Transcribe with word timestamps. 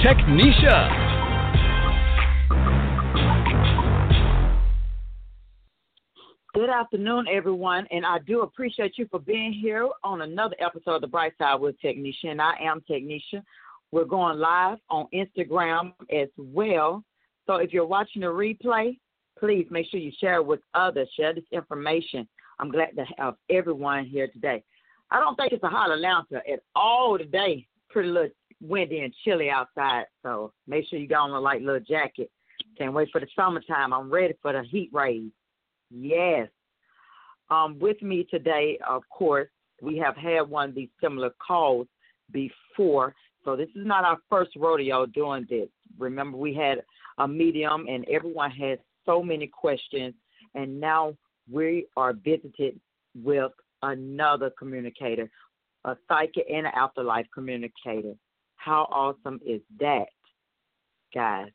Technisha. 0.00 1.08
Good 6.54 6.70
afternoon, 6.70 7.26
everyone, 7.28 7.84
and 7.90 8.06
I 8.06 8.18
do 8.24 8.42
appreciate 8.42 8.96
you 8.96 9.08
for 9.10 9.18
being 9.18 9.52
here 9.52 9.88
on 10.04 10.22
another 10.22 10.54
episode 10.60 10.94
of 10.94 11.00
The 11.00 11.08
Bright 11.08 11.32
Side 11.36 11.60
with 11.60 11.74
Technisha. 11.82 12.26
And 12.30 12.40
I 12.40 12.52
am 12.62 12.80
Technisha. 12.88 13.42
We're 13.90 14.04
going 14.04 14.38
live 14.38 14.78
on 14.88 15.08
Instagram 15.12 15.92
as 16.12 16.28
well. 16.36 17.02
So 17.48 17.56
if 17.56 17.72
you're 17.72 17.84
watching 17.84 18.22
the 18.22 18.28
replay, 18.28 18.98
please 19.36 19.66
make 19.68 19.90
sure 19.90 19.98
you 19.98 20.12
share 20.20 20.36
it 20.36 20.46
with 20.46 20.60
others. 20.74 21.08
Share 21.16 21.34
this 21.34 21.44
information. 21.50 22.28
I'm 22.60 22.70
glad 22.70 22.94
to 22.96 23.04
have 23.18 23.34
everyone 23.50 24.04
here 24.06 24.28
today. 24.28 24.62
I 25.10 25.18
don't 25.18 25.34
think 25.34 25.52
it's 25.52 25.64
a 25.64 25.68
hot 25.68 25.90
Atlanta 25.90 26.36
at 26.36 26.60
all 26.76 27.18
today. 27.18 27.66
Pretty 27.90 28.10
little 28.10 28.30
windy 28.60 29.00
and 29.00 29.14
chilly 29.24 29.50
outside, 29.50 30.04
so 30.22 30.52
make 30.66 30.86
sure 30.88 30.98
you 30.98 31.08
got 31.08 31.22
on 31.22 31.30
a 31.30 31.40
light 31.40 31.62
little 31.62 31.80
jacket. 31.80 32.30
Can't 32.76 32.92
wait 32.92 33.08
for 33.12 33.20
the 33.20 33.26
summertime. 33.36 33.92
I'm 33.92 34.10
ready 34.10 34.34
for 34.42 34.52
the 34.52 34.62
heat 34.62 34.90
rays. 34.92 35.30
Yes. 35.90 36.48
Um, 37.50 37.78
with 37.78 38.00
me 38.02 38.26
today, 38.30 38.78
of 38.86 39.02
course, 39.10 39.48
we 39.80 39.96
have 39.98 40.16
had 40.16 40.42
one 40.42 40.70
of 40.70 40.74
these 40.74 40.90
similar 41.00 41.30
calls 41.44 41.86
before, 42.32 43.14
so 43.44 43.56
this 43.56 43.68
is 43.74 43.86
not 43.86 44.04
our 44.04 44.18
first 44.28 44.50
rodeo 44.56 45.06
doing 45.06 45.46
this. 45.48 45.68
Remember, 45.98 46.36
we 46.36 46.52
had 46.52 46.82
a 47.18 47.26
medium, 47.26 47.86
and 47.88 48.04
everyone 48.08 48.50
had 48.50 48.80
so 49.06 49.22
many 49.22 49.46
questions, 49.46 50.14
and 50.54 50.78
now 50.80 51.14
we 51.50 51.86
are 51.96 52.12
visited 52.12 52.78
with 53.14 53.52
another 53.82 54.50
communicator, 54.58 55.30
a 55.84 55.96
psychic 56.08 56.44
and 56.52 56.66
an 56.66 56.72
afterlife 56.74 57.26
communicator. 57.32 58.14
How 58.58 58.86
awesome 58.90 59.40
is 59.46 59.60
that, 59.80 60.06
guys? 61.14 61.50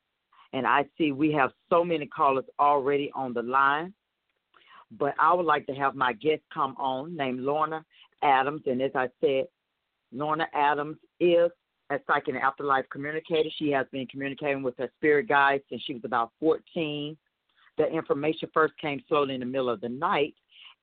And 0.52 0.68
I 0.68 0.86
see 0.98 1.12
we 1.12 1.32
have 1.34 1.52
so 1.70 1.84
many 1.84 2.06
callers 2.08 2.46
already 2.60 3.12
on 3.16 3.34
the 3.34 3.42
line 3.42 3.94
but 5.00 5.16
I 5.20 5.34
would 5.34 5.46
like 5.46 5.66
to 5.68 5.74
have 5.74 5.96
my 5.96 6.14
guest 6.14 6.42
come 6.54 6.76
on 6.78 7.16
named 7.16 7.40
Lorna 7.40 7.84
Adams. 8.22 8.62
And 8.66 8.82
as 8.82 8.92
I 8.96 9.10
said, 9.22 9.46
Lorna 10.12 10.48
Adams 10.54 10.98
is 11.20 11.50
a 11.90 12.00
psychic 12.08 12.36
and 12.36 12.44
afterlife 12.44 12.86
communicator. 12.92 13.50
She 13.58 13.72
has 13.72 13.88
been 13.92 14.08
communicating 14.08 14.64
with 14.64 14.78
her 14.78 14.90
spirit 14.98 15.28
guides 15.28 15.64
since 15.70 15.82
she 15.86 15.94
was 15.94 16.04
about 16.06 16.32
14. 16.40 17.18
The 17.78 17.88
information 17.88 18.50
first 18.54 18.74
came 18.80 19.02
slowly 19.08 19.34
in 19.34 19.40
the 19.40 19.46
middle 19.46 19.70
of 19.70 19.82
the 19.82 19.90
night. 19.90 20.36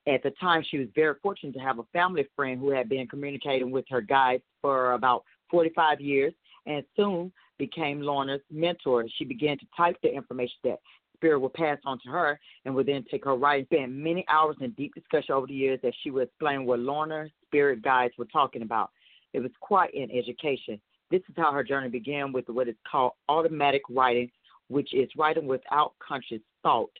At 0.08 0.22
the 0.22 0.30
time, 0.40 0.64
she 0.68 0.78
was 0.78 0.88
very 0.94 1.14
fortunate 1.22 1.52
to 1.52 1.60
have 1.60 1.78
a 1.78 1.84
family 1.92 2.26
friend 2.34 2.58
who 2.58 2.70
had 2.70 2.88
been 2.88 3.06
communicating 3.06 3.70
with 3.70 3.84
her 3.90 4.00
guides 4.00 4.42
for 4.60 4.92
about 4.92 5.24
45 5.50 6.00
years 6.00 6.32
and 6.66 6.84
soon 6.96 7.32
became 7.58 8.00
Lorna's 8.00 8.40
mentor. 8.50 9.04
She 9.16 9.24
began 9.24 9.58
to 9.58 9.66
type 9.76 9.96
the 10.02 10.12
information 10.12 10.56
that 10.64 10.78
spirit 11.16 11.40
would 11.40 11.52
pass 11.52 11.78
on 11.84 11.98
to 12.00 12.08
her 12.08 12.40
and 12.64 12.74
would 12.74 12.86
then 12.86 13.04
take 13.10 13.24
her 13.24 13.36
right. 13.36 13.66
Spent 13.66 13.92
many 13.92 14.24
hours 14.28 14.56
in 14.60 14.70
deep 14.72 14.94
discussion 14.94 15.34
over 15.34 15.46
the 15.46 15.54
years 15.54 15.78
that 15.82 15.92
she 16.02 16.10
would 16.10 16.28
explain 16.28 16.64
what 16.64 16.78
Lorna's 16.78 17.30
spirit 17.46 17.82
guides 17.82 18.14
were 18.16 18.26
talking 18.26 18.62
about. 18.62 18.90
It 19.32 19.40
was 19.40 19.50
quite 19.60 19.92
an 19.94 20.08
education. 20.10 20.80
This 21.10 21.20
is 21.28 21.34
how 21.36 21.52
her 21.52 21.64
journey 21.64 21.88
began 21.88 22.32
with 22.32 22.48
what 22.48 22.68
is 22.68 22.76
called 22.90 23.12
automatic 23.28 23.82
writing, 23.90 24.30
which 24.68 24.94
is 24.94 25.08
writing 25.16 25.46
without 25.46 25.92
conscious 26.06 26.40
thought. 26.62 26.90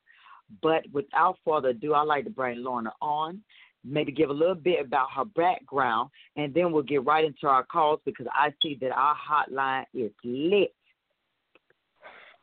But 0.62 0.84
without 0.92 1.38
further 1.46 1.68
ado, 1.68 1.94
I'd 1.94 2.02
like 2.02 2.24
to 2.24 2.30
bring 2.30 2.62
Lorna 2.62 2.92
on, 3.00 3.40
maybe 3.84 4.12
give 4.12 4.30
a 4.30 4.34
little 4.34 4.54
bit 4.54 4.84
about 4.84 5.08
her 5.16 5.24
background, 5.24 6.10
and 6.36 6.52
then 6.52 6.72
we'll 6.72 6.82
get 6.82 7.04
right 7.04 7.24
into 7.24 7.46
our 7.46 7.64
calls 7.64 8.00
because 8.04 8.26
I 8.32 8.52
see 8.62 8.76
that 8.80 8.92
our 8.92 9.14
hotline 9.14 9.84
is 9.94 10.10
lit. 10.24 10.74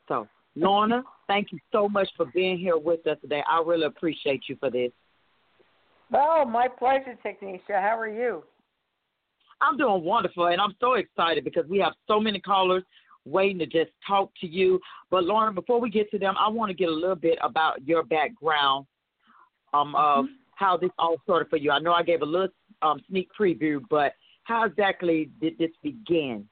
So, 0.08 0.28
Lorna, 0.56 1.04
thank 1.28 1.52
you 1.52 1.60
so 1.72 1.88
much 1.88 2.08
for 2.16 2.26
being 2.34 2.58
here 2.58 2.78
with 2.78 3.06
us 3.08 3.18
today. 3.22 3.44
I 3.50 3.62
really 3.66 3.86
appreciate 3.86 4.44
you 4.48 4.56
for 4.60 4.72
this. 4.72 4.92
Oh, 6.14 6.46
my 6.46 6.68
pleasure, 6.68 7.18
Technisha. 7.24 7.82
How 7.82 8.00
are 8.00 8.08
you? 8.08 8.44
I'm 9.60 9.78
doing 9.78 10.04
wonderful, 10.04 10.48
and 10.48 10.62
I'm 10.62 10.76
so 10.80 10.94
excited 10.94 11.44
because 11.44 11.66
we 11.68 11.80
have 11.80 11.94
so 12.08 12.20
many 12.20 12.40
callers 12.40 12.84
waiting 13.26 13.60
to 13.60 13.66
just 13.66 13.92
talk 14.08 14.32
to 14.40 14.48
you. 14.48 14.80
But 15.12 15.26
Lorna, 15.26 15.52
before 15.52 15.82
we 15.82 15.90
get 15.90 16.10
to 16.12 16.20
them, 16.20 16.36
I 16.40 16.48
want 16.48 16.70
to 16.70 16.76
get 16.76 16.90
a 16.90 16.94
little 16.94 17.16
bit 17.16 17.38
about 17.42 17.86
your 17.86 18.04
background, 18.04 18.86
um, 19.74 19.96
of 19.96 20.26
mm-hmm. 20.26 20.34
How 20.58 20.76
this 20.76 20.90
all 20.98 21.18
started 21.24 21.50
for 21.50 21.58
you. 21.58 21.72
I 21.72 21.80
know 21.80 21.94
I 21.94 22.04
gave 22.04 22.22
a 22.22 22.26
little 22.26 22.50
um, 22.82 23.00
sneak 23.10 23.30
preview, 23.40 23.80
but 23.90 24.14
how 24.44 24.66
exactly 24.66 25.30
did 25.40 25.58
this 25.58 25.70
begin? 25.84 26.48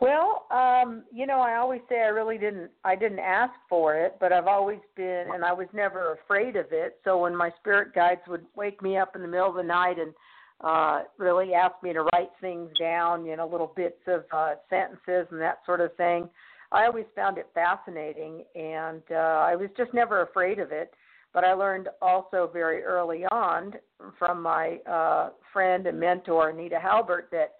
Well, 0.00 0.46
um, 0.50 1.04
you 1.12 1.26
know, 1.26 1.40
I 1.40 1.56
always 1.56 1.80
say 1.88 1.96
I 2.00 2.08
really 2.08 2.38
didn't 2.38 2.70
I 2.84 2.94
didn't 2.94 3.20
ask 3.20 3.52
for 3.68 3.96
it, 3.96 4.16
but 4.20 4.32
I've 4.32 4.46
always 4.46 4.80
been 4.96 5.26
and 5.32 5.44
I 5.44 5.52
was 5.52 5.66
never 5.72 6.14
afraid 6.14 6.56
of 6.56 6.66
it. 6.72 6.98
So 7.04 7.18
when 7.18 7.34
my 7.34 7.50
spirit 7.60 7.94
guides 7.94 8.20
would 8.28 8.44
wake 8.54 8.82
me 8.82 8.96
up 8.96 9.16
in 9.16 9.22
the 9.22 9.28
middle 9.28 9.48
of 9.48 9.56
the 9.56 9.62
night 9.62 9.98
and 9.98 10.12
uh 10.60 11.02
really 11.18 11.54
ask 11.54 11.74
me 11.82 11.92
to 11.92 12.02
write 12.12 12.30
things 12.40 12.70
down, 12.78 13.24
you 13.24 13.36
know, 13.36 13.48
little 13.48 13.72
bits 13.74 14.02
of 14.06 14.24
uh 14.32 14.54
sentences 14.68 15.26
and 15.30 15.40
that 15.40 15.58
sort 15.64 15.80
of 15.80 15.94
thing, 15.96 16.28
I 16.70 16.84
always 16.86 17.06
found 17.14 17.38
it 17.38 17.48
fascinating 17.54 18.44
and 18.54 19.02
uh 19.10 19.46
I 19.48 19.56
was 19.56 19.70
just 19.76 19.94
never 19.94 20.22
afraid 20.22 20.58
of 20.58 20.70
it. 20.70 20.92
But 21.34 21.44
I 21.44 21.52
learned 21.52 21.88
also 22.00 22.48
very 22.50 22.82
early 22.82 23.24
on 23.26 23.74
from 24.18 24.40
my 24.40 24.78
uh 24.90 25.30
friend 25.52 25.86
and 25.86 26.00
mentor 26.00 26.48
Anita 26.50 26.78
Halbert 26.80 27.28
that 27.32 27.54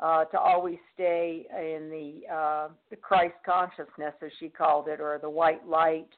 uh, 0.00 0.24
to 0.26 0.38
always 0.38 0.78
stay 0.92 1.46
in 1.56 1.88
the 1.88 2.32
uh, 2.32 2.68
the 2.90 2.96
Christ 2.96 3.34
consciousness, 3.46 4.14
as 4.22 4.30
she 4.40 4.48
called 4.48 4.88
it, 4.88 5.00
or 5.00 5.18
the 5.20 5.30
white 5.30 5.66
light, 5.66 6.08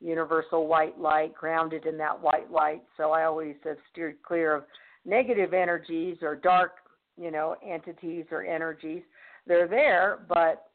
universal 0.00 0.66
white 0.66 0.98
light, 0.98 1.34
grounded 1.34 1.86
in 1.86 1.96
that 1.98 2.20
white 2.20 2.50
light. 2.50 2.82
So 2.96 3.10
I 3.10 3.24
always 3.24 3.56
have 3.64 3.78
steered 3.90 4.22
clear 4.22 4.54
of 4.54 4.64
negative 5.04 5.54
energies 5.54 6.18
or 6.22 6.36
dark, 6.36 6.76
you 7.16 7.30
know, 7.30 7.56
entities 7.66 8.26
or 8.30 8.44
energies. 8.44 9.02
They're 9.46 9.68
there, 9.68 10.20
but 10.28 10.66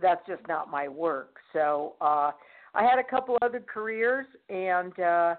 that's 0.00 0.24
just 0.26 0.46
not 0.48 0.70
my 0.70 0.88
work. 0.88 1.36
So 1.52 1.94
uh, 2.00 2.30
I 2.74 2.82
had 2.82 2.98
a 2.98 3.04
couple 3.04 3.38
other 3.42 3.60
careers 3.60 4.26
and. 4.48 4.98
Uh, 4.98 5.34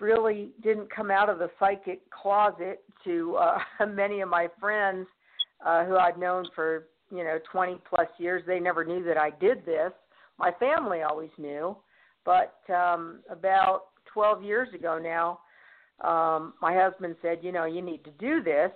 really 0.00 0.50
didn't 0.62 0.94
come 0.94 1.10
out 1.10 1.28
of 1.28 1.38
the 1.38 1.50
psychic 1.58 2.00
closet 2.10 2.82
to 3.04 3.36
uh, 3.36 3.58
many 3.86 4.20
of 4.20 4.28
my 4.28 4.48
friends 4.60 5.06
uh, 5.64 5.84
who 5.84 5.96
I'd 5.96 6.18
known 6.18 6.46
for 6.54 6.84
you 7.10 7.24
know 7.24 7.38
20 7.50 7.78
plus 7.88 8.08
years. 8.18 8.42
They 8.46 8.60
never 8.60 8.84
knew 8.84 9.04
that 9.04 9.16
I 9.16 9.30
did 9.30 9.64
this. 9.64 9.92
My 10.38 10.52
family 10.58 11.02
always 11.02 11.30
knew, 11.38 11.76
but 12.24 12.58
um, 12.72 13.20
about 13.30 13.84
12 14.12 14.42
years 14.42 14.68
ago 14.74 14.98
now, 15.02 15.40
um, 16.06 16.52
my 16.60 16.74
husband 16.74 17.16
said, 17.22 17.38
you 17.40 17.52
know, 17.52 17.64
you 17.64 17.80
need 17.80 18.04
to 18.04 18.10
do 18.18 18.42
this. 18.42 18.70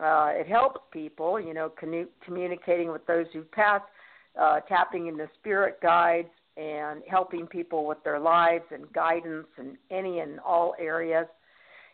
Uh, 0.00 0.30
it 0.32 0.48
helps 0.48 0.80
people, 0.92 1.38
you 1.38 1.54
know, 1.54 1.70
commu- 1.80 2.08
communicating 2.24 2.90
with 2.90 3.06
those 3.06 3.26
who've 3.32 3.50
passed, 3.52 3.84
uh, 4.40 4.60
tapping 4.60 5.06
into 5.06 5.28
spirit 5.38 5.78
guides, 5.80 6.28
and 6.60 7.02
helping 7.08 7.46
people 7.46 7.86
with 7.86 8.02
their 8.04 8.20
lives 8.20 8.64
and 8.70 8.92
guidance 8.92 9.46
in 9.58 9.78
any 9.90 10.18
and 10.18 10.38
all 10.40 10.74
areas 10.78 11.26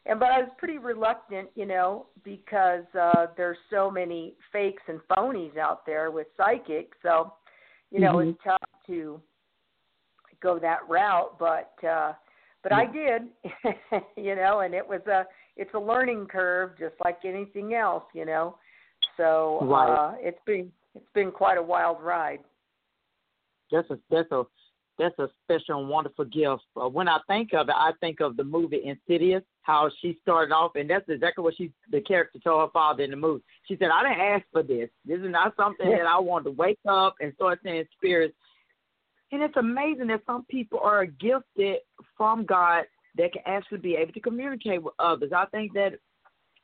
and 0.08 0.20
but 0.20 0.30
I 0.30 0.40
was 0.40 0.50
pretty 0.58 0.78
reluctant, 0.78 1.48
you 1.54 1.66
know, 1.66 2.06
because 2.22 2.84
uh 2.98 3.26
there's 3.36 3.58
so 3.70 3.90
many 3.90 4.34
fakes 4.52 4.82
and 4.88 5.00
phonies 5.10 5.56
out 5.56 5.84
there 5.84 6.10
with 6.10 6.28
psychics. 6.36 6.96
So, 7.02 7.32
you 7.90 8.00
know, 8.00 8.14
mm-hmm. 8.14 8.30
it's 8.30 8.38
tough 8.44 8.70
to 8.86 9.20
go 10.42 10.58
that 10.58 10.80
route, 10.88 11.38
but 11.38 11.72
uh 11.86 12.12
but 12.62 12.72
I 12.72 12.86
did, 12.86 13.22
you 14.16 14.34
know, 14.34 14.60
and 14.60 14.74
it 14.74 14.86
was 14.86 15.00
a 15.06 15.24
it's 15.56 15.74
a 15.74 15.78
learning 15.78 16.26
curve 16.26 16.78
just 16.78 16.94
like 17.04 17.18
anything 17.24 17.74
else, 17.74 18.04
you 18.14 18.24
know. 18.24 18.56
So 19.16 19.58
right. 19.62 19.92
uh 19.92 20.14
it's 20.18 20.40
been 20.46 20.70
it's 20.94 21.12
been 21.14 21.32
quite 21.32 21.58
a 21.58 21.62
wild 21.62 22.00
ride. 22.00 22.40
That's 23.70 23.90
a 23.90 23.98
that's 24.10 24.30
a 24.32 24.44
that's 24.98 25.18
a 25.18 25.28
special 25.44 25.80
and 25.80 25.88
wonderful 25.88 26.24
gift. 26.24 26.62
Uh, 26.80 26.88
when 26.88 27.08
I 27.08 27.18
think 27.28 27.52
of 27.52 27.68
it, 27.68 27.74
I 27.76 27.92
think 28.00 28.20
of 28.20 28.36
the 28.36 28.44
movie 28.44 28.80
Insidious, 28.84 29.42
how 29.62 29.90
she 30.00 30.18
started 30.22 30.54
off, 30.54 30.72
and 30.74 30.88
that's 30.88 31.08
exactly 31.08 31.44
what 31.44 31.54
she, 31.56 31.70
the 31.90 32.00
character, 32.00 32.38
told 32.38 32.62
her 32.62 32.72
father 32.72 33.02
in 33.02 33.10
the 33.10 33.16
movie. 33.16 33.44
She 33.68 33.76
said, 33.76 33.90
"I 33.92 34.02
didn't 34.02 34.20
ask 34.20 34.44
for 34.52 34.62
this. 34.62 34.88
This 35.04 35.20
is 35.20 35.30
not 35.30 35.54
something 35.56 35.90
that 35.90 36.06
I 36.06 36.18
wanted 36.18 36.44
to 36.44 36.50
wake 36.52 36.78
up 36.88 37.16
and 37.20 37.34
start 37.34 37.60
seeing 37.62 37.84
spirits." 37.96 38.34
And 39.32 39.42
it's 39.42 39.56
amazing 39.56 40.06
that 40.08 40.22
some 40.24 40.44
people 40.44 40.78
are 40.82 41.04
gifted 41.04 41.78
from 42.16 42.44
God 42.46 42.84
that 43.16 43.32
can 43.32 43.42
actually 43.44 43.78
be 43.78 43.96
able 43.96 44.12
to 44.12 44.20
communicate 44.20 44.82
with 44.82 44.94
others. 44.98 45.32
I 45.34 45.46
think 45.46 45.72
that 45.74 45.98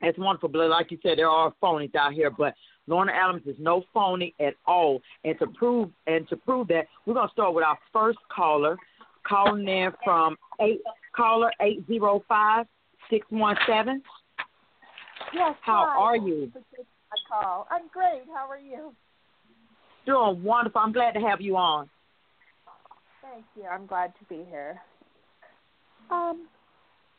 it's 0.03 0.17
wonderful, 0.19 0.49
but 0.49 0.69
like 0.69 0.91
you 0.91 0.97
said, 1.01 1.17
there 1.17 1.29
are 1.29 1.53
phonies 1.61 1.95
out 1.95 2.13
here, 2.13 2.29
but 2.29 2.53
Lorna 2.87 3.11
Adams 3.13 3.43
is 3.45 3.55
no 3.59 3.83
phony 3.93 4.33
at 4.39 4.53
all. 4.65 5.01
And 5.23 5.37
to 5.39 5.47
prove 5.47 5.89
and 6.07 6.27
to 6.29 6.35
prove 6.35 6.67
that, 6.67 6.87
we're 7.05 7.13
gonna 7.13 7.29
start 7.31 7.53
with 7.53 7.63
our 7.63 7.77
first 7.91 8.19
caller, 8.33 8.77
calling 9.25 9.67
in 9.67 9.91
from 10.03 10.37
eight 10.61 10.81
caller 11.15 11.51
eight 11.61 11.85
zero 11.87 12.23
five 12.27 12.65
six 13.09 13.25
one 13.29 13.55
seven. 13.67 14.01
Yes. 15.33 15.55
How 15.61 15.87
hi. 15.89 15.99
are 15.99 16.17
you? 16.17 16.51
Thanks 16.53 16.67
for 16.69 16.77
taking 16.77 16.85
my 17.09 17.41
call. 17.41 17.67
I'm 17.71 17.87
great. 17.91 18.23
How 18.33 18.49
are 18.49 18.59
you? 18.59 18.93
Doing 20.05 20.43
wonderful. 20.43 20.81
I'm 20.81 20.91
glad 20.91 21.13
to 21.13 21.21
have 21.21 21.39
you 21.39 21.55
on. 21.55 21.89
Thank 23.21 23.45
you. 23.55 23.63
I'm 23.63 23.85
glad 23.85 24.13
to 24.19 24.25
be 24.25 24.43
here. 24.49 24.81
Um, 26.11 26.47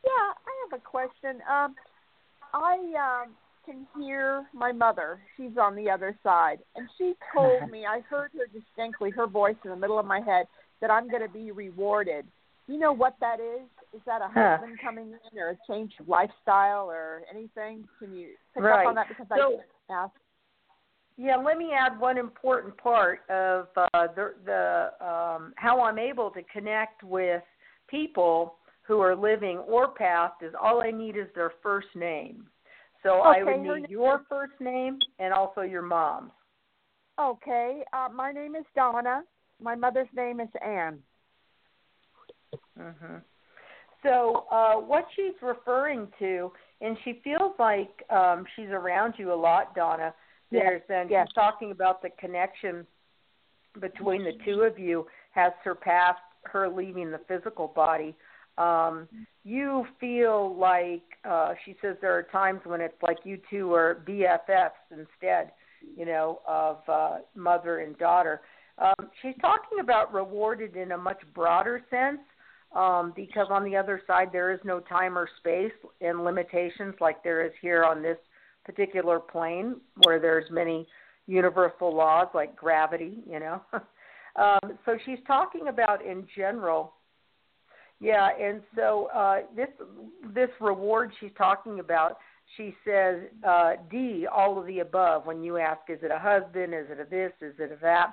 yeah, 0.04 0.10
I 0.10 0.68
have 0.70 0.78
a 0.78 0.82
question. 0.82 1.40
Um, 1.50 1.74
I 2.54 3.24
um 3.24 3.34
can 3.66 3.86
hear 3.98 4.46
my 4.54 4.72
mother. 4.72 5.20
She's 5.36 5.56
on 5.60 5.74
the 5.74 5.90
other 5.90 6.16
side, 6.22 6.58
and 6.76 6.88
she 6.96 7.14
told 7.34 7.68
me 7.70 7.84
I 7.86 8.00
heard 8.08 8.30
her 8.38 8.46
distinctly, 8.46 9.10
her 9.10 9.26
voice 9.26 9.56
in 9.64 9.70
the 9.70 9.76
middle 9.76 9.98
of 9.98 10.06
my 10.06 10.20
head, 10.20 10.46
that 10.80 10.90
I'm 10.90 11.08
going 11.10 11.22
to 11.22 11.28
be 11.28 11.50
rewarded. 11.50 12.26
You 12.66 12.78
know 12.78 12.92
what 12.92 13.16
that 13.20 13.40
is? 13.40 13.62
Is 13.94 14.00
that 14.06 14.20
a 14.22 14.28
Huh. 14.32 14.58
husband 14.58 14.78
coming 14.82 15.12
in, 15.32 15.38
or 15.38 15.50
a 15.50 15.58
change 15.70 15.92
of 16.00 16.08
lifestyle, 16.08 16.90
or 16.90 17.22
anything? 17.30 17.88
Can 17.98 18.14
you 18.14 18.28
pick 18.54 18.62
Right. 18.62 18.82
up 18.82 18.88
on 18.88 18.94
that 18.96 19.08
because 19.08 19.26
I 19.30 19.36
So- 19.38 19.50
didn't 19.50 19.64
ask? 19.90 20.12
Yeah, 21.16 21.36
let 21.36 21.58
me 21.58 21.72
add 21.72 21.98
one 21.98 22.18
important 22.18 22.76
part 22.76 23.20
of 23.30 23.68
uh, 23.76 24.08
the 24.16 24.34
the 24.44 24.92
um, 25.06 25.54
how 25.56 25.80
I'm 25.80 25.98
able 25.98 26.30
to 26.32 26.42
connect 26.44 27.02
with 27.04 27.42
people 27.88 28.56
who 28.86 29.00
are 29.00 29.16
living 29.16 29.58
or 29.58 29.88
past 29.88 30.34
is 30.42 30.52
all 30.60 30.82
I 30.82 30.90
need 30.90 31.16
is 31.16 31.26
their 31.34 31.52
first 31.62 31.88
name. 31.94 32.46
So 33.02 33.20
I 33.20 33.42
would 33.42 33.60
need 33.60 33.90
your 33.90 34.22
first 34.28 34.54
name 34.60 34.98
and 35.18 35.32
also 35.32 35.60
your 35.60 35.82
mom's. 35.82 36.32
Okay. 37.20 37.82
Uh, 37.92 38.08
my 38.12 38.32
name 38.32 38.54
is 38.56 38.64
Donna. 38.74 39.22
My 39.60 39.74
mother's 39.74 40.08
name 40.16 40.40
is 40.40 40.48
Anne. 40.64 40.98
hmm 42.76 43.16
So 44.02 44.46
uh, 44.50 44.74
what 44.74 45.06
she's 45.14 45.34
referring 45.42 46.08
to, 46.18 46.50
and 46.80 46.96
she 47.04 47.20
feels 47.22 47.52
like 47.58 48.04
um, 48.10 48.44
she's 48.56 48.70
around 48.70 49.14
you 49.18 49.32
a 49.32 49.34
lot, 49.34 49.74
Donna. 49.74 50.14
Yes, 50.50 50.62
There's 50.62 50.82
and 50.88 51.10
yes. 51.10 51.26
she's 51.28 51.34
talking 51.34 51.70
about 51.72 52.02
the 52.02 52.10
connection 52.18 52.86
between 53.80 54.24
the 54.24 54.32
two 54.44 54.62
of 54.62 54.78
you 54.78 55.06
has 55.32 55.52
surpassed 55.62 56.20
her 56.44 56.68
leaving 56.68 57.10
the 57.10 57.20
physical 57.26 57.68
body. 57.68 58.14
Um, 58.58 59.08
you 59.44 59.86
feel 60.00 60.56
like 60.56 61.02
uh, 61.28 61.54
she 61.64 61.76
says 61.82 61.96
there 62.00 62.16
are 62.16 62.22
times 62.22 62.60
when 62.64 62.80
it's 62.80 63.00
like 63.02 63.18
you 63.24 63.38
two 63.50 63.72
are 63.74 64.02
BFFs 64.06 64.70
instead, 64.90 65.52
you 65.96 66.06
know, 66.06 66.40
of 66.46 66.78
uh, 66.88 67.18
mother 67.34 67.80
and 67.80 67.96
daughter. 67.98 68.42
Um, 68.78 69.08
she's 69.22 69.34
talking 69.40 69.80
about 69.80 70.12
rewarded 70.12 70.76
in 70.76 70.92
a 70.92 70.98
much 70.98 71.20
broader 71.34 71.82
sense 71.90 72.20
um, 72.74 73.12
because 73.14 73.46
on 73.50 73.64
the 73.64 73.76
other 73.76 74.02
side 74.06 74.30
there 74.32 74.52
is 74.52 74.60
no 74.64 74.80
time 74.80 75.16
or 75.16 75.28
space 75.38 75.72
and 76.00 76.24
limitations 76.24 76.94
like 77.00 77.22
there 77.22 77.44
is 77.44 77.52
here 77.60 77.84
on 77.84 78.02
this 78.02 78.18
particular 78.64 79.20
plane 79.20 79.76
where 80.04 80.18
there's 80.18 80.50
many 80.50 80.86
universal 81.26 81.94
laws 81.94 82.28
like 82.34 82.56
gravity, 82.56 83.18
you 83.30 83.38
know. 83.38 83.60
um, 84.36 84.78
so 84.84 84.98
she's 85.04 85.18
talking 85.26 85.68
about 85.68 86.04
in 86.04 86.26
general. 86.36 86.94
Yeah, 88.04 88.28
and 88.38 88.60
so 88.76 89.08
uh, 89.14 89.40
this 89.56 89.70
this 90.34 90.50
reward 90.60 91.10
she's 91.20 91.30
talking 91.38 91.80
about, 91.80 92.18
she 92.54 92.74
says 92.86 93.22
uh, 93.48 93.72
D, 93.90 94.26
all 94.30 94.58
of 94.58 94.66
the 94.66 94.80
above. 94.80 95.24
When 95.24 95.42
you 95.42 95.56
ask, 95.56 95.80
is 95.88 96.00
it 96.02 96.10
a 96.10 96.18
husband? 96.18 96.74
Is 96.74 96.84
it 96.90 97.00
a 97.00 97.08
this? 97.08 97.32
Is 97.40 97.54
it 97.58 97.72
a 97.72 97.80
that? 97.80 98.12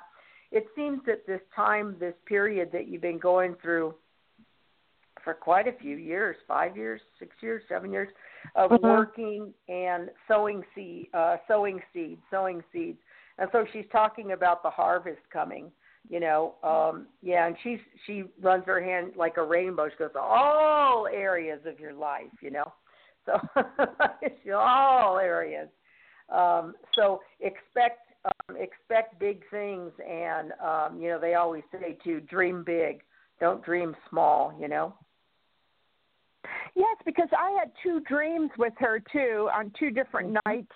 It 0.51 0.65
seems 0.77 1.01
that 1.07 1.27
this 1.27 1.41
time, 1.53 1.97
this 1.99 2.13
period 2.25 2.69
that 2.71 2.87
you've 2.87 3.01
been 3.01 3.19
going 3.19 3.55
through 3.61 3.93
for 5.25 5.33
quite 5.33 5.67
a 5.67 5.73
few 5.73 5.97
years 5.97 6.37
five 6.47 6.77
years, 6.77 7.01
six 7.19 7.35
years, 7.41 7.61
seven 7.67 7.91
years 7.91 8.07
of 8.55 8.71
Mhm. 8.71 8.81
working 8.81 9.53
and 9.67 10.09
sowing 10.25 10.63
seed, 10.73 11.09
uh, 11.13 11.35
sowing 11.49 11.83
seeds, 11.91 12.21
sowing 12.31 12.63
seeds. 12.71 12.99
And 13.39 13.49
so 13.51 13.65
she's 13.73 13.89
talking 13.89 14.31
about 14.31 14.63
the 14.63 14.69
harvest 14.69 15.29
coming. 15.31 15.69
You 16.09 16.19
know, 16.19 16.55
um, 16.63 17.07
yeah, 17.21 17.47
and 17.47 17.55
she's 17.63 17.79
she 18.05 18.23
runs 18.41 18.65
her 18.65 18.81
hand 18.81 19.13
like 19.15 19.37
a 19.37 19.43
rainbow. 19.43 19.87
She 19.89 19.95
goes 19.97 20.11
all 20.19 21.07
areas 21.07 21.59
of 21.65 21.79
your 21.79 21.93
life. 21.93 22.31
You 22.41 22.51
know, 22.51 22.73
so 23.25 23.39
all 24.55 25.17
areas. 25.17 25.69
Um, 26.29 26.75
so 26.95 27.21
expect 27.39 27.99
um, 28.25 28.57
expect 28.57 29.19
big 29.19 29.43
things, 29.51 29.91
and 30.07 30.53
um, 30.63 30.99
you 30.99 31.09
know 31.09 31.19
they 31.19 31.35
always 31.35 31.63
say 31.71 31.97
to 32.03 32.19
dream 32.21 32.63
big, 32.65 33.01
don't 33.39 33.63
dream 33.63 33.95
small. 34.09 34.53
You 34.59 34.67
know. 34.67 34.93
Yes, 36.75 36.97
because 37.05 37.29
I 37.37 37.51
had 37.59 37.71
two 37.83 37.99
dreams 38.01 38.49
with 38.57 38.73
her 38.79 39.01
too 39.11 39.49
on 39.53 39.71
two 39.77 39.91
different 39.91 40.33
Mhm. 40.33 40.39
nights 40.45 40.71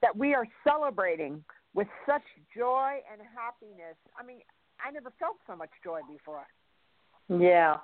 that 0.00 0.16
we 0.16 0.34
are 0.34 0.46
celebrating 0.64 1.44
with 1.74 1.88
such 2.06 2.22
joy 2.56 3.02
and 3.10 3.20
happiness. 3.36 3.96
I 4.16 4.22
mean, 4.22 4.42
I 4.86 4.90
never 4.90 5.12
felt 5.18 5.36
so 5.46 5.56
much 5.56 5.70
joy 5.84 6.00
before. 6.08 6.46
Yeah, 7.28 7.76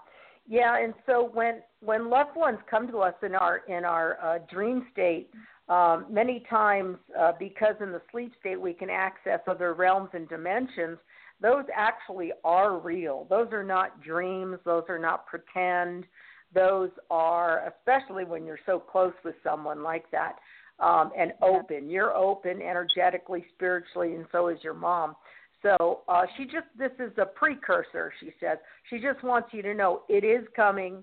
yeah, 0.49 0.83
and 0.83 0.95
so 1.07 1.31
when 1.33 1.63
when 1.81 2.09
loved 2.09 2.37
ones 2.37 2.59
come 2.71 2.89
to 2.89 2.99
us 2.99 3.15
in 3.23 3.35
our 3.35 3.59
in 3.69 3.85
our 3.85 4.19
uh, 4.23 4.39
dream 4.51 4.87
state, 4.93 5.31
um, 5.69 6.07
many 6.09 6.45
times 6.49 6.97
uh, 7.19 7.33
because 7.39 7.75
in 7.81 7.91
the 7.93 8.03
sleep 8.13 8.33
state 8.39 8.61
we 8.61 8.73
can 8.73 8.91
access 8.91 9.41
other 9.49 9.75
realms 9.75 10.11
and 10.13 10.29
dimensions. 10.29 10.99
Those 11.41 11.65
actually 11.75 12.33
are 12.45 12.79
real. 12.79 13.27
Those 13.29 13.49
are 13.53 13.65
not 13.65 14.03
dreams. 14.03 14.59
Those 14.65 14.85
are 14.89 14.99
not 14.99 15.27
pretend. 15.27 16.07
Those 16.55 16.91
are, 17.11 17.73
especially 17.77 18.25
when 18.25 18.47
you're 18.47 18.61
so 18.65 18.79
close 18.79 19.13
with 19.25 19.35
someone 19.45 19.83
like 19.83 20.11
that, 20.13 20.37
um, 20.79 21.11
and 21.19 21.33
open. 21.43 21.91
You're 21.91 22.15
open 22.15 22.63
energetically, 22.63 23.45
spiritually, 23.55 24.15
and 24.15 24.27
so 24.33 24.49
is 24.49 24.59
your 24.63 24.75
mom. 24.75 25.17
So 25.67 26.03
uh, 26.09 26.23
she 26.37 26.45
just 26.45 26.67
this 26.79 26.93
is 27.01 27.13
a 27.19 27.27
precursor. 27.27 28.13
She 28.21 28.31
says 28.41 28.59
she 28.89 28.99
just 28.99 29.23
wants 29.25 29.49
you 29.53 29.63
to 29.63 29.75
know 29.75 30.03
it 30.09 30.25
is 30.25 30.47
coming. 30.55 31.03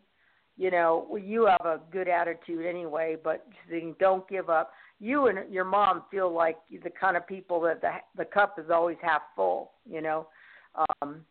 You 0.56 0.72
know, 0.72 1.18
you 1.22 1.48
have 1.48 1.66
a 1.66 1.82
good 1.92 2.08
attitude 2.08 2.66
anyway, 2.66 3.18
but 3.22 3.46
don't 4.00 4.28
give 4.30 4.50
up. 4.50 4.72
You 5.00 5.28
and 5.28 5.52
your 5.52 5.66
mom 5.66 6.04
feel 6.12 6.32
like 6.32 6.58
the 6.72 6.92
kind 6.92 7.18
of 7.18 7.28
people 7.28 7.60
that 7.62 7.82
the 7.82 7.92
the 8.16 8.26
cup 8.26 8.56
is 8.58 8.70
always 8.72 8.98
half 9.02 9.24
full. 9.36 9.72
You 9.90 10.02
know, 10.02 10.28
um, 11.02 11.22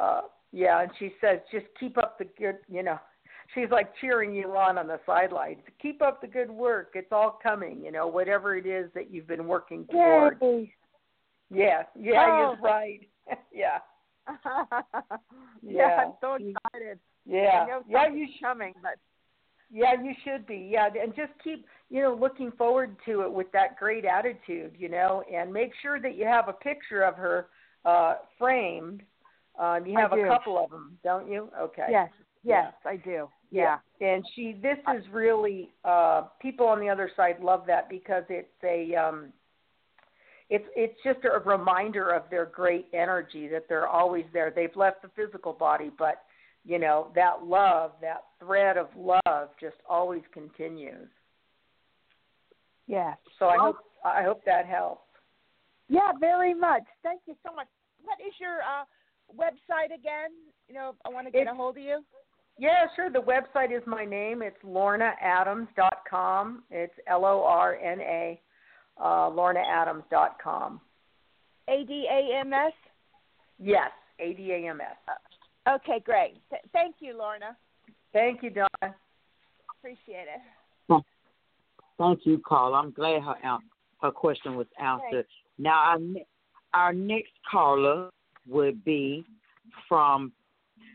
uh, 0.00 0.22
yeah. 0.52 0.82
And 0.82 0.90
she 0.98 1.12
says 1.20 1.38
just 1.52 1.66
keep 1.78 1.98
up 1.98 2.18
the 2.18 2.24
good. 2.36 2.56
You 2.68 2.82
know, 2.82 2.98
she's 3.54 3.70
like 3.70 3.92
cheering 4.00 4.34
you 4.34 4.48
on 4.56 4.76
on 4.78 4.88
the 4.88 4.98
sidelines. 5.06 5.60
Keep 5.80 6.02
up 6.02 6.20
the 6.20 6.26
good 6.26 6.50
work. 6.50 6.92
It's 6.94 7.12
all 7.12 7.38
coming. 7.40 7.80
You 7.84 7.92
know, 7.92 8.08
whatever 8.08 8.56
it 8.56 8.66
is 8.66 8.90
that 8.94 9.12
you've 9.12 9.28
been 9.28 9.46
working 9.46 9.86
toward. 9.86 10.38
Yay! 10.42 10.74
Yeah, 11.52 11.82
yeah, 11.98 12.26
Oh. 12.28 12.38
you're 12.38 12.62
right. 12.62 13.00
yeah, 13.52 13.78
yeah, 14.44 15.18
Yeah. 15.62 16.04
I'm 16.06 16.12
so 16.20 16.34
excited. 16.34 16.98
yeah, 17.26 17.80
yeah. 17.88 18.08
You 18.08 18.26
sh- 18.26 18.40
coming, 18.42 18.74
but 18.82 18.94
yeah, 19.70 19.94
you 20.02 20.12
should 20.24 20.46
be. 20.46 20.68
Yeah, 20.70 20.88
and 21.00 21.14
just 21.14 21.32
keep 21.42 21.66
you 21.90 22.02
know 22.02 22.14
looking 22.14 22.50
forward 22.52 22.96
to 23.06 23.22
it 23.22 23.32
with 23.32 23.50
that 23.52 23.78
great 23.78 24.04
attitude, 24.04 24.74
you 24.78 24.88
know, 24.88 25.22
and 25.32 25.52
make 25.52 25.72
sure 25.82 26.00
that 26.00 26.16
you 26.16 26.24
have 26.26 26.48
a 26.48 26.52
picture 26.52 27.02
of 27.02 27.16
her 27.16 27.48
uh 27.84 28.16
framed. 28.38 29.02
Um, 29.58 29.84
you 29.86 29.98
have 29.98 30.12
a 30.12 30.26
couple 30.26 30.58
of 30.58 30.70
them, 30.70 30.98
don't 31.04 31.30
you? 31.30 31.50
Okay. 31.60 31.86
yes, 31.90 32.08
Yeah. 32.42 32.64
yes, 32.64 32.74
I 32.86 32.96
do. 32.96 33.28
Yeah. 33.50 33.78
And 34.00 34.24
she 34.34 34.56
this 34.62 34.78
is 34.96 35.04
really 35.12 35.70
uh 35.84 36.22
people 36.40 36.66
on 36.66 36.80
the 36.80 36.88
other 36.88 37.10
side 37.14 37.36
love 37.40 37.64
that 37.66 37.90
because 37.90 38.24
it's 38.30 38.48
a 38.64 38.94
um 38.96 39.32
it's 40.54 40.66
it's 40.76 40.98
just 41.02 41.20
a 41.24 41.38
reminder 41.48 42.10
of 42.10 42.24
their 42.30 42.44
great 42.44 42.86
energy 42.92 43.48
that 43.48 43.64
they're 43.68 43.88
always 43.88 44.26
there. 44.34 44.52
They've 44.54 44.76
left 44.76 45.00
the 45.00 45.08
physical 45.16 45.54
body, 45.54 45.90
but 45.98 46.24
you 46.64 46.78
know, 46.78 47.10
that 47.14 47.44
love, 47.44 47.92
that 48.02 48.24
thread 48.38 48.76
of 48.76 48.88
love 48.96 49.48
just 49.58 49.76
always 49.88 50.22
continues. 50.32 51.08
Yes. 52.86 53.16
So 53.38 53.46
I 53.46 53.56
hope 53.56 53.76
I 54.04 54.22
hope 54.22 54.44
that 54.44 54.66
helps. 54.66 55.08
Yeah, 55.88 56.12
very 56.20 56.52
much. 56.54 56.82
Thank 57.02 57.22
you 57.26 57.34
so 57.46 57.54
much. 57.54 57.68
What 58.04 58.18
is 58.20 58.34
your 58.38 58.58
uh 58.60 58.84
website 59.34 59.86
again? 59.94 60.30
You 60.68 60.74
know, 60.74 60.90
if 60.90 60.96
I 61.06 61.08
want 61.08 61.26
to 61.28 61.30
get 61.30 61.42
It's- 61.42 61.54
a 61.54 61.56
hold 61.56 61.78
of 61.78 61.82
you. 61.82 62.04
Yeah, 62.58 62.86
sure. 62.94 63.08
The 63.10 63.22
website 63.22 63.72
is 63.74 63.82
my 63.86 64.04
name. 64.04 64.42
It's 64.42 64.62
lornaadams.com. 64.62 66.64
It's 66.70 66.92
L 67.06 67.24
O 67.24 67.42
R 67.42 67.76
N 67.76 68.00
A, 68.02 68.38
uh, 69.00 69.30
lornaadams.com. 69.30 70.80
A 71.68 71.84
D 71.84 72.06
A 72.10 72.40
M 72.40 72.52
S. 72.52 72.72
Yes, 73.58 73.90
A 74.18 74.32
D 74.32 74.52
A 74.52 74.70
M 74.70 74.80
S. 74.80 74.96
Okay, 75.68 76.00
great. 76.04 76.40
Th- 76.50 76.62
thank 76.72 76.96
you, 77.00 77.16
Lorna. 77.16 77.56
Thank 78.12 78.42
you, 78.42 78.50
Donna. 78.50 78.94
Appreciate 79.78 80.26
it. 80.28 81.02
Thank 81.98 82.20
you, 82.26 82.42
Carl. 82.46 82.74
I'm 82.74 82.90
glad 82.90 83.22
her 83.22 83.36
an- 83.44 83.60
her 84.00 84.10
question 84.10 84.56
was 84.56 84.66
answered. 84.80 85.26
Now, 85.58 85.74
our, 85.74 85.98
our 86.74 86.92
next 86.92 87.32
caller 87.48 88.10
would 88.48 88.84
be 88.84 89.24
from 89.88 90.32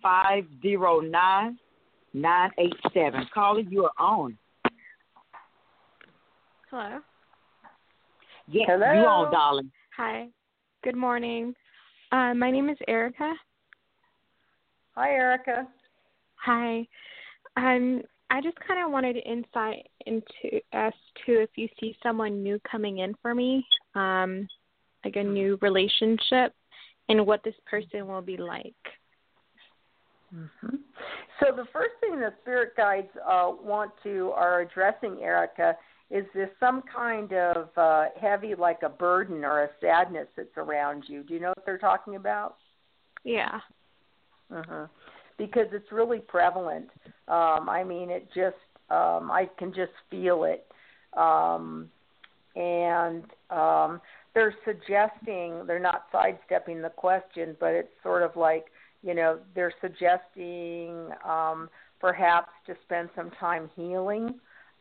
five 0.02 0.46
zero 0.62 1.00
nine 1.00 1.58
nine 2.14 2.52
eight 2.58 2.76
seven. 2.94 3.26
Caller, 3.34 3.62
you 3.62 3.86
are 3.86 3.92
on. 3.98 4.38
Hello. 6.70 7.00
Yes, 8.50 8.68
Hello. 8.70 8.94
you 8.94 9.06
on, 9.06 9.32
darling. 9.32 9.72
Hi. 9.98 10.28
Good 10.84 10.96
morning. 10.96 11.54
Uh, 12.12 12.34
my 12.34 12.50
name 12.50 12.70
is 12.70 12.78
Erica. 12.88 13.34
Hi, 14.96 15.10
Erica. 15.10 15.68
Hi. 16.36 16.88
Um, 17.58 18.02
I 18.30 18.40
just 18.42 18.58
kind 18.66 18.84
of 18.84 18.92
wanted 18.92 19.18
insight 19.18 19.88
into 20.06 20.62
as 20.72 20.94
to 21.26 21.42
if 21.42 21.50
you 21.56 21.68
see 21.80 21.98
someone 22.02 22.42
new 22.42 22.60
coming 22.70 23.00
in 23.00 23.16
for 23.22 23.36
me, 23.36 23.66
um, 23.96 24.48
like 25.04 25.18
a 25.18 25.24
new 25.24 25.58
relationship, 25.62 26.54
and 27.10 27.26
what 27.26 27.44
this 27.44 27.56
person 27.70 28.08
will 28.08 28.22
be 28.22 28.38
like. 28.38 28.76
hmm 30.32 30.76
So 31.40 31.54
the 31.54 31.66
first 31.74 31.96
thing 32.00 32.20
the 32.20 32.34
spirit 32.42 32.78
guides 32.78 33.10
uh, 33.30 33.52
want 33.62 33.92
to 34.04 34.32
are 34.36 34.62
addressing 34.62 35.20
Erica 35.22 35.76
is 36.10 36.26
this 36.34 36.50
some 36.60 36.84
kind 36.94 37.34
of 37.34 37.70
uh, 37.76 38.06
heavy, 38.20 38.56
like 38.56 38.80
a 38.84 38.90
burden 38.90 39.44
or 39.44 39.64
a 39.64 39.70
sadness 39.82 40.28
that's 40.38 40.58
around 40.58 41.04
you. 41.08 41.24
Do 41.24 41.34
you 41.34 41.40
know 41.40 41.50
what 41.50 41.66
they're 41.66 41.78
talking 41.78 42.16
about? 42.16 42.56
Yeah. 43.24 43.60
Uh 44.54 44.64
huh. 44.68 44.88
Because 45.38 45.68
it's 45.74 45.92
really 45.92 46.20
prevalent. 46.20 46.90
Um, 47.28 47.68
I 47.70 47.84
mean, 47.86 48.10
it 48.10 48.28
just 48.34 48.56
um, 48.90 49.30
I 49.32 49.50
can 49.58 49.74
just 49.74 49.92
feel 50.10 50.46
it, 50.46 50.66
um, 51.20 51.90
and 52.56 53.24
um, 53.50 54.00
they're 54.34 54.56
suggesting 54.64 55.66
they're 55.68 55.78
not 55.78 56.06
sidestepping 56.12 56.82
the 56.82 56.90
question, 56.90 57.58
but 57.60 57.74
it's 57.74 57.92
sort 58.02 58.24
of 58.24 58.36
like 58.38 58.68
you 59.04 59.14
know 59.14 59.40
they're 59.56 59.74
suggesting 59.82 61.10
um, 61.28 61.70
perhaps 62.00 62.50
to 62.66 62.76
spend 62.86 63.10
some 63.14 63.30
time 63.32 63.70
healing 63.76 64.36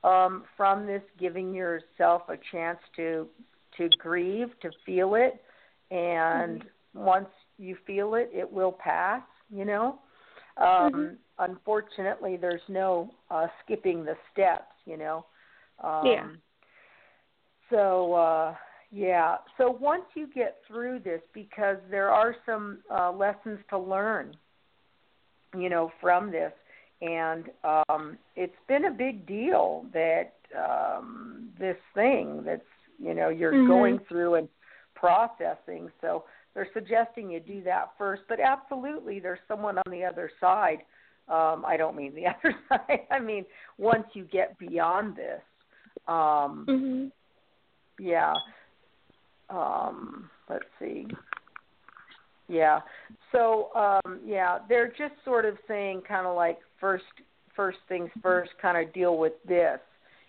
um, 0.06 0.44
from 0.56 0.86
this, 0.86 1.02
giving 1.18 1.52
yourself 1.54 2.22
a 2.28 2.36
chance 2.52 2.78
to 2.96 3.28
to 3.76 3.88
grieve, 3.98 4.48
to 4.62 4.70
feel 4.86 5.14
it, 5.16 5.34
and 5.90 6.62
once 6.94 7.28
you 7.58 7.76
feel 7.86 8.14
it, 8.14 8.30
it 8.32 8.50
will 8.50 8.72
pass. 8.72 9.22
You 9.50 9.64
know. 9.64 9.98
Um, 10.56 10.92
Mhm. 10.92 11.16
Unfortunately, 11.38 12.36
there's 12.38 12.66
no 12.68 13.10
uh, 13.30 13.46
skipping 13.62 14.04
the 14.04 14.16
steps. 14.32 14.72
You 14.86 14.96
know. 14.96 15.26
Um, 15.82 16.06
Yeah. 16.06 16.28
So 17.70 18.14
uh, 18.14 18.54
yeah. 18.90 19.36
So 19.58 19.70
once 19.70 20.04
you 20.14 20.26
get 20.34 20.58
through 20.66 21.00
this, 21.00 21.20
because 21.34 21.78
there 21.90 22.10
are 22.10 22.34
some 22.46 22.78
uh, 22.90 23.12
lessons 23.12 23.58
to 23.70 23.78
learn, 23.78 24.36
you 25.56 25.68
know, 25.68 25.90
from 26.00 26.30
this, 26.30 26.52
and 27.02 27.50
um, 27.64 28.18
it's 28.36 28.56
been 28.68 28.86
a 28.86 28.90
big 28.90 29.26
deal 29.26 29.84
that 29.92 30.32
um, 30.56 31.50
this 31.58 31.76
thing 31.94 32.42
that's 32.44 32.62
you 32.98 33.14
know 33.14 33.28
you're 33.28 33.52
Mhm. 33.52 33.66
going 33.68 33.98
through 34.08 34.34
and 34.36 34.48
processing. 34.94 35.90
So 36.00 36.24
they're 36.54 36.68
suggesting 36.72 37.30
you 37.30 37.40
do 37.40 37.62
that 37.64 37.90
first, 37.98 38.22
but 38.28 38.40
absolutely, 38.40 39.20
there's 39.20 39.40
someone 39.46 39.76
on 39.78 39.90
the 39.90 40.04
other 40.04 40.30
side. 40.40 40.78
Um, 41.28 41.64
I 41.66 41.76
don't 41.76 41.96
mean 41.96 42.14
the 42.14 42.26
other 42.34 42.54
side. 42.68 43.06
I 43.10 43.18
mean 43.18 43.44
once 43.78 44.06
you 44.14 44.24
get 44.24 44.56
beyond 44.58 45.16
this. 45.16 45.42
Um, 46.08 46.66
Mhm. 46.68 47.12
yeah. 47.98 48.34
Um, 49.50 50.30
let's 50.48 50.64
see. 50.78 51.06
Yeah. 52.48 52.80
So 53.32 53.70
um 53.74 54.20
yeah, 54.24 54.58
they're 54.68 54.88
just 54.88 55.14
sort 55.24 55.44
of 55.44 55.56
saying 55.66 56.02
kind 56.06 56.26
of 56.26 56.36
like 56.36 56.58
first 56.80 57.04
first 57.54 57.78
things 57.88 58.10
first, 58.22 58.50
kind 58.60 58.76
of 58.86 58.92
deal 58.92 59.16
with 59.18 59.32
this 59.46 59.80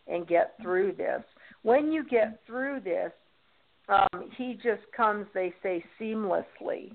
and 0.08 0.28
get 0.28 0.56
through 0.62 0.94
this. 0.94 1.22
When 1.64 1.92
you 1.92 2.06
get 2.06 2.40
through 2.48 2.82
this, 2.82 3.12
um 3.90 4.30
he 4.38 4.56
just 4.56 4.84
comes 4.96 5.28
they 5.34 5.54
say 5.62 5.84
seamlessly. 6.00 6.92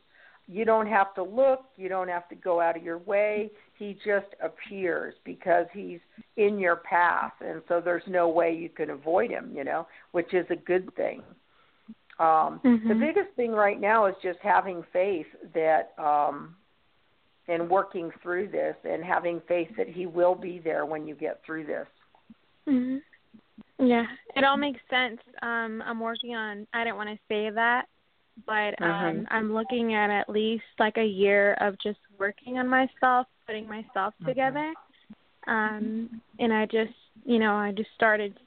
You 0.48 0.64
don't 0.64 0.88
have 0.88 1.14
to 1.14 1.22
look, 1.22 1.60
you 1.76 1.88
don't 1.88 2.08
have 2.08 2.28
to 2.28 2.34
go 2.34 2.60
out 2.60 2.76
of 2.76 2.82
your 2.82 2.98
way. 2.98 3.50
He 3.78 3.96
just 4.04 4.26
appears 4.42 5.14
because 5.24 5.66
he's 5.72 6.00
in 6.36 6.58
your 6.58 6.76
path 6.76 7.32
and 7.40 7.62
so 7.68 7.80
there's 7.82 8.02
no 8.08 8.28
way 8.28 8.54
you 8.54 8.68
can 8.68 8.90
avoid 8.90 9.30
him, 9.30 9.52
you 9.54 9.62
know, 9.62 9.86
which 10.10 10.34
is 10.34 10.46
a 10.50 10.56
good 10.56 10.92
thing. 10.96 11.22
Um, 12.18 12.60
The 12.62 12.94
Mhm. 12.94 13.00
biggest 13.00 13.30
thing 13.36 13.52
right 13.52 13.80
now 13.80 14.06
is 14.06 14.16
just 14.22 14.38
having 14.40 14.82
faith 14.84 15.26
that, 15.54 15.98
um, 15.98 16.56
and 17.48 17.68
working 17.68 18.10
through 18.22 18.48
this, 18.48 18.76
and 18.84 19.04
having 19.04 19.40
faith 19.42 19.74
that 19.76 19.88
He 19.88 20.06
will 20.06 20.34
be 20.34 20.58
there 20.58 20.84
when 20.86 21.06
you 21.06 21.14
get 21.14 21.42
through 21.42 21.64
this. 21.64 21.88
Mhm. 22.66 23.02
Yeah, 23.78 24.06
it 24.36 24.44
all 24.44 24.56
makes 24.56 24.80
sense. 24.88 25.20
Um, 25.42 25.82
I'm 25.82 25.98
working 25.98 26.36
on. 26.36 26.66
I 26.72 26.84
didn't 26.84 26.96
want 26.96 27.10
to 27.10 27.18
say 27.26 27.50
that, 27.50 27.88
but 28.46 28.80
um, 28.80 29.22
Mhm. 29.22 29.26
I'm 29.30 29.52
looking 29.52 29.94
at 29.94 30.10
at 30.10 30.28
least 30.28 30.64
like 30.78 30.98
a 30.98 31.04
year 31.04 31.54
of 31.54 31.78
just 31.78 31.98
working 32.18 32.58
on 32.58 32.68
myself, 32.68 33.26
putting 33.46 33.68
myself 33.68 34.14
Mhm. 34.20 34.26
together. 34.26 34.74
Um, 35.46 36.22
and 36.38 36.52
I 36.52 36.66
just, 36.66 36.94
you 37.24 37.40
know, 37.40 37.56
I 37.56 37.72
just 37.72 37.92
started, 37.94 38.38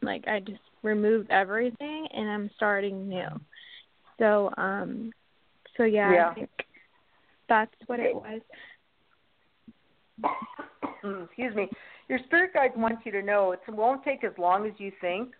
like, 0.00 0.26
I 0.26 0.40
just 0.40 0.62
removed 0.82 1.30
everything, 1.30 2.06
and 2.14 2.28
I'm 2.28 2.50
starting 2.56 3.08
new. 3.08 3.28
So, 4.18 4.50
um, 4.56 5.12
so 5.76 5.84
yeah, 5.84 6.12
Yeah. 6.12 6.28
I 6.30 6.34
think 6.34 6.50
that's 7.48 7.74
what 7.86 8.00
it 8.00 8.14
was. 8.14 8.40
Excuse 11.24 11.54
me. 11.54 11.68
Your 12.08 12.18
spirit 12.26 12.52
guides 12.52 12.74
want 12.76 12.98
you 13.04 13.12
to 13.12 13.22
know 13.22 13.52
it 13.52 13.60
won't 13.68 14.02
take 14.04 14.24
as 14.24 14.32
long 14.38 14.66
as 14.66 14.72
you 14.78 14.92
think. 15.00 15.34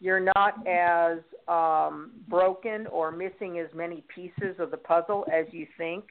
You're 0.00 0.32
not 0.34 0.66
as 0.66 1.18
um, 1.46 2.12
broken 2.28 2.86
or 2.88 3.12
missing 3.12 3.58
as 3.58 3.68
many 3.74 4.02
pieces 4.12 4.56
of 4.58 4.70
the 4.70 4.76
puzzle 4.76 5.24
as 5.32 5.46
you 5.52 5.66
think. 5.78 6.04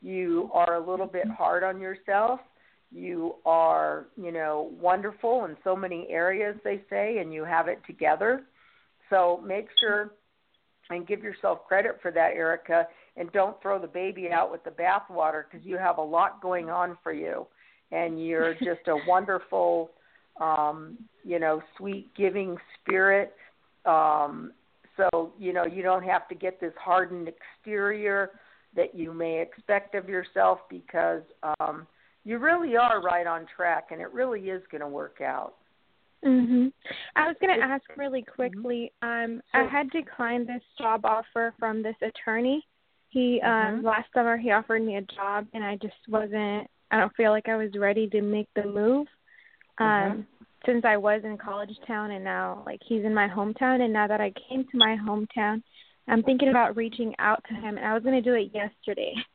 You 0.00 0.50
are 0.52 0.76
a 0.76 0.90
little 0.90 1.06
bit 1.06 1.26
hard 1.28 1.64
on 1.64 1.80
yourself. 1.80 2.40
You 2.94 3.36
are, 3.46 4.06
you 4.16 4.32
know, 4.32 4.70
wonderful 4.80 5.46
in 5.46 5.56
so 5.64 5.74
many 5.74 6.06
areas, 6.10 6.56
they 6.64 6.82
say, 6.90 7.18
and 7.18 7.32
you 7.32 7.44
have 7.44 7.68
it 7.68 7.80
together. 7.86 8.42
So 9.10 9.42
make 9.46 9.68
sure 9.80 10.12
and 10.90 11.06
give 11.06 11.22
yourself 11.22 11.66
credit 11.66 11.98
for 12.02 12.10
that, 12.10 12.32
Erica, 12.34 12.86
and 13.16 13.30
don't 13.32 13.60
throw 13.62 13.78
the 13.78 13.86
baby 13.86 14.30
out 14.30 14.50
with 14.50 14.62
the 14.64 14.70
bathwater 14.70 15.44
because 15.50 15.64
you 15.66 15.78
have 15.78 15.98
a 15.98 16.02
lot 16.02 16.42
going 16.42 16.70
on 16.70 16.98
for 17.02 17.12
you, 17.12 17.46
and 17.90 18.24
you're 18.24 18.54
just 18.54 18.86
a 18.88 18.96
wonderful, 19.06 19.90
um, 20.40 20.98
you 21.24 21.38
know, 21.38 21.62
sweet, 21.78 22.14
giving 22.14 22.56
spirit. 22.80 23.34
Um, 23.86 24.52
so 24.96 25.32
you 25.38 25.52
know 25.52 25.64
you 25.64 25.82
don't 25.82 26.04
have 26.04 26.28
to 26.28 26.34
get 26.34 26.60
this 26.60 26.74
hardened 26.78 27.28
exterior 27.28 28.30
that 28.74 28.94
you 28.94 29.12
may 29.12 29.40
expect 29.40 29.94
of 29.94 30.08
yourself 30.08 30.60
because 30.70 31.22
um, 31.60 31.86
you 32.24 32.38
really 32.38 32.76
are 32.76 33.00
right 33.00 33.26
on 33.26 33.46
track, 33.56 33.88
and 33.90 34.00
it 34.00 34.12
really 34.12 34.50
is 34.50 34.62
going 34.70 34.80
to 34.80 34.88
work 34.88 35.20
out. 35.20 35.54
Mhm. 36.24 36.72
I 37.16 37.26
was 37.26 37.36
going 37.40 37.58
to 37.58 37.64
ask 37.64 37.84
really 37.96 38.22
quickly. 38.22 38.92
Um. 39.02 39.42
I 39.54 39.64
had 39.64 39.90
declined 39.90 40.46
this 40.46 40.62
job 40.78 41.04
offer 41.04 41.52
from 41.58 41.82
this 41.82 41.96
attorney. 42.00 42.64
He 43.08 43.40
um 43.42 43.80
Mhm. 43.80 43.82
last 43.82 44.12
summer 44.12 44.36
he 44.36 44.52
offered 44.52 44.82
me 44.82 44.96
a 44.96 45.02
job, 45.02 45.46
and 45.52 45.64
I 45.64 45.76
just 45.76 46.08
wasn't. 46.08 46.70
I 46.90 47.00
don't 47.00 47.14
feel 47.16 47.32
like 47.32 47.48
I 47.48 47.56
was 47.56 47.74
ready 47.76 48.08
to 48.10 48.22
make 48.22 48.48
the 48.54 48.64
move. 48.64 49.08
Um, 49.78 49.88
Mhm. 49.88 50.26
since 50.64 50.84
I 50.84 50.96
was 50.96 51.24
in 51.24 51.36
college 51.38 51.76
town, 51.86 52.12
and 52.12 52.22
now 52.22 52.62
like 52.64 52.80
he's 52.84 53.04
in 53.04 53.12
my 53.12 53.28
hometown, 53.28 53.80
and 53.80 53.92
now 53.92 54.06
that 54.06 54.20
I 54.20 54.30
came 54.30 54.64
to 54.64 54.76
my 54.76 54.96
hometown, 54.96 55.62
I'm 56.06 56.22
thinking 56.22 56.50
about 56.50 56.76
reaching 56.76 57.14
out 57.18 57.42
to 57.48 57.54
him, 57.54 57.76
and 57.78 57.86
I 57.86 57.94
was 57.94 58.04
going 58.04 58.14
to 58.14 58.30
do 58.30 58.34
it 58.34 58.54
yesterday. 58.54 59.14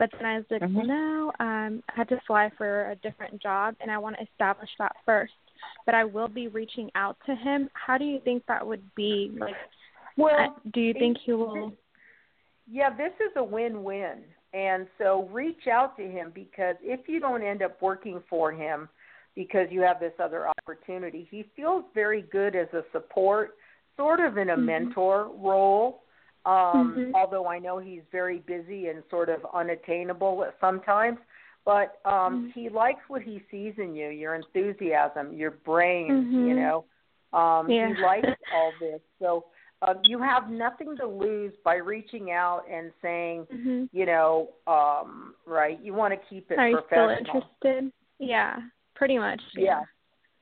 But 0.00 0.10
then 0.12 0.24
I 0.24 0.38
was 0.38 0.46
like, 0.50 0.62
Mhm. 0.62 0.86
no, 0.86 1.32
um, 1.38 1.82
I 1.88 1.92
had 1.94 2.08
to 2.08 2.18
fly 2.26 2.50
for 2.58 2.90
a 2.90 2.96
different 2.96 3.40
job, 3.40 3.76
and 3.80 3.90
I 3.90 3.98
want 3.98 4.16
to 4.16 4.22
establish 4.22 4.70
that 4.78 4.96
first 5.04 5.34
but 5.86 5.94
I 5.94 6.04
will 6.04 6.28
be 6.28 6.48
reaching 6.48 6.90
out 6.94 7.16
to 7.26 7.34
him. 7.34 7.70
How 7.74 7.98
do 7.98 8.04
you 8.04 8.20
think 8.20 8.44
that 8.46 8.66
would 8.66 8.82
be? 8.94 9.32
Like, 9.38 9.56
Well, 10.16 10.54
uh, 10.56 10.60
do 10.72 10.80
you 10.80 10.92
think 10.92 11.18
he 11.18 11.32
will? 11.32 11.72
yeah, 12.70 12.90
this 12.90 13.12
is 13.20 13.32
a 13.36 13.44
win-win. 13.44 14.22
And 14.52 14.86
so 14.98 15.28
reach 15.32 15.68
out 15.68 15.96
to 15.96 16.02
him 16.02 16.32
because 16.34 16.76
if 16.82 17.08
you 17.08 17.20
don't 17.20 17.42
end 17.42 17.62
up 17.62 17.80
working 17.80 18.22
for 18.28 18.50
him 18.50 18.88
because 19.36 19.68
you 19.70 19.80
have 19.82 20.00
this 20.00 20.12
other 20.18 20.48
opportunity, 20.48 21.28
he 21.30 21.44
feels 21.54 21.84
very 21.94 22.22
good 22.22 22.56
as 22.56 22.66
a 22.72 22.82
support, 22.90 23.56
sort 23.96 24.18
of 24.20 24.38
in 24.38 24.50
a 24.50 24.56
Mhm. 24.56 24.64
mentor 24.64 25.30
role. 25.36 26.02
Um, 26.46 26.94
Mhm. 26.96 27.14
although 27.14 27.46
I 27.46 27.58
know 27.58 27.78
he's 27.78 28.02
very 28.10 28.38
busy 28.40 28.88
and 28.88 29.02
sort 29.10 29.28
of 29.28 29.44
unattainable 29.52 30.50
sometimes, 30.60 31.18
but 31.66 32.00
um 32.06 32.46
Mhm. 32.46 32.52
he 32.52 32.68
likes 32.70 33.06
what 33.08 33.20
he 33.22 33.44
sees 33.50 33.74
in 33.78 33.94
you, 33.94 34.08
your 34.08 34.34
enthusiasm, 34.34 35.32
your 35.34 35.50
brains, 35.50 36.26
you 36.32 36.54
Mhm. 36.54 36.56
know. 36.56 36.84
Um 37.38 37.68
Yeah. 37.68 37.88
he 37.88 38.00
likes 38.00 38.26
all 38.50 38.72
this. 38.80 39.00
So 39.18 39.44
um, 39.82 40.00
you 40.04 40.18
have 40.18 40.50
nothing 40.50 40.96
to 40.96 41.06
lose 41.06 41.54
by 41.64 41.76
reaching 41.76 42.30
out 42.32 42.64
and 42.68 42.92
saying, 43.02 43.46
Mhm. 43.46 43.88
you 43.92 44.04
know, 44.06 44.50
um, 44.66 45.34
right, 45.46 45.78
you 45.80 45.94
want 45.94 46.12
to 46.12 46.20
keep 46.28 46.50
it 46.50 46.58
Are 46.58 46.68
you 46.68 46.82
still 46.86 47.08
interested? 47.10 47.92
Yeah, 48.18 48.60
pretty 48.94 49.18
much. 49.18 49.42
Yeah. 49.54 49.84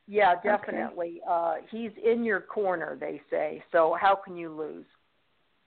Yeah, 0.07 0.41
definitely. 0.43 1.21
Uh 1.27 1.57
he's 1.71 1.93
in 2.03 2.25
your 2.25 2.41
corner, 2.41 2.97
they 2.97 3.21
say. 3.31 3.63
So 3.73 3.95
how 4.01 4.15
can 4.15 4.37
you 4.37 4.51
lose? 4.51 4.87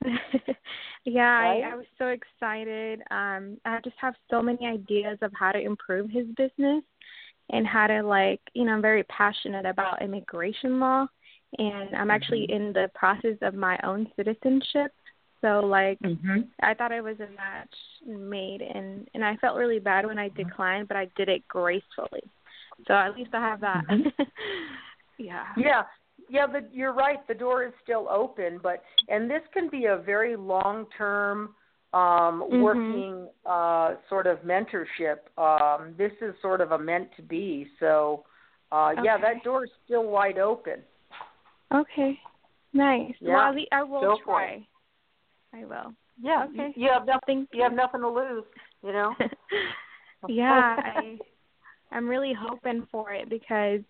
yeah, 1.05 1.39
Right? 1.39 1.63
I, 1.63 1.71
I 1.71 1.75
was 1.75 1.85
so 1.97 2.07
excited. 2.07 3.01
Um, 3.11 3.57
I 3.65 3.79
just 3.83 3.95
have 3.99 4.15
so 4.29 4.41
many 4.41 4.65
ideas 4.65 5.17
of 5.21 5.31
how 5.37 5.51
to 5.51 5.59
improve 5.59 6.09
his 6.09 6.25
business 6.37 6.83
and 7.51 7.65
how 7.67 7.87
to 7.87 8.01
like, 8.01 8.39
you 8.53 8.65
know, 8.65 8.73
I'm 8.73 8.81
very 8.81 9.03
passionate 9.03 9.65
about 9.65 10.01
immigration 10.01 10.79
law 10.79 11.07
and 11.57 11.95
I'm 11.95 12.11
actually 12.11 12.47
Mm-hmm. 12.49 12.67
in 12.67 12.73
the 12.73 12.89
process 12.95 13.37
of 13.41 13.53
my 13.55 13.77
own 13.83 14.07
citizenship. 14.15 14.91
So 15.41 15.59
like 15.59 15.99
Mhm. 15.99 16.47
I 16.61 16.73
thought 16.75 16.91
it 16.91 17.03
was 17.03 17.19
a 17.19 17.27
match 17.35 17.75
made 18.05 18.61
and 18.61 19.07
and 19.13 19.25
I 19.25 19.35
felt 19.37 19.57
really 19.57 19.79
bad 19.79 20.05
when 20.05 20.19
I 20.19 20.29
declined, 20.29 20.87
but 20.87 20.97
I 20.97 21.05
did 21.15 21.29
it 21.29 21.47
gracefully. 21.47 22.23
So 22.87 22.93
at 22.93 23.15
least 23.17 23.33
I 23.33 23.39
have 23.41 23.59
that. 23.61 23.83
yeah. 25.17 25.45
Yeah. 25.57 25.83
Yeah, 26.31 26.47
the, 26.47 26.65
you're 26.71 26.93
right. 26.93 27.27
The 27.27 27.33
door 27.33 27.65
is 27.65 27.73
still 27.83 28.07
open, 28.09 28.57
but 28.63 28.81
and 29.09 29.29
this 29.29 29.41
can 29.53 29.69
be 29.69 29.85
a 29.87 29.97
very 29.97 30.37
long-term 30.37 31.53
um 31.93 32.41
Mhm. 32.43 32.61
working 32.61 33.29
uh 33.45 33.95
sort 34.07 34.27
of 34.27 34.39
mentorship. 34.43 35.19
Um 35.37 35.93
this 35.97 36.13
is 36.21 36.33
sort 36.41 36.61
of 36.61 36.71
a 36.71 36.79
meant 36.79 37.13
to 37.17 37.21
be. 37.21 37.69
So 37.81 38.23
uh 38.71 38.93
yeah, 39.03 39.17
that 39.17 39.43
door 39.43 39.65
is 39.65 39.71
still 39.83 40.03
wide 40.03 40.37
open. 40.37 40.81
Okay. 41.73 42.17
Nice. 42.71 43.13
Yeah. 43.19 43.51
Well, 43.51 43.65
I 43.73 43.83
will 43.83 43.99
Go 43.99 44.17
try. 44.23 44.65
I 45.53 45.65
will. 45.65 45.93
Yeah. 46.21 46.45
Okay. 46.45 46.71
You 46.77 46.89
have 46.93 47.05
nothing 47.05 47.45
you 47.51 47.61
have 47.61 47.73
nothing 47.73 48.01
to 48.01 48.09
lose, 48.09 48.45
you 48.83 48.93
know. 48.93 49.13
yeah, 50.29 50.77
I 50.79 51.19
I'm 51.91 52.07
really 52.07 52.33
hoping 52.33 52.87
for 52.89 53.11
it 53.11 53.27
because 53.29 53.81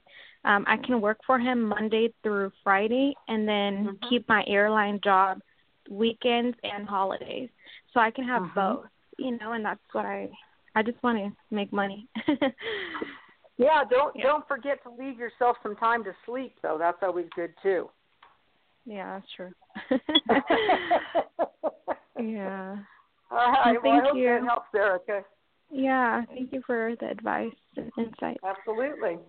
um 0.44 0.66
I 0.68 0.78
can 0.78 1.02
work 1.02 1.20
for 1.26 1.38
him 1.40 1.62
Monday 1.62 2.14
through 2.24 2.52
Friday 2.64 3.16
and 3.28 3.48
then 3.48 3.98
Mhm. 4.02 4.10
keep 4.10 4.28
my 4.30 4.44
airline 4.48 5.00
job 5.04 5.42
weekends 5.90 6.58
and 6.64 6.88
holidays. 6.88 7.50
So 7.94 8.00
I 8.00 8.12
can 8.12 8.24
have 8.26 8.44
Mhm. 8.44 8.54
both, 8.56 8.86
you 9.18 9.38
know, 9.38 9.52
and 9.54 9.64
that's 9.66 9.82
what 9.94 10.06
I 10.06 10.30
I 10.76 10.84
just 10.84 11.02
want 11.04 11.18
to 11.18 11.32
make 11.54 11.72
money. 11.74 12.08
Yeah, 13.58 13.84
don't 13.84 14.16
Yeah. 14.16 14.24
don't 14.24 14.48
forget 14.48 14.82
to 14.84 14.90
leave 14.90 15.20
yourself 15.20 15.58
some 15.62 15.76
time 15.76 16.04
to 16.06 16.16
sleep 16.26 16.58
though. 16.64 16.78
That's 16.80 17.04
always 17.04 17.28
good 17.36 17.54
too. 17.62 17.92
yeah, 18.86 19.20
that's 19.20 19.32
true. 19.34 19.54
yeah. 22.20 22.78
All 23.30 23.38
right. 23.52 23.74
Well, 23.74 23.80
well, 23.84 23.94
I 23.94 23.96
thank 24.02 24.06
hope 24.08 24.16
you. 24.18 24.26
that 24.30 24.44
helps, 24.44 24.74
Erica. 24.76 25.24
Yeah, 25.70 26.26
thank 26.26 26.52
you 26.52 26.62
for 26.66 26.96
the 27.00 27.10
advice 27.10 27.54
and 27.78 27.92
insight. 27.98 28.38
Absolutely. 28.44 29.20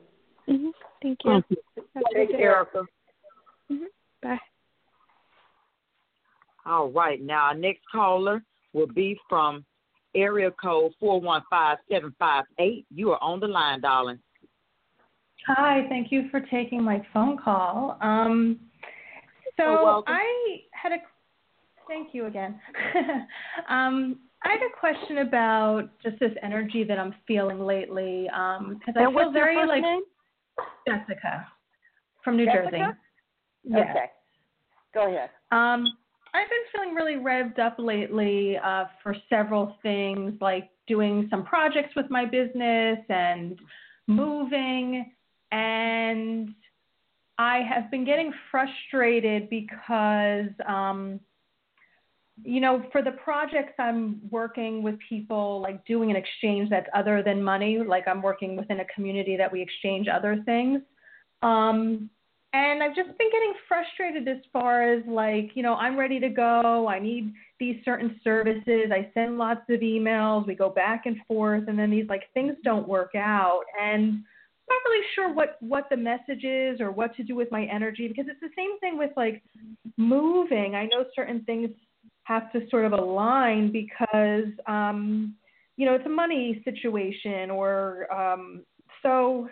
Hmm 0.47 0.69
Thank 1.03 1.19
you. 1.25 1.31
Have 1.33 1.43
a 2.11 2.15
Take 2.15 2.29
good 2.29 2.33
day. 2.33 2.39
care. 2.39 2.67
hmm 3.69 3.85
Bye. 4.23 4.39
All 6.65 6.91
right. 6.91 7.21
Now, 7.21 7.47
our 7.47 7.55
next 7.55 7.83
caller 7.91 8.43
will 8.73 8.87
be 8.87 9.19
from 9.29 9.65
area 10.15 10.51
code 10.63 10.93
415758. 11.01 12.87
You 12.95 13.13
are 13.13 13.23
on 13.23 13.41
the 13.41 13.49
line, 13.49 13.81
darling. 13.81 14.19
Hi, 15.47 15.87
thank 15.89 16.13
you 16.13 16.29
for 16.31 16.41
taking 16.41 16.83
my 16.83 17.05
phone 17.13 17.37
call. 17.37 17.99
Um, 18.01 18.61
so 19.57 20.05
I 20.07 20.61
had 20.71 20.93
a 20.93 20.99
thank 21.89 22.15
you 22.15 22.27
again. 22.27 22.61
um, 23.69 24.21
I 24.45 24.51
had 24.51 24.61
a 24.61 24.79
question 24.79 25.19
about 25.19 25.91
just 26.03 26.19
this 26.21 26.33
energy 26.43 26.85
that 26.85 26.99
I'm 26.99 27.15
feeling 27.27 27.61
lately 27.61 28.29
because 28.29 28.95
I 28.97 29.13
feel 29.13 29.33
very 29.33 29.67
like 29.67 29.83
name? 29.83 30.03
Jessica 30.87 31.47
from 32.23 32.37
New 32.37 32.47
Jessica? 32.47 32.71
Jersey. 32.71 32.85
Yes. 33.65 33.87
Okay. 33.91 34.07
Go 34.95 35.09
ahead. 35.09 35.31
Um, 35.51 35.97
I've 36.35 36.49
been 36.49 36.65
feeling 36.73 36.95
really 36.95 37.15
revved 37.15 37.59
up 37.59 37.77
lately 37.79 38.57
uh, 38.59 38.85
for 39.03 39.15
several 39.29 39.77
things, 39.83 40.33
like 40.41 40.71
doing 40.87 41.29
some 41.31 41.45
projects 41.45 41.95
with 41.95 42.11
my 42.11 42.25
business 42.25 42.99
and 43.09 43.59
moving. 44.07 45.13
And 45.51 46.55
I 47.39 47.61
have 47.61 47.91
been 47.91 48.05
getting 48.05 48.33
frustrated 48.51 49.51
because, 49.51 50.51
um, 50.67 51.21
you 52.45 52.61
know, 52.61 52.85
for 52.93 53.03
the 53.03 53.13
projects 53.13 53.75
I'm 53.79 54.21
working 54.31 54.83
with 54.83 54.97
people, 55.09 55.61
like 55.61 55.85
doing 55.87 56.11
an 56.11 56.17
exchange 56.17 56.71
that's 56.71 56.89
other 56.95 57.23
than 57.23 57.43
money, 57.43 57.79
like 57.79 58.09
I'm 58.09 58.23
working 58.23 58.57
within 58.57 58.81
a 58.81 58.85
community 58.95 59.37
that 59.37 59.53
we 59.53 59.63
exchange 59.63 60.09
other 60.09 60.43
things. 60.45 60.81
Um, 61.43 62.11
and 62.55 62.83
I've 62.83 62.95
just 62.95 63.17
been 63.17 63.31
getting 63.31 63.55
frustrated 63.67 64.29
as 64.29 64.43
far 64.53 64.93
as 64.93 65.03
like, 65.07 65.53
you 65.55 65.63
know, 65.63 65.75
I'm 65.75 65.99
ready 65.99 66.21
to 66.21 66.29
go. 66.29 66.87
I 66.87 66.99
need 66.99 67.33
these 67.59 67.77
certain 67.85 68.21
services. 68.23 68.91
I 68.93 69.11
send 69.15 69.39
lots 69.39 69.63
of 69.71 69.81
emails. 69.81 70.47
We 70.47 70.55
go 70.55 70.69
back 70.69 71.07
and 71.07 71.17
forth, 71.27 71.65
and 71.69 71.79
then 71.79 71.91
these 71.91 72.09
like 72.09 72.25
things 72.35 72.55
don't 72.63 72.87
work 72.87 73.13
out. 73.15 73.63
And 73.81 74.03
I'm 74.03 74.23
not 74.69 74.91
really 74.91 75.07
sure 75.15 75.33
what 75.33 75.57
what 75.61 75.87
the 75.91 75.97
message 75.97 76.45
is 76.45 76.79
or 76.81 76.91
what 76.91 77.17
to 77.17 77.23
do 77.23 77.35
with 77.35 77.51
my 77.51 77.65
energy 77.65 78.07
because 78.07 78.27
it's 78.29 78.41
the 78.41 78.51
same 78.55 78.79
thing 78.81 78.99
with 78.99 79.13
like 79.17 79.43
moving. 79.97 80.75
I 80.75 80.85
know 80.87 81.07
certain 81.15 81.43
things 81.45 81.71
have 82.25 82.53
to 82.53 82.61
sort 82.71 82.85
of 82.85 82.93
align 82.93 83.73
because 83.73 84.53
um, 84.67 85.35
you 85.77 85.87
know 85.87 85.95
it's 85.95 86.07
a 86.07 86.11
money 86.11 86.61
situation 86.65 87.51
or 87.51 88.13
um, 88.13 88.63
so. 89.03 89.49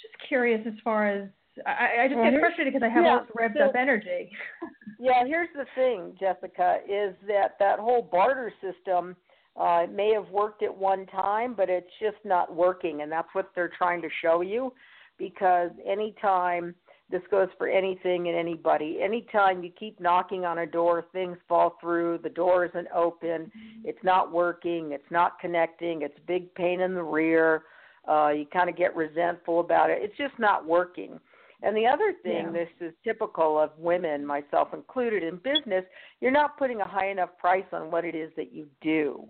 Just 0.00 0.28
curious 0.28 0.60
as 0.66 0.72
far 0.82 1.06
as 1.08 1.28
I, 1.64 2.02
I 2.04 2.08
just 2.08 2.20
get 2.20 2.40
frustrated 2.40 2.72
because 2.72 2.84
I 2.84 2.92
have 2.92 3.04
Yeah, 3.04 3.18
all 3.18 3.20
this 3.20 3.30
revved 3.40 3.58
so- 3.58 3.66
up 3.66 3.76
energy. 3.76 4.30
Yeah, 4.98 5.24
here's 5.26 5.48
the 5.56 5.64
thing, 5.74 6.14
Jessica, 6.20 6.78
is 6.88 7.16
that 7.26 7.56
that 7.58 7.80
whole 7.80 8.02
barter 8.02 8.52
system 8.60 9.16
uh, 9.56 9.86
may 9.92 10.12
have 10.12 10.28
worked 10.28 10.62
at 10.62 10.76
one 10.76 11.06
time, 11.06 11.54
but 11.54 11.68
it's 11.68 11.90
just 12.00 12.18
not 12.24 12.54
working, 12.54 13.02
and 13.02 13.10
that's 13.10 13.26
what 13.32 13.50
they're 13.54 13.72
trying 13.76 14.00
to 14.02 14.08
show 14.20 14.42
you. 14.42 14.72
Because 15.18 15.70
anytime 15.84 16.74
this 17.12 17.22
goes 17.30 17.48
for 17.58 17.68
anything 17.68 18.26
and 18.26 18.36
anybody, 18.36 18.98
anytime 19.00 19.62
you 19.62 19.70
keep 19.70 20.00
knocking 20.00 20.44
on 20.44 20.58
a 20.58 20.66
door, 20.66 21.04
things 21.12 21.36
fall 21.48 21.76
through, 21.80 22.18
the 22.22 22.30
door 22.30 22.64
isn't 22.64 22.88
open, 22.92 23.52
it's 23.84 24.02
not 24.02 24.32
working, 24.32 24.90
it's 24.90 25.10
not 25.10 25.38
connecting, 25.38 26.02
it's 26.02 26.16
a 26.18 26.26
big 26.26 26.52
pain 26.54 26.80
in 26.80 26.94
the 26.94 27.02
rear. 27.02 27.64
Uh, 28.08 28.30
you 28.30 28.46
kind 28.46 28.68
of 28.68 28.76
get 28.76 28.96
resentful 28.96 29.60
about 29.60 29.90
it. 29.90 29.98
It's 30.02 30.16
just 30.16 30.36
not 30.38 30.66
working. 30.66 31.20
And 31.62 31.76
the 31.76 31.86
other 31.86 32.12
thing, 32.24 32.46
Yeah. 32.46 32.50
this 32.50 32.68
is 32.80 32.92
typical 33.04 33.58
of 33.58 33.70
women, 33.78 34.26
myself 34.26 34.74
included, 34.74 35.22
in 35.22 35.36
business, 35.36 35.84
you're 36.20 36.32
not 36.32 36.56
putting 36.56 36.80
a 36.80 36.88
high 36.88 37.10
enough 37.10 37.36
price 37.38 37.70
on 37.72 37.90
what 37.92 38.04
it 38.04 38.16
is 38.16 38.32
that 38.34 38.52
you 38.52 38.66
do, 38.80 39.28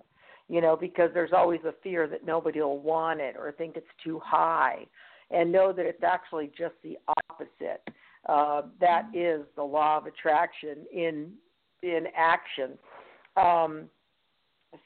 you 0.49 0.61
know, 0.63 0.75
because 0.75 1.11
there's 1.13 1.35
always 1.35 1.63
a 1.65 1.73
fear 1.83 2.07
that 2.07 2.25
nobody 2.25 2.61
will 2.61 2.79
want 2.79 3.21
it 3.21 3.37
or 3.37 3.53
think 3.53 3.77
it's 3.77 3.87
too 4.03 4.19
high. 4.21 4.87
And 5.33 5.51
know 5.51 5.73
that 5.73 5.87
it's 5.87 6.03
actually 6.03 6.51
just 6.57 6.75
the 6.83 6.99
opposite. 7.31 7.83
Uh, 8.29 8.63
that 8.81 9.05
is 9.15 9.43
the 9.57 9.63
law 9.63 9.97
of 9.99 10.07
attraction 10.07 10.87
in 10.93 11.33
in 11.83 12.05
action. 12.17 12.79
Um, 13.37 13.89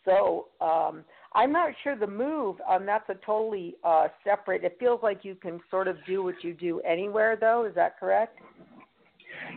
so 0.05 0.49
um, 0.61 1.05
I'm 1.35 1.53
not 1.53 1.71
sure 1.85 1.97
the 1.97 2.07
move. 2.07 2.57
Um, 2.69 2.87
that's 2.87 3.09
a 3.09 3.15
totally 3.27 3.77
uh, 3.85 4.09
separate. 4.25 4.65
It 4.65 4.77
feels 4.81 5.01
like 5.03 5.25
you 5.25 5.35
can 5.35 5.61
sort 5.71 5.89
of 5.89 5.97
do 6.07 6.23
what 6.23 6.37
you 6.43 6.55
do 6.55 6.81
anywhere, 6.81 7.37
though. 7.39 7.67
Is 7.67 7.75
that 7.75 7.99
correct? 7.99 8.39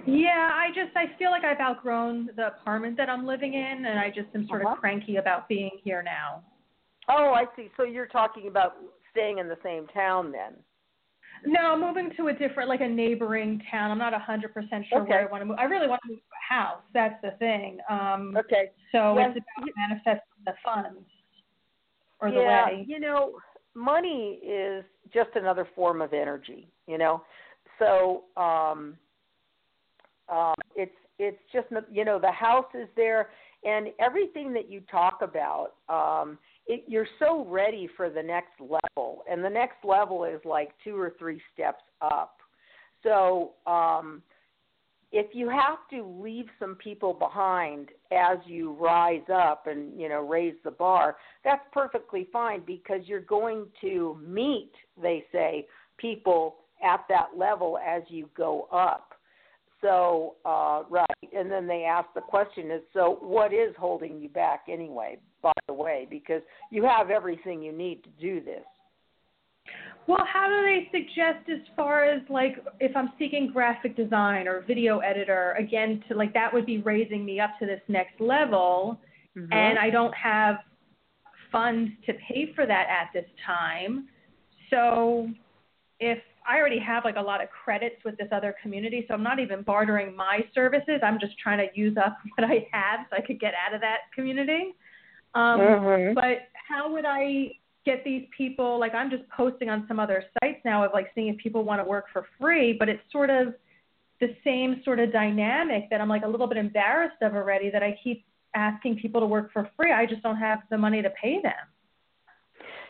Yeah, 0.06 0.52
I 0.54 0.68
just 0.76 0.96
I 0.96 1.18
feel 1.18 1.32
like 1.32 1.44
I've 1.44 1.60
outgrown 1.60 2.30
the 2.36 2.48
apartment 2.48 2.98
that 2.98 3.10
I'm 3.10 3.26
living 3.26 3.54
in, 3.54 3.86
and 3.86 4.00
I 4.00 4.10
just 4.10 4.28
am 4.36 4.48
sort 4.48 4.64
Uh-huh. 4.64 4.74
of 4.74 4.80
cranky 4.80 5.18
about 5.18 5.48
being 5.48 5.72
here 5.84 6.04
now. 6.04 6.44
Oh, 7.08 7.34
I 7.34 7.46
see. 7.56 7.70
So 7.78 7.84
you're 7.84 8.08
talking 8.08 8.48
about 8.48 8.76
staying 9.12 9.40
in 9.40 9.48
the 9.48 9.58
same 9.64 9.88
town 9.88 10.32
then? 10.32 10.54
No, 11.46 11.78
moving 11.78 12.12
to 12.18 12.28
a 12.28 12.34
different, 12.34 12.70
like 12.70 12.82
a 12.82 12.88
neighboring 12.88 13.62
town. 13.72 13.92
I'm 13.92 13.98
not 13.98 14.14
a 14.14 14.20
hundred 14.20 14.54
percent 14.54 14.86
sure 14.90 15.02
Okay. 15.02 15.10
where 15.12 15.28
I 15.28 15.32
want 15.32 15.42
to 15.42 15.46
move. 15.46 15.58
I 15.60 15.64
really 15.64 15.88
want 15.88 16.02
to 16.04 16.10
move 16.10 16.20
to 16.20 16.24
a 16.24 16.54
house. 16.54 16.82
That's 16.94 17.22
the 17.22 17.32
thing. 17.40 17.80
Um, 17.90 18.36
Okay. 18.38 18.72
so 18.92 19.18
Yes, 19.18 19.32
it's 19.36 19.46
about 19.58 19.70
manifesting 19.78 20.44
the 20.46 20.54
funds 20.64 21.08
or 22.20 22.32
the 22.32 22.42
yeah, 22.42 22.68
way. 22.68 22.86
you 22.88 23.00
know, 23.00 23.38
money 23.74 24.40
is 24.46 24.84
just 25.14 25.30
another 25.36 25.68
form 25.76 26.02
of 26.02 26.14
energy, 26.14 26.68
you 26.88 26.98
know. 26.98 27.24
So, 27.78 28.24
um 28.36 28.98
um 30.28 30.56
it's 30.76 30.92
it's 31.18 31.40
just 31.54 31.68
you 31.92 32.06
know, 32.06 32.20
the 32.20 32.32
house 32.32 32.66
is 32.74 32.88
there 32.96 33.30
and 33.64 33.88
everything 34.00 34.54
that 34.54 34.70
you 34.70 34.82
talk 34.92 35.22
about 35.22 35.74
um 35.88 36.38
it, 36.68 36.84
you're 36.88 37.08
so 37.18 37.46
ready 37.46 37.90
for 37.98 38.10
the 38.10 38.22
next 38.22 38.60
level 38.60 39.24
and 39.30 39.44
the 39.44 39.50
next 39.50 39.84
level 39.84 40.24
is 40.24 40.40
like 40.46 40.70
two 40.84 40.96
or 40.96 41.14
three 41.18 41.42
steps 41.54 41.84
up. 42.02 42.38
So, 43.04 43.54
um 43.66 44.22
if 45.12 45.28
you 45.34 45.50
have 45.50 45.80
to 45.90 46.04
leave 46.22 46.46
some 46.60 46.76
people 46.76 47.14
behind 47.14 47.90
as 48.12 48.38
you 48.46 48.74
rise 48.74 49.28
up 49.34 49.66
and 49.68 50.00
you 50.00 50.08
know 50.10 50.22
raise 50.26 50.56
the 50.64 50.72
bar 50.72 51.18
that's 51.44 51.64
perfectly 51.72 52.28
fine 52.32 52.62
because 52.66 53.02
you're 53.06 53.22
going 53.22 53.66
to 53.82 54.20
meet 54.26 54.72
they 55.02 55.24
say 55.32 55.66
people 55.98 56.58
at 56.84 57.04
that 57.10 57.30
level 57.36 57.78
as 57.86 58.04
you 58.08 58.30
go 58.38 58.68
up 58.72 59.14
so 59.82 60.36
uh 60.46 60.84
right 60.90 61.06
and 61.36 61.52
then 61.52 61.66
they 61.66 61.84
ask 61.84 62.08
the 62.14 62.22
question 62.22 62.70
is 62.70 62.82
so 62.94 63.18
what 63.22 63.54
is 63.54 63.74
holding 63.80 64.20
you 64.20 64.30
back 64.30 64.66
anyway 64.70 65.18
way 65.74 66.08
because 66.10 66.42
you 66.72 66.84
have 66.84 67.10
everything 67.10 67.62
you 67.62 67.72
need 67.72 68.04
to 68.04 68.10
do 68.20 68.44
this 68.44 68.64
Well, 70.08 70.26
how 70.32 70.48
do 70.48 70.62
they 70.64 70.90
suggest 70.92 71.50
as 71.50 71.66
far 71.76 72.04
as 72.06 72.22
like 72.30 72.58
if 72.80 72.96
I'm 72.96 73.12
seeking 73.20 73.52
graphic 73.52 73.96
design 73.96 74.48
or 74.48 74.62
video 74.62 75.00
editor 75.00 75.56
again 75.58 76.04
to 76.08 76.16
like 76.16 76.34
that 76.34 76.54
would 76.54 76.66
be 76.66 76.80
raising 76.80 77.26
me 77.26 77.40
up 77.40 77.52
to 77.60 77.66
this 77.66 77.82
next 77.88 78.20
level 78.20 79.00
Mm-hmm. 79.38 79.54
and 79.54 79.78
I 79.78 79.90
don't 79.90 80.14
have 80.16 80.58
funds 81.52 81.92
to 82.06 82.14
pay 82.14 82.52
for 82.56 82.66
that 82.66 82.88
at 82.90 83.10
this 83.14 83.30
time. 83.46 84.08
So 84.70 85.30
if 86.00 86.20
I 86.48 86.58
already 86.58 86.80
have 86.80 87.06
like 87.06 87.16
a 87.16 87.22
lot 87.22 87.42
of 87.42 87.50
credits 87.50 87.98
with 88.04 88.18
this 88.18 88.30
other 88.32 88.56
community, 88.62 89.06
so 89.08 89.14
I'm 89.14 89.24
not 89.24 89.40
even 89.40 89.62
bartering 89.62 90.16
my 90.16 90.40
services. 90.54 91.00
I'm 91.04 91.20
just 91.20 91.38
trying 91.38 91.60
to 91.60 91.80
use 91.80 91.96
up 91.98 92.18
what 92.38 92.46
I 92.50 92.68
have 92.72 93.02
so 93.10 93.18
I 93.18 93.22
could 93.22 93.40
get 93.40 93.54
out 93.54 93.74
of 93.74 93.82
that 93.82 94.12
community. 94.16 94.76
Um, 95.36 95.60
Mhm. 95.60 96.16
But 96.16 96.48
how 96.54 96.92
would 96.92 97.06
I 97.06 97.56
get 97.86 98.04
these 98.04 98.28
people? 98.36 98.78
Like 98.80 98.94
I'm 98.94 99.10
just 99.10 99.28
posting 99.30 99.70
on 99.70 99.88
some 99.88 100.00
other 100.00 100.24
sites 100.40 100.64
now 100.66 100.84
of 100.84 100.94
like 100.94 101.12
seeing 101.14 101.28
if 101.28 101.38
people 101.38 101.64
want 101.64 101.82
to 101.82 101.88
work 101.88 102.10
for 102.10 102.24
free, 102.40 102.74
but 102.74 102.90
it's 102.90 103.04
sort 103.12 103.30
of 103.30 103.56
the 104.20 104.36
same 104.44 104.82
sort 104.84 105.00
of 105.00 105.12
dynamic 105.12 105.90
that 105.90 106.02
I'm 106.02 106.10
like 106.10 106.24
a 106.24 106.28
little 106.28 106.48
bit 106.48 106.58
embarrassed 106.58 107.22
of 107.22 107.36
already 107.36 107.70
that 107.70 107.84
I 107.84 107.98
keep 108.04 108.26
asking 108.54 108.98
people 108.98 109.22
to 109.22 109.28
work 109.28 109.52
for 109.54 109.70
free. 109.78 109.92
I 109.92 110.06
just 110.06 110.22
don't 110.24 110.38
have 110.38 110.60
the 110.70 110.78
money 110.78 111.02
to 111.02 111.10
pay 111.12 111.42
them. 111.42 111.54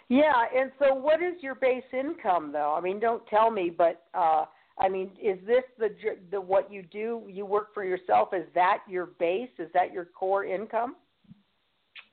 Yeah, 0.07 0.45
and 0.55 0.71
so 0.79 0.95
what 0.95 1.21
is 1.21 1.35
your 1.43 1.53
base 1.55 1.83
income 1.93 2.51
though? 2.51 2.73
I 2.75 2.81
mean, 2.81 2.99
don't 2.99 3.25
tell 3.27 3.51
me, 3.51 3.69
but 3.69 4.05
uh 4.13 4.45
I 4.79 4.87
mean, 4.87 5.11
is 5.21 5.37
this 5.45 5.63
the 5.77 5.89
the 6.31 6.39
what 6.39 6.71
you 6.71 6.81
do? 6.81 7.23
You 7.27 7.45
work 7.45 7.73
for 7.73 7.83
yourself. 7.83 8.33
Is 8.33 8.47
that 8.55 8.79
your 8.89 9.07
base? 9.07 9.49
Is 9.59 9.69
that 9.73 9.91
your 9.93 10.05
core 10.05 10.45
income? 10.45 10.95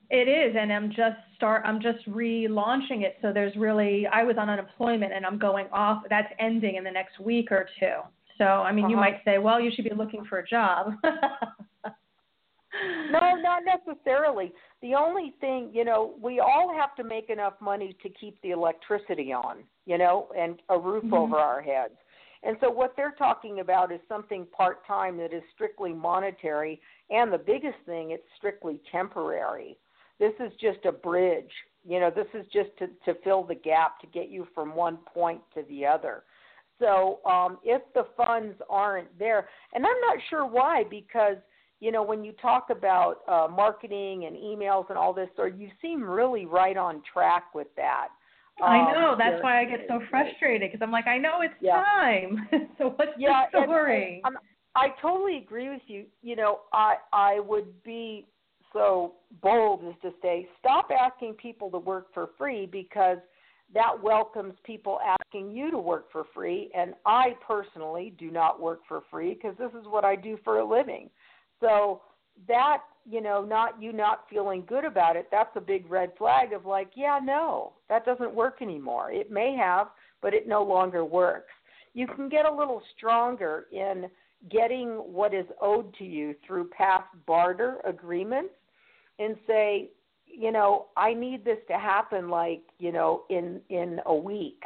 It 0.09 0.27
is, 0.29 0.55
and 0.57 0.71
I'm 0.71 0.89
just 0.89 1.17
start. 1.35 1.63
I'm 1.65 1.81
just 1.81 2.05
relaunching 2.07 3.01
it. 3.03 3.17
So 3.21 3.33
there's 3.33 3.55
really. 3.57 4.07
I 4.07 4.23
was 4.23 4.37
on 4.37 4.49
unemployment, 4.49 5.11
and 5.13 5.25
I'm 5.25 5.37
going 5.37 5.67
off. 5.71 6.03
That's 6.09 6.31
ending 6.39 6.75
in 6.75 6.83
the 6.83 6.91
next 6.91 7.19
week 7.19 7.51
or 7.51 7.67
two. 7.79 7.97
So 8.37 8.45
I 8.45 8.71
mean, 8.71 8.89
you 8.89 8.95
Uh-huh. 8.95 9.09
might 9.11 9.23
say, 9.25 9.37
well, 9.39 9.59
you 9.59 9.71
should 9.71 9.83
be 9.85 9.93
looking 9.93 10.23
for 10.25 10.39
a 10.39 10.47
job. 10.47 10.93
No, 13.09 13.35
not 13.35 13.63
necessarily. 13.65 14.51
The 14.81 14.93
only 14.93 15.33
thing, 15.41 15.71
you 15.73 15.83
know, 15.83 16.13
we 16.21 16.39
all 16.39 16.71
have 16.77 16.93
to 16.97 17.03
make 17.03 17.29
enough 17.29 17.53
money 17.59 17.95
to 18.03 18.09
keep 18.09 18.39
the 18.41 18.51
electricity 18.51 19.33
on, 19.33 19.63
you 19.85 19.97
know, 19.97 20.29
and 20.37 20.61
a 20.69 20.77
roof 20.77 21.03
Mhm. 21.05 21.13
over 21.13 21.37
our 21.37 21.61
heads. 21.61 21.95
And 22.43 22.55
so 22.59 22.69
what 22.69 22.95
they're 22.95 23.15
talking 23.17 23.61
about 23.61 23.91
is 23.91 23.99
something 24.07 24.45
part-time 24.47 25.17
that 25.17 25.33
is 25.33 25.41
strictly 25.53 25.91
monetary, 25.91 26.79
and 27.09 27.33
the 27.33 27.39
biggest 27.39 27.79
thing, 27.85 28.11
it's 28.11 28.29
strictly 28.35 28.79
temporary. 28.91 29.77
This 30.19 30.33
is 30.39 30.51
just 30.59 30.85
a 30.85 30.91
bridge. 30.91 31.51
You 31.87 31.99
know, 31.99 32.09
this 32.09 32.27
is 32.33 32.45
just 32.51 32.69
to 32.79 32.87
to 33.05 33.19
fill 33.23 33.43
the 33.43 33.55
gap 33.55 33.99
to 34.01 34.07
get 34.07 34.29
you 34.29 34.47
from 34.53 34.75
one 34.75 34.97
point 35.13 35.41
to 35.55 35.63
the 35.69 35.85
other. 35.85 36.23
So, 36.79 37.19
um 37.25 37.59
if 37.63 37.81
the 37.93 38.05
funds 38.15 38.55
aren't 38.69 39.17
there, 39.17 39.47
and 39.73 39.85
I'm 39.85 39.99
not 40.01 40.17
sure 40.29 40.45
why 40.45 40.83
because 40.89 41.37
you 41.79 41.91
know, 41.91 42.01
when 42.01 42.23
you 42.23 42.31
talk 42.33 42.71
about 42.71 43.17
uh, 43.27 43.47
marketing 43.47 44.25
and 44.25 44.35
emails 44.35 44.89
and 44.89 44.97
all 44.97 45.13
this, 45.13 45.29
or 45.37 45.47
you 45.47 45.69
seem 45.79 46.01
really 46.03 46.47
right 46.47 46.75
on 46.75 47.03
track 47.13 47.53
with 47.53 47.67
that. 47.75 48.07
I 48.59 48.79
Um, 48.79 48.93
know. 48.93 49.15
That's 49.15 49.43
why 49.43 49.59
I 49.61 49.65
get 49.65 49.81
so 49.87 49.99
frustrated 50.09 50.71
because 50.71 50.83
I'm 50.83 50.91
like, 50.91 51.05
I 51.05 51.19
know 51.19 51.41
it's 51.41 51.53
Yeah. 51.61 51.83
time. 51.83 52.49
so 52.79 52.89
what's 52.95 53.11
Yeah, 53.19 53.45
the 53.51 53.59
and- 53.59 53.67
story? 53.69 54.21
and 54.25 54.35
I 54.75 54.89
totally 54.99 55.37
agree 55.37 55.69
with 55.69 55.83
you. 55.85 56.07
You 56.23 56.35
know, 56.35 56.61
I 56.73 56.97
I 57.13 57.39
would 57.41 57.83
be 57.83 58.25
so 58.77 59.13
bold 59.41 59.83
as 59.87 59.95
to 60.03 60.11
say, 60.21 60.47
stop 60.59 60.89
asking 60.91 61.33
people 61.33 61.71
to 61.71 61.79
work 61.79 62.13
for 62.13 62.29
free 62.37 62.67
because 62.71 63.17
that 63.73 63.91
welcomes 64.01 64.53
people 64.63 64.99
asking 65.19 65.51
you 65.51 65.71
to 65.71 65.77
work 65.77 66.11
for 66.11 66.25
free. 66.33 66.69
And 66.75 66.93
I 67.05 67.35
personally 67.45 68.13
do 68.17 68.31
not 68.31 68.61
work 68.61 68.81
for 68.87 69.01
free 69.09 69.33
because 69.33 69.57
this 69.57 69.71
is 69.79 69.87
what 69.87 70.05
I 70.05 70.15
do 70.15 70.37
for 70.43 70.59
a 70.59 70.65
living. 70.65 71.09
So 71.59 72.01
that, 72.47 72.83
you 73.09 73.19
know, 73.19 73.43
not 73.43 73.81
you 73.81 73.91
not 73.91 74.25
feeling 74.29 74.63
good 74.67 74.85
about 74.85 75.15
it, 75.15 75.27
that's 75.31 75.55
a 75.55 75.61
big 75.61 75.89
red 75.89 76.11
flag 76.17 76.53
of 76.53 76.65
like, 76.65 76.91
yeah, 76.95 77.19
no, 77.21 77.73
that 77.89 78.05
doesn't 78.05 78.33
work 78.33 78.61
anymore. 78.61 79.11
It 79.11 79.31
may 79.31 79.55
have, 79.59 79.87
but 80.21 80.33
it 80.33 80.47
no 80.47 80.63
longer 80.63 81.03
works. 81.03 81.51
You 81.93 82.05
can 82.05 82.29
get 82.29 82.45
a 82.45 82.53
little 82.53 82.81
stronger 82.95 83.65
in 83.71 84.05
getting 84.51 84.89
what 84.89 85.33
is 85.33 85.47
owed 85.59 85.93
to 85.95 86.03
you 86.03 86.35
through 86.45 86.69
past 86.69 87.07
barter 87.25 87.77
agreements 87.85 88.53
and 89.19 89.35
say, 89.45 89.89
you 90.25 90.51
know, 90.51 90.87
I 90.95 91.13
need 91.13 91.43
this 91.43 91.57
to 91.67 91.77
happen 91.77 92.29
like, 92.29 92.61
you 92.79 92.91
know, 92.91 93.23
in 93.29 93.61
in 93.69 93.99
a 94.05 94.15
week. 94.15 94.61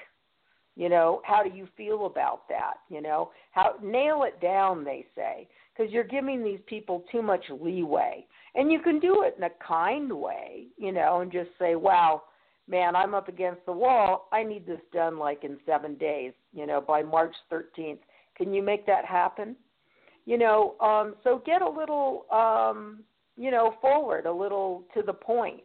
You 0.75 0.89
know, 0.89 1.21
how 1.25 1.43
do 1.43 1.49
you 1.49 1.67
feel 1.75 2.05
about 2.05 2.47
that? 2.49 2.75
You 2.89 3.01
know, 3.01 3.31
how 3.51 3.75
nail 3.83 4.23
it 4.23 4.41
down 4.41 4.83
they 4.83 5.05
say 5.15 5.47
because 5.75 5.91
you're 5.91 6.03
giving 6.03 6.43
these 6.43 6.59
people 6.65 7.03
too 7.11 7.21
much 7.21 7.43
leeway. 7.49 8.25
And 8.55 8.71
you 8.71 8.81
can 8.81 8.99
do 8.99 9.23
it 9.23 9.35
in 9.37 9.43
a 9.43 9.49
kind 9.65 10.11
way, 10.11 10.67
you 10.77 10.91
know, 10.91 11.21
and 11.21 11.31
just 11.31 11.49
say, 11.59 11.75
"Wow, 11.75 12.23
man, 12.67 12.95
I'm 12.95 13.13
up 13.13 13.27
against 13.27 13.65
the 13.65 13.71
wall. 13.71 14.27
I 14.31 14.43
need 14.43 14.65
this 14.65 14.81
done 14.91 15.17
like 15.17 15.43
in 15.43 15.59
7 15.65 15.95
days, 15.95 16.33
you 16.53 16.65
know, 16.65 16.81
by 16.81 17.01
March 17.01 17.35
13th. 17.49 17.99
Can 18.35 18.53
you 18.53 18.61
make 18.63 18.85
that 18.87 19.05
happen?" 19.05 19.55
You 20.25 20.37
know, 20.37 20.75
um 20.79 21.15
so 21.23 21.39
get 21.45 21.61
a 21.61 21.69
little 21.69 22.25
um 22.31 23.03
you 23.41 23.49
know, 23.49 23.73
forward, 23.81 24.27
a 24.27 24.31
little 24.31 24.83
to 24.93 25.01
the 25.01 25.13
point. 25.13 25.61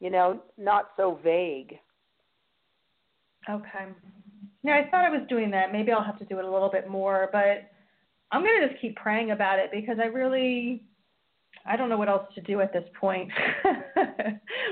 You 0.00 0.10
know, 0.10 0.42
not 0.58 0.90
so 0.98 1.18
vague. 1.24 1.78
Okay. 3.48 3.86
Yeah, 4.62 4.82
I 4.84 4.90
thought 4.90 5.06
I 5.06 5.08
was 5.08 5.26
doing 5.26 5.50
that. 5.52 5.72
Maybe 5.72 5.92
I'll 5.92 6.04
have 6.04 6.18
to 6.18 6.26
do 6.26 6.38
it 6.38 6.44
a 6.44 6.50
little 6.50 6.70
bit 6.70 6.90
more, 6.90 7.30
but 7.32 7.70
I'm 8.30 8.42
gonna 8.42 8.68
just 8.68 8.78
keep 8.82 8.96
praying 8.96 9.30
about 9.30 9.58
it 9.58 9.70
because 9.72 9.96
I 9.98 10.06
really 10.06 10.82
I 11.64 11.76
don't 11.76 11.88
know 11.88 11.96
what 11.96 12.10
else 12.10 12.26
to 12.34 12.42
do 12.42 12.60
at 12.60 12.74
this 12.74 12.84
point 13.00 13.30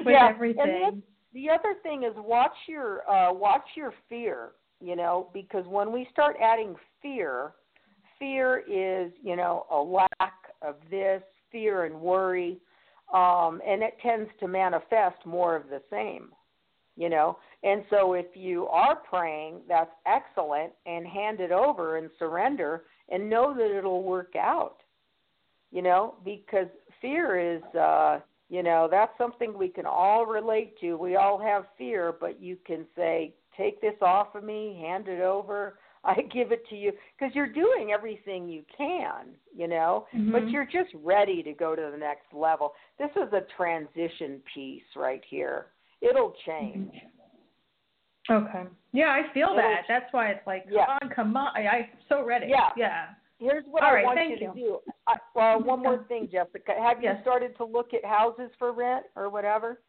with 0.05 0.13
yeah, 0.13 0.29
everything. 0.29 0.83
And 0.85 1.03
the, 1.33 1.41
the 1.41 1.51
other 1.51 1.77
thing 1.83 2.03
is 2.03 2.13
watch 2.17 2.53
your 2.69 3.09
uh 3.11 3.33
watch 3.33 3.65
your 3.75 3.95
fear, 4.11 4.51
you 4.83 4.97
know, 4.97 5.31
because 5.33 5.65
when 5.67 5.91
we 5.93 6.07
start 6.13 6.37
adding 6.43 6.75
fear, 7.01 7.53
fear 8.19 8.59
is, 8.69 9.11
you 9.23 9.37
know, 9.37 9.65
a 9.71 9.79
lack 9.79 10.35
of 10.61 10.75
this, 10.91 11.23
fear 11.55 11.85
and 11.85 11.95
worry, 11.95 12.59
um, 13.13 13.63
and 13.65 13.83
it 13.83 13.97
tends 14.03 14.29
to 14.41 14.49
manifest 14.49 15.25
more 15.25 15.55
of 15.55 15.69
the 15.71 15.81
same. 15.89 16.31
You 16.97 17.09
know, 17.09 17.39
and 17.65 17.83
so 17.91 18.13
if 18.13 18.27
you 18.35 18.69
are 18.69 18.95
praying, 18.97 19.63
that's 19.69 19.91
excellent, 20.07 20.73
and 20.87 21.05
hand 21.07 21.41
it 21.41 21.51
over 21.51 21.97
and 21.97 22.09
surrender, 22.21 22.85
and 23.09 23.29
know 23.29 23.53
that 23.55 23.77
it'll 23.77 24.05
work 24.05 24.35
out. 24.37 24.77
You 25.73 25.83
know, 25.83 26.15
because 26.25 26.69
fear 27.01 27.57
is, 27.57 27.63
uh, 27.75 28.21
you 28.49 28.63
know, 28.63 28.87
that's 28.89 29.17
something 29.19 29.59
we 29.59 29.69
can 29.69 29.87
all 29.87 30.25
relate 30.25 30.79
to. 30.83 30.97
We 30.97 31.17
all 31.17 31.39
have 31.39 31.65
fear, 31.77 32.15
but 32.21 32.41
you 32.41 32.57
can 32.65 32.87
say, 32.95 33.35
"Take 33.57 33.81
this 33.81 34.01
off 34.01 34.37
of 34.37 34.45
me, 34.45 34.79
hand 34.81 35.09
it 35.09 35.21
over." 35.21 35.79
I 36.17 36.21
give 36.33 36.53
it 36.53 36.67
to 36.69 36.77
you 36.77 36.93
because 37.19 37.35
you're 37.35 37.53
doing 37.53 37.91
everything 37.93 38.49
you 38.49 38.63
can, 38.77 39.29
you 39.57 39.69
know, 39.69 40.07
Mhm. 40.15 40.33
but 40.33 40.49
you're 40.51 40.67
just 40.67 40.91
ready 41.03 41.43
to 41.43 41.53
go 41.53 41.75
to 41.75 41.91
the 41.91 41.97
next 41.97 42.33
level. 42.33 42.75
This 42.99 43.11
is 43.17 43.33
a 43.33 43.43
transition 43.57 44.43
piece 44.53 44.83
right 44.97 45.23
here. 45.29 45.67
It'll 46.01 46.35
change. 46.47 46.95
Okay. 48.31 48.65
Yeah, 48.93 49.11
I 49.11 49.33
feel 49.33 49.49
It'll- 49.49 49.57
that. 49.57 49.83
That's 49.89 50.13
why 50.13 50.31
it's 50.31 50.47
like, 50.47 50.65
Yeah. 50.69 50.87
come 50.87 50.99
on, 51.03 51.09
come 51.11 51.37
on. 51.37 51.57
I, 51.57 51.69
I'm 51.69 51.89
so 52.09 52.25
ready. 52.25 52.47
Yeah. 52.49 52.71
Yeah. 52.77 53.07
Here's 53.39 53.65
what 53.67 53.83
All 53.83 53.91
I 53.91 53.95
right, 53.95 54.05
want 54.05 54.19
you, 54.21 54.37
you. 54.37 54.39
to 54.39 54.55
do. 54.55 54.81
I, 55.07 55.17
well, 55.35 55.61
one 55.63 55.81
more 55.83 56.05
thing, 56.05 56.29
Jessica. 56.31 56.73
Have 56.79 57.03
you 57.03 57.11
started 57.23 57.57
to 57.57 57.65
look 57.65 57.93
at 57.93 58.05
houses 58.05 58.51
for 58.59 58.73
rent 58.73 59.05
or 59.17 59.29
whatever? 59.29 59.81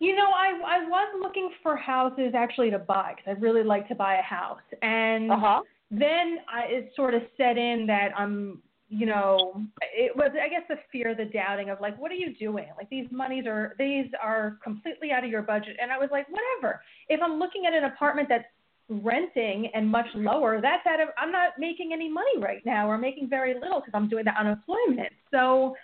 You 0.00 0.16
know, 0.16 0.30
I 0.34 0.78
I 0.78 0.88
was 0.88 1.20
looking 1.20 1.50
for 1.62 1.76
houses 1.76 2.32
actually 2.34 2.70
to 2.70 2.78
buy 2.78 3.12
because 3.14 3.36
I'd 3.36 3.42
really 3.42 3.62
like 3.62 3.86
to 3.88 3.94
buy 3.94 4.16
a 4.16 4.22
house, 4.22 4.62
and 4.80 5.30
Uh 5.30 5.38
huh. 5.38 5.62
then 5.90 6.38
I, 6.52 6.62
it 6.68 6.92
sort 6.96 7.12
of 7.14 7.22
set 7.36 7.58
in 7.58 7.84
that 7.86 8.08
I'm, 8.16 8.62
you 8.88 9.04
know, 9.04 9.62
it 9.94 10.16
was 10.16 10.30
I 10.42 10.48
guess 10.48 10.62
the 10.70 10.76
fear, 10.90 11.14
the 11.14 11.26
doubting 11.26 11.68
of 11.68 11.82
like, 11.82 12.00
what 12.00 12.10
are 12.10 12.14
you 12.14 12.34
doing? 12.34 12.68
Like 12.78 12.88
these 12.88 13.08
monies 13.10 13.44
are 13.46 13.74
these 13.78 14.06
are 14.22 14.58
completely 14.64 15.12
out 15.12 15.22
of 15.22 15.30
your 15.30 15.42
budget, 15.42 15.76
and 15.80 15.92
I 15.92 15.98
was 15.98 16.08
like, 16.10 16.26
whatever. 16.30 16.80
If 17.10 17.20
I'm 17.22 17.38
looking 17.38 17.66
at 17.66 17.74
an 17.74 17.84
apartment 17.84 18.28
that's 18.30 18.46
renting 18.88 19.70
and 19.74 19.86
much 19.86 20.06
lower, 20.14 20.62
that's 20.62 20.86
out 20.86 21.00
of 21.00 21.08
I'm 21.18 21.30
not 21.30 21.50
making 21.58 21.92
any 21.92 22.10
money 22.10 22.38
right 22.38 22.64
now, 22.64 22.88
or 22.90 22.96
making 22.96 23.28
very 23.28 23.52
little 23.52 23.80
because 23.80 23.92
I'm 23.92 24.08
doing 24.08 24.24
the 24.24 24.34
unemployment. 24.40 25.12
So 25.30 25.76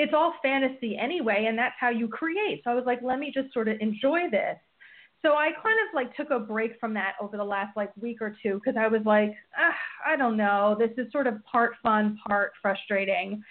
it's 0.00 0.14
all 0.14 0.32
fantasy 0.42 0.96
anyway, 0.96 1.44
and 1.46 1.58
that's 1.58 1.74
how 1.78 1.90
you 1.90 2.08
create. 2.08 2.62
So 2.64 2.70
I 2.70 2.74
was 2.74 2.84
like, 2.86 3.00
let 3.02 3.18
me 3.18 3.30
just 3.34 3.52
sort 3.52 3.68
of 3.68 3.76
enjoy 3.80 4.30
this. 4.30 4.56
So 5.20 5.34
I 5.34 5.50
kind 5.62 5.78
of 5.86 5.94
like 5.94 6.16
took 6.16 6.30
a 6.30 6.38
break 6.38 6.80
from 6.80 6.94
that 6.94 7.12
over 7.20 7.36
the 7.36 7.44
last 7.44 7.76
like 7.76 7.94
week 8.00 8.22
or 8.22 8.34
two 8.42 8.54
because 8.54 8.78
I 8.78 8.88
was 8.88 9.02
like, 9.04 9.34
I 10.06 10.16
don't 10.16 10.38
know, 10.38 10.74
this 10.78 10.90
is 10.96 11.12
sort 11.12 11.26
of 11.26 11.44
part 11.44 11.74
fun, 11.82 12.18
part 12.26 12.52
frustrating. 12.62 13.42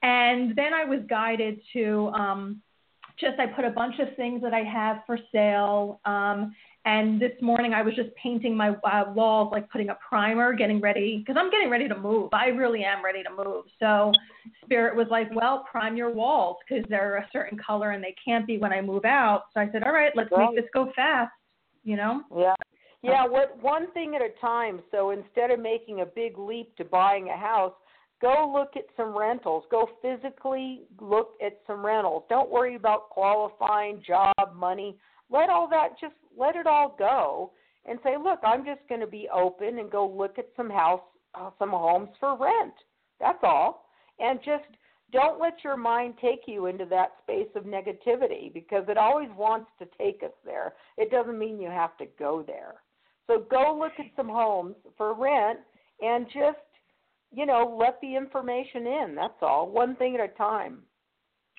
And 0.00 0.56
then 0.56 0.72
I 0.72 0.84
was 0.84 1.00
guided 1.10 1.60
to 1.74 2.10
um, 2.14 2.62
just 3.20 3.38
I 3.38 3.46
put 3.46 3.66
a 3.66 3.70
bunch 3.70 3.98
of 3.98 4.08
things 4.16 4.40
that 4.40 4.54
I 4.54 4.62
have 4.62 5.02
for 5.06 5.18
sale. 5.30 6.00
Um, 6.06 6.54
and 6.88 7.20
this 7.20 7.32
morning 7.42 7.74
I 7.74 7.82
was 7.82 7.94
just 7.94 8.08
painting 8.14 8.56
my 8.56 8.70
uh, 8.70 9.12
walls, 9.14 9.50
like 9.52 9.68
putting 9.70 9.90
a 9.90 9.98
primer, 10.08 10.54
getting 10.54 10.80
ready 10.80 11.18
because 11.18 11.38
I'm 11.38 11.50
getting 11.50 11.68
ready 11.68 11.86
to 11.86 11.94
move. 11.94 12.30
I 12.32 12.46
really 12.46 12.82
am 12.82 13.04
ready 13.04 13.22
to 13.22 13.30
move. 13.30 13.66
So 13.78 14.10
Spirit 14.64 14.96
was 14.96 15.06
like, 15.10 15.28
well, 15.34 15.66
prime 15.70 15.98
your 15.98 16.10
walls 16.10 16.56
because 16.66 16.86
they're 16.88 17.16
a 17.18 17.28
certain 17.30 17.58
color 17.58 17.90
and 17.90 18.02
they 18.02 18.14
can't 18.24 18.46
be 18.46 18.56
when 18.56 18.72
I 18.72 18.80
move 18.80 19.04
out. 19.04 19.44
So 19.52 19.60
I 19.60 19.70
said, 19.70 19.82
all 19.82 19.92
right, 19.92 20.12
let's 20.16 20.30
Right. 20.32 20.48
make 20.50 20.62
this 20.62 20.70
go 20.72 20.90
fast. 20.96 21.30
You 21.84 21.96
know? 21.96 22.22
Yeah. 22.34 22.54
Yeah, 23.02 23.26
what 23.26 23.62
one 23.62 23.92
thing 23.92 24.16
at 24.16 24.22
a 24.22 24.30
time. 24.40 24.80
So 24.90 25.10
instead 25.10 25.50
of 25.50 25.60
making 25.60 26.00
a 26.00 26.06
big 26.06 26.38
leap 26.38 26.74
to 26.76 26.84
buying 26.86 27.28
a 27.28 27.36
house, 27.36 27.74
go 28.20 28.50
look 28.52 28.76
at 28.76 28.84
some 28.96 29.16
rentals. 29.16 29.64
Go 29.70 29.90
physically 30.00 30.84
look 31.00 31.34
at 31.44 31.60
some 31.66 31.84
rentals. 31.84 32.24
Don't 32.30 32.50
worry 32.50 32.76
about 32.76 33.10
qualifying, 33.10 34.02
job, 34.06 34.34
money. 34.54 34.96
Let 35.30 35.50
all 35.50 35.68
that 35.68 35.90
just 36.00 36.14
let 36.38 36.56
it 36.56 36.66
all 36.66 36.94
go 36.98 37.52
and 37.86 37.98
say, 38.02 38.16
"Look, 38.16 38.40
I'm 38.42 38.64
just 38.64 38.80
going 38.88 39.00
to 39.00 39.06
be 39.06 39.28
open 39.32 39.78
and 39.78 39.90
go 39.90 40.06
look 40.08 40.38
at 40.38 40.48
some 40.56 40.70
house 40.70 41.00
uh, 41.34 41.50
some 41.58 41.70
homes 41.70 42.10
for 42.20 42.36
rent." 42.36 42.74
That's 43.20 43.42
all. 43.42 43.86
And 44.18 44.40
just 44.44 44.64
don't 45.12 45.40
let 45.40 45.64
your 45.64 45.76
mind 45.76 46.14
take 46.20 46.42
you 46.46 46.66
into 46.66 46.84
that 46.86 47.12
space 47.22 47.48
of 47.54 47.64
negativity 47.64 48.52
because 48.52 48.84
it 48.88 48.98
always 48.98 49.30
wants 49.36 49.70
to 49.78 49.88
take 49.96 50.22
us 50.22 50.32
there. 50.44 50.74
It 50.96 51.10
doesn't 51.10 51.38
mean 51.38 51.60
you 51.60 51.70
have 51.70 51.96
to 51.98 52.06
go 52.18 52.44
there. 52.46 52.74
So 53.26 53.44
go 53.50 53.76
look 53.78 53.92
at 53.98 54.06
some 54.16 54.28
homes 54.28 54.76
for 54.96 55.14
rent 55.14 55.60
and 56.00 56.26
just, 56.26 56.58
you 57.32 57.46
know, 57.46 57.76
let 57.78 58.00
the 58.00 58.16
information 58.16 58.86
in. 58.86 59.14
That's 59.14 59.34
all. 59.42 59.70
One 59.70 59.96
thing 59.96 60.14
at 60.14 60.20
a 60.20 60.28
time. 60.36 60.78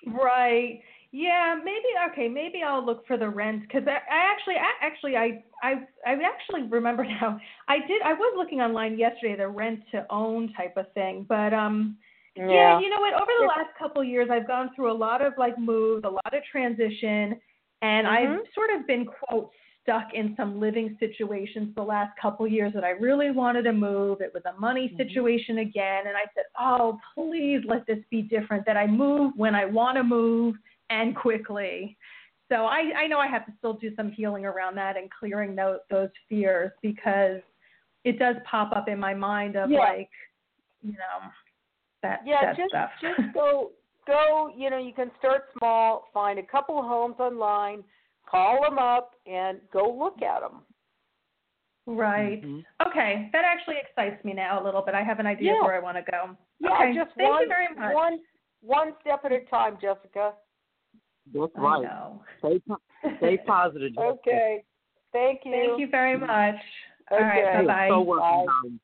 Right. 0.07 0.81
Yeah, 1.11 1.55
maybe 1.63 1.87
okay, 2.11 2.27
maybe 2.27 2.61
I'll 2.61 2.85
look 2.85 3.05
for 3.07 3.17
the 3.17 3.27
rent 3.29 3.67
cuz 3.71 3.81
I, 3.87 3.93
I 3.93 4.31
actually 4.31 4.55
I 4.57 4.71
actually 4.81 5.17
I 5.17 5.43
I 5.63 5.87
I 6.05 6.13
actually 6.23 6.63
remember 6.63 7.03
now. 7.21 7.39
I 7.67 7.79
did 7.79 8.01
I 8.03 8.13
was 8.13 8.33
looking 8.37 8.61
online 8.61 8.97
yesterday 8.97 9.35
the 9.35 9.47
rent 9.47 9.81
to 9.91 10.05
own 10.11 10.53
type 10.53 10.77
of 10.77 10.91
thing, 10.93 11.25
but 11.27 11.53
um 11.53 11.97
yeah, 12.35 12.79
you 12.79 12.89
know 12.89 12.99
what? 13.01 13.13
Over 13.15 13.31
the 13.39 13.45
last 13.47 13.75
couple 13.77 14.01
of 14.03 14.07
years 14.07 14.29
I've 14.31 14.47
gone 14.47 14.69
through 14.75 14.91
a 14.91 14.93
lot 14.93 15.21
of 15.25 15.33
like 15.37 15.57
moves, 15.57 16.05
a 16.05 16.09
lot 16.09 16.31
of 16.33 16.43
transition, 16.51 17.39
and 17.81 18.07
I've 18.07 18.29
Mhm. 18.29 18.53
sort 18.53 18.69
of 18.69 18.85
been 18.85 19.05
quote 19.05 19.51
stuck 19.81 20.13
in 20.13 20.35
some 20.35 20.59
living 20.59 20.95
situations 20.99 21.73
the 21.73 21.81
last 21.81 22.15
couple 22.19 22.45
of 22.45 22.51
years 22.51 22.71
that 22.73 22.83
I 22.83 22.91
really 22.91 23.31
wanted 23.31 23.63
to 23.63 23.73
move. 23.73 24.21
It 24.21 24.31
was 24.33 24.43
a 24.45 24.53
money 24.59 24.93
situation 24.95 25.57
again, 25.59 26.05
and 26.07 26.15
I 26.15 26.25
said, 26.35 26.45
"Oh, 26.57 26.99
please 27.15 27.65
let 27.65 27.87
this 27.87 28.03
be 28.11 28.21
different. 28.21 28.63
That 28.67 28.77
I 28.77 28.85
move 28.85 29.33
when 29.35 29.55
I 29.55 29.65
want 29.65 29.97
to 29.97 30.03
move 30.03 30.55
and 30.89 31.15
quickly." 31.15 31.97
So 32.49 32.65
I, 32.65 32.91
I 32.97 33.07
know 33.07 33.19
I 33.19 33.27
have 33.27 33.45
to 33.45 33.53
still 33.59 33.73
do 33.73 33.95
some 33.95 34.11
healing 34.11 34.43
around 34.45 34.75
that 34.75 34.97
and 34.97 35.09
clearing 35.11 35.55
those 35.55 35.79
those 35.89 36.09
fears 36.27 36.71
because 36.81 37.41
it 38.05 38.17
does 38.17 38.37
pop 38.49 38.71
up 38.75 38.87
in 38.87 38.99
my 38.99 39.13
mind 39.13 39.55
of 39.55 39.69
Yeah. 39.69 39.79
like, 39.79 40.09
you 40.81 40.93
know, 40.93 41.29
that 42.01 42.21
yeah, 42.25 42.41
that 42.41 42.57
just 42.57 42.69
stuff. 42.69 42.89
just 43.01 43.33
go 43.33 43.71
go. 44.07 44.49
You 44.55 44.69
know, 44.71 44.77
you 44.79 44.93
can 44.93 45.11
start 45.19 45.45
small. 45.57 46.05
Find 46.13 46.39
a 46.39 46.43
couple 46.43 46.81
homes 46.81 47.17
online, 47.19 47.83
call 48.25 48.61
them 48.63 48.79
up, 48.79 49.15
and 49.27 49.59
go 49.71 49.91
look 49.91 50.21
at 50.23 50.39
them. 50.41 50.61
right. 51.85 52.41
Mhm. 52.43 52.63
Okay, 52.87 53.29
that 53.33 53.43
actually 53.45 53.77
excites 53.77 54.23
me 54.23 54.33
now 54.33 54.61
a 54.61 54.63
little 54.63 54.81
bit. 54.81 54.93
I 54.95 55.01
have 55.03 55.19
an 55.19 55.25
idea 55.25 55.53
Yeah. 55.53 55.59
of 55.59 55.65
where 55.65 55.75
I 55.75 55.79
want 55.79 55.97
to 55.97 56.11
go. 56.11 56.35
Yeah, 56.59 56.73
okay, 56.73 56.93
just 56.93 57.11
thank 57.15 57.29
one 57.29 57.41
you 57.43 57.47
very 57.47 57.67
much. 57.75 57.93
one 57.93 58.19
one 58.61 58.95
step 59.01 59.23
at 59.25 59.31
a 59.31 59.41
time, 59.45 59.77
Jessica. 59.81 60.33
That's 61.33 61.51
I 61.57 61.61
right. 61.61 61.83
know. 61.83 62.21
Stay, 62.39 62.61
stay 63.17 63.37
positive. 63.47 63.91
Okay. 63.97 64.63
Thank 65.11 65.41
you. 65.45 65.51
Thank 65.51 65.79
you 65.79 65.87
very 65.89 66.17
much. 66.17 66.55
All 67.11 67.19
right, 67.19 67.53
bye 67.53 67.65
bye. 67.65 67.87
So 67.89 68.01
welcome, 68.01 68.45
Bye. 68.45 68.45
darling. 68.45 68.79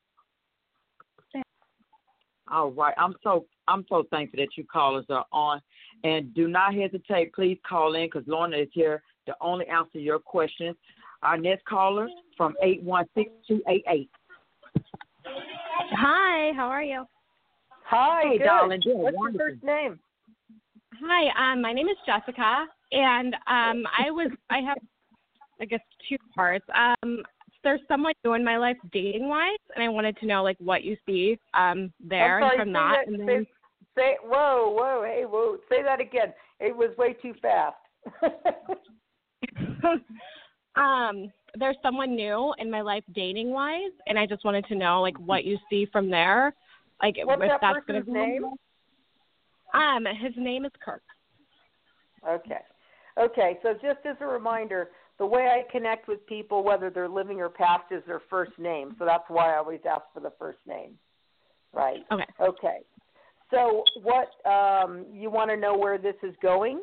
All 2.50 2.70
right. 2.70 2.94
I'm 2.96 3.14
so 3.22 3.46
I'm 3.68 3.84
so 3.88 4.04
thankful 4.10 4.38
that 4.38 4.56
you 4.56 4.64
callers 4.64 5.04
are 5.10 5.26
on, 5.32 5.60
and 6.04 6.34
do 6.34 6.48
not 6.48 6.74
hesitate. 6.74 7.32
Please 7.32 7.58
call 7.68 7.94
in 7.94 8.06
because 8.06 8.24
Lorna 8.26 8.56
is 8.56 8.68
here 8.72 9.02
to 9.26 9.34
only 9.40 9.66
answer 9.66 9.98
your 9.98 10.18
questions. 10.18 10.76
Our 11.22 11.38
next 11.38 11.64
caller 11.64 12.08
from 12.36 12.54
eight 12.62 12.82
one 12.82 13.06
six 13.16 13.30
two 13.46 13.62
eight 13.68 13.84
eight. 13.88 14.10
Hi, 15.24 16.52
how 16.54 16.66
are 16.66 16.82
you? 16.82 17.04
Hi, 17.84 18.22
Hey, 18.22 18.38
good. 18.38 18.44
darling. 18.44 18.82
What's 18.84 19.16
wonderful. 19.16 19.46
your 19.46 19.50
first 19.54 19.64
name? 19.64 19.98
Hi, 21.02 21.52
um, 21.52 21.60
my 21.60 21.72
name 21.72 21.88
is 21.88 21.96
Jessica, 22.06 22.66
and 22.92 23.34
um, 23.34 23.84
I 23.98 24.10
was 24.10 24.30
I 24.50 24.60
have 24.60 24.78
I 25.60 25.64
guess 25.64 25.80
two 26.08 26.16
parts. 26.34 26.64
Um, 26.74 27.22
there's 27.64 27.80
someone 27.88 28.12
new 28.24 28.34
in 28.34 28.44
my 28.44 28.56
life 28.56 28.76
dating 28.92 29.28
wise, 29.28 29.58
and 29.74 29.82
I 29.84 29.88
wanted 29.88 30.16
to 30.18 30.26
know 30.26 30.42
like 30.42 30.56
what 30.58 30.84
you 30.84 30.96
see 31.06 31.38
um 31.54 31.92
there 32.00 32.40
and 32.40 32.56
from 32.56 32.72
that, 32.72 33.04
that- 33.06 33.08
and 33.08 33.18
say, 33.18 33.26
then 33.26 33.46
say 33.94 34.16
whoa, 34.22 34.70
whoa, 34.70 35.02
hey, 35.04 35.24
whoa. 35.26 35.58
Say 35.68 35.82
that 35.82 36.00
again. 36.00 36.32
It 36.60 36.74
was 36.74 36.96
way 36.96 37.14
too 37.14 37.34
fast. 37.42 37.76
um, 40.76 41.30
there's 41.58 41.76
someone 41.82 42.14
new 42.14 42.54
in 42.58 42.70
my 42.70 42.80
life 42.80 43.04
dating 43.14 43.50
wise, 43.50 43.92
and 44.06 44.18
I 44.18 44.26
just 44.26 44.44
wanted 44.44 44.66
to 44.68 44.74
know 44.74 45.02
like 45.02 45.18
what 45.18 45.44
you 45.44 45.58
see 45.68 45.86
from 45.92 46.08
there, 46.10 46.54
like 47.02 47.16
What's 47.24 47.42
if 47.42 47.48
that 47.48 47.60
that's 47.60 47.86
gonna 47.86 48.02
be 48.02 48.12
name? 48.12 48.54
Um, 49.74 50.04
his 50.20 50.32
name 50.36 50.64
is 50.64 50.72
Kirk. 50.84 51.02
Okay. 52.26 52.60
Okay, 53.18 53.58
so 53.62 53.72
just 53.72 54.04
as 54.04 54.16
a 54.20 54.26
reminder, 54.26 54.90
the 55.18 55.26
way 55.26 55.46
I 55.46 55.70
connect 55.72 56.06
with 56.06 56.26
people, 56.26 56.62
whether 56.62 56.90
they're 56.90 57.08
living 57.08 57.40
or 57.40 57.48
past, 57.48 57.84
is 57.90 58.02
their 58.06 58.20
first 58.28 58.52
name. 58.58 58.94
So 58.98 59.06
that's 59.06 59.24
why 59.28 59.54
I 59.54 59.56
always 59.56 59.80
ask 59.88 60.02
for 60.12 60.20
the 60.20 60.32
first 60.38 60.58
name. 60.66 60.98
Right. 61.72 62.00
Okay. 62.12 62.24
Okay. 62.40 62.78
So 63.50 63.84
what 64.02 64.28
um 64.50 65.06
you 65.12 65.30
want 65.30 65.50
to 65.50 65.56
know 65.56 65.76
where 65.76 65.98
this 65.98 66.16
is 66.22 66.34
going? 66.42 66.82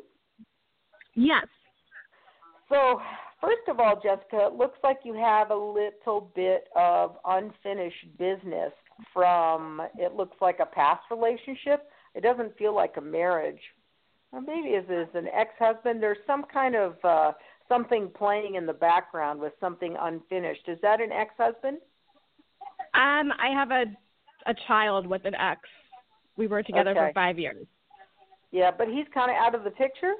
Yes. 1.16 1.46
So, 2.70 3.00
first 3.42 3.68
of 3.68 3.80
all, 3.80 3.96
Jessica, 4.02 4.48
it 4.48 4.54
looks 4.54 4.78
like 4.84 5.00
you 5.04 5.14
have 5.14 5.52
a 5.52 5.56
little 5.56 6.32
bit 6.36 6.70
of 6.76 7.18
unfinished 7.26 8.18
business 8.18 8.72
from 9.14 9.82
it 9.98 10.16
looks 10.16 10.38
like 10.42 10.60
a 10.60 10.66
past 10.66 11.02
relationship. 11.12 11.90
It 12.16 12.22
doesn't 12.22 12.58
feel 12.58 12.76
like 12.76 12.96
a 12.98 13.02
marriage. 13.02 13.60
Or 14.32 14.42
maybe 14.42 14.70
it 14.70 14.90
is 14.90 15.08
an 15.14 15.28
ex-husband. 15.28 16.02
There's 16.02 16.18
some 16.26 16.44
kind 16.52 16.76
of 16.76 16.96
uh 17.04 17.32
something 17.70 18.10
playing 18.16 18.56
in 18.56 18.66
the 18.66 18.74
background 18.74 19.40
with 19.40 19.54
something 19.60 19.96
unfinished. 20.00 20.68
Is 20.68 20.78
that 20.82 21.00
an 21.02 21.12
ex-husband? 21.12 21.78
Um, 22.94 23.32
I 23.40 23.50
have 23.54 23.72
a 23.72 23.86
a 24.46 24.54
child 24.68 25.08
with 25.08 25.24
an 25.26 25.36
ex. 25.36 25.62
We 26.36 26.48
were 26.48 26.64
together 26.64 26.92
Okay. 26.92 27.00
for 27.00 27.14
five 27.14 27.38
years. 27.40 27.66
Yeah, 28.52 28.72
but 28.78 28.88
he's 28.88 29.06
kind 29.14 29.32
of 29.32 29.38
out 29.38 29.56
of 29.56 29.64
the 29.64 29.72
picture. 29.72 30.14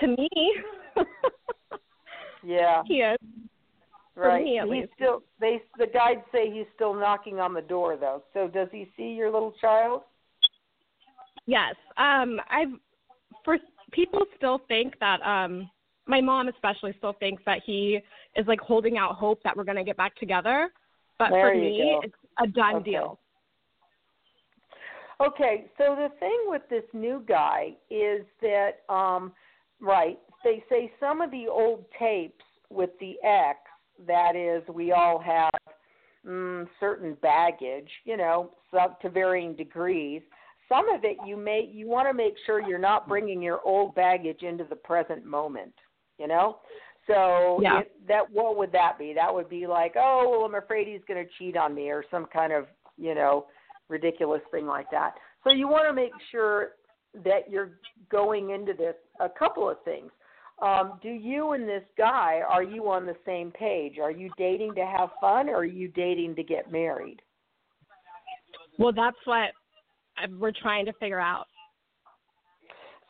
To 0.00 0.06
me, 0.06 0.28
Yeah, 2.44 2.82
he 2.86 2.94
is. 3.00 3.18
Right. 4.14 4.42
me, 4.44 4.58
he's 4.62 4.70
least. 4.70 4.92
still 4.96 5.22
they 5.40 5.62
the 5.78 5.86
guides 5.86 6.22
say 6.32 6.50
he's 6.50 6.66
still 6.74 6.92
knocking 6.94 7.38
on 7.40 7.54
the 7.54 7.60
door 7.62 7.96
though. 7.96 8.22
So 8.34 8.48
does 8.48 8.68
he 8.72 8.90
see 8.96 9.10
your 9.10 9.30
little 9.30 9.52
child? 9.60 10.02
Yes. 11.48 11.74
Um, 11.96 12.38
I've 12.50 12.68
for 13.42 13.56
people 13.90 14.20
still 14.36 14.60
think 14.68 14.94
that 15.00 15.22
um 15.22 15.68
my 16.06 16.20
mom 16.20 16.48
especially 16.48 16.94
still 16.98 17.14
thinks 17.14 17.42
that 17.46 17.60
he 17.64 18.00
is 18.36 18.46
like 18.46 18.60
holding 18.60 18.98
out 18.98 19.14
hope 19.14 19.42
that 19.44 19.56
we're 19.56 19.64
going 19.64 19.76
to 19.78 19.84
get 19.84 19.96
back 19.96 20.14
together. 20.16 20.70
But 21.18 21.30
there 21.30 21.50
for 21.50 21.58
me, 21.58 21.78
go. 21.78 22.00
it's 22.04 22.14
a 22.38 22.46
done 22.46 22.76
Okay. 22.76 22.90
deal. 22.90 23.18
Okay, 25.20 25.64
so 25.76 25.96
the 25.96 26.10
thing 26.20 26.38
with 26.46 26.62
this 26.70 26.84
new 26.92 27.24
guy 27.26 27.74
is 27.90 28.24
that, 28.40 28.82
um, 28.88 29.32
right, 29.80 30.16
they 30.44 30.62
say 30.70 30.92
some 31.00 31.20
of 31.20 31.32
the 31.32 31.48
old 31.48 31.84
tapes 31.98 32.44
with 32.70 32.90
the 33.00 33.16
ex, 33.24 33.58
that 34.06 34.36
is, 34.36 34.62
we 34.72 34.92
all 34.92 35.18
have 35.18 35.50
mm, 36.24 36.68
certain 36.78 37.16
baggage, 37.20 37.90
you 38.04 38.16
know, 38.16 38.50
sub 38.72 39.00
to 39.00 39.10
varying 39.10 39.56
degrees. 39.56 40.22
Some 40.68 40.88
of 40.90 41.04
it 41.04 41.16
you 41.26 41.36
may 41.36 41.68
you 41.70 41.88
want 41.88 42.08
to 42.08 42.14
make 42.14 42.34
sure 42.44 42.60
you're 42.60 42.78
not 42.78 43.08
bringing 43.08 43.40
your 43.40 43.60
old 43.64 43.94
baggage 43.94 44.42
into 44.42 44.64
the 44.64 44.76
present 44.76 45.24
moment, 45.24 45.72
you 46.18 46.26
know. 46.28 46.58
So 47.06 47.60
Yeah. 47.62 47.80
it, 47.80 48.06
that 48.06 48.30
what 48.30 48.56
would 48.58 48.72
that 48.72 48.98
be? 48.98 49.14
That 49.14 49.32
would 49.32 49.48
be 49.48 49.66
like, 49.66 49.94
oh, 49.96 50.28
well, 50.30 50.44
I'm 50.44 50.54
afraid 50.54 50.86
he's 50.86 51.04
going 51.08 51.24
to 51.24 51.30
cheat 51.38 51.56
on 51.56 51.74
me, 51.74 51.90
or 51.90 52.04
some 52.10 52.26
kind 52.26 52.52
of, 52.52 52.66
you 52.98 53.14
know, 53.14 53.46
ridiculous 53.88 54.42
thing 54.50 54.66
like 54.66 54.90
that. 54.90 55.14
So 55.44 55.50
you 55.50 55.68
want 55.68 55.88
to 55.88 55.94
make 55.94 56.12
sure 56.30 56.72
that 57.24 57.50
you're 57.50 57.78
going 58.10 58.50
into 58.50 58.74
this 58.74 58.94
a 59.20 59.28
couple 59.28 59.70
of 59.70 59.82
things. 59.84 60.10
Um, 60.60 60.98
do 61.02 61.08
you 61.08 61.52
and 61.52 61.66
this 61.66 61.84
guy 61.96 62.42
are 62.46 62.62
you 62.64 62.90
on 62.90 63.06
the 63.06 63.16
same 63.24 63.52
page? 63.52 63.98
Are 63.98 64.10
you 64.10 64.30
dating 64.36 64.74
to 64.74 64.84
have 64.84 65.10
fun, 65.20 65.48
or 65.48 65.58
are 65.58 65.64
you 65.64 65.88
dating 65.88 66.34
to 66.34 66.42
get 66.42 66.70
married? 66.70 67.22
Well, 68.78 68.92
that's 68.92 69.16
what 69.24 69.52
we're 70.38 70.52
trying 70.52 70.86
to 70.86 70.92
figure 70.94 71.20
out. 71.20 71.46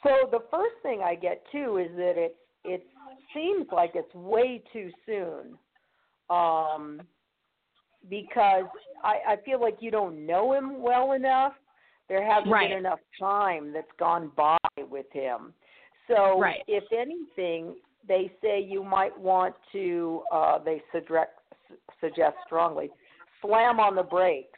So 0.02 0.28
the 0.30 0.40
first 0.50 0.74
thing 0.82 1.02
I 1.04 1.14
get 1.14 1.42
too 1.50 1.78
is 1.78 1.94
that 1.96 2.14
it 2.16 2.36
it 2.64 2.86
seems 3.34 3.66
like 3.72 3.92
it's 3.94 4.12
way 4.14 4.62
too 4.72 4.90
soon, 5.06 5.58
um, 6.30 7.00
because 8.08 8.64
I, 9.02 9.32
I 9.32 9.36
feel 9.44 9.60
like 9.60 9.76
you 9.80 9.90
don't 9.90 10.26
know 10.26 10.52
him 10.52 10.80
well 10.82 11.12
enough. 11.12 11.54
There 12.08 12.24
hasn't 12.24 12.50
Right. 12.50 12.70
been 12.70 12.78
enough 12.78 13.00
time 13.18 13.72
that's 13.72 13.86
gone 13.98 14.30
by 14.36 14.56
with 14.76 15.06
him. 15.12 15.52
So 16.06 16.40
Right. 16.40 16.62
if 16.66 16.84
anything, 16.92 17.76
they 18.06 18.32
say 18.42 18.60
you 18.60 18.82
might 18.82 19.16
want 19.18 19.54
to. 19.72 20.22
Uh, 20.32 20.58
they 20.58 20.82
suggest 20.92 21.30
suggest 22.00 22.36
strongly 22.46 22.90
slam 23.42 23.78
on 23.80 23.94
the 23.94 24.02
brakes 24.02 24.57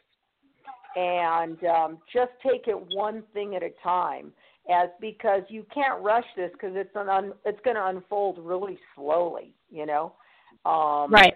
and 0.95 1.63
um, 1.65 1.97
just 2.11 2.31
take 2.43 2.67
it 2.67 2.77
one 2.93 3.23
thing 3.33 3.55
at 3.55 3.63
a 3.63 3.71
time 3.83 4.31
as 4.69 4.89
because 4.99 5.41
you 5.49 5.65
can't 5.73 6.01
rush 6.01 6.25
this 6.35 6.51
because 6.53 6.73
it's 6.75 6.95
an 6.95 7.09
un, 7.09 7.33
it's 7.45 7.59
going 7.63 7.75
to 7.75 7.85
unfold 7.87 8.37
really 8.39 8.77
slowly 8.95 9.53
you 9.69 9.85
know 9.85 10.13
um 10.65 11.11
Right. 11.11 11.33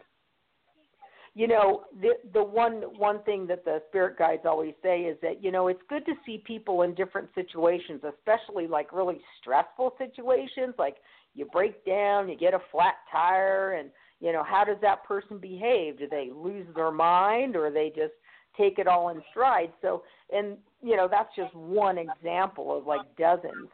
you 1.33 1.47
know 1.47 1.85
the 2.01 2.13
the 2.33 2.43
one 2.43 2.83
one 2.97 3.23
thing 3.23 3.47
that 3.47 3.65
the 3.65 3.81
spirit 3.89 4.17
guides 4.17 4.43
always 4.45 4.73
say 4.83 5.01
is 5.01 5.17
that 5.21 5.43
you 5.43 5.51
know 5.51 5.67
it's 5.69 5.81
good 5.89 6.05
to 6.05 6.13
see 6.25 6.43
people 6.45 6.83
in 6.83 6.93
different 6.93 7.29
situations 7.33 8.01
especially 8.07 8.67
like 8.67 8.93
really 8.93 9.19
stressful 9.41 9.95
situations 9.97 10.75
like 10.77 10.97
you 11.33 11.45
break 11.45 11.83
down 11.83 12.29
you 12.29 12.37
get 12.37 12.53
a 12.53 12.61
flat 12.71 12.95
tire 13.11 13.73
and 13.73 13.89
you 14.19 14.31
know 14.31 14.43
how 14.43 14.63
does 14.63 14.77
that 14.81 15.03
person 15.03 15.39
behave 15.39 15.97
do 15.97 16.07
they 16.07 16.29
lose 16.31 16.67
their 16.75 16.91
mind 16.91 17.55
or 17.55 17.71
they 17.71 17.89
just 17.95 18.13
take 18.57 18.79
it 18.79 18.87
all 18.87 19.09
in 19.09 19.21
stride 19.31 19.71
so 19.81 20.03
and 20.31 20.57
you 20.81 20.95
know 20.95 21.07
that's 21.09 21.29
just 21.35 21.53
one 21.55 21.97
example 21.97 22.77
of 22.77 22.85
like 22.85 23.01
dozens 23.17 23.67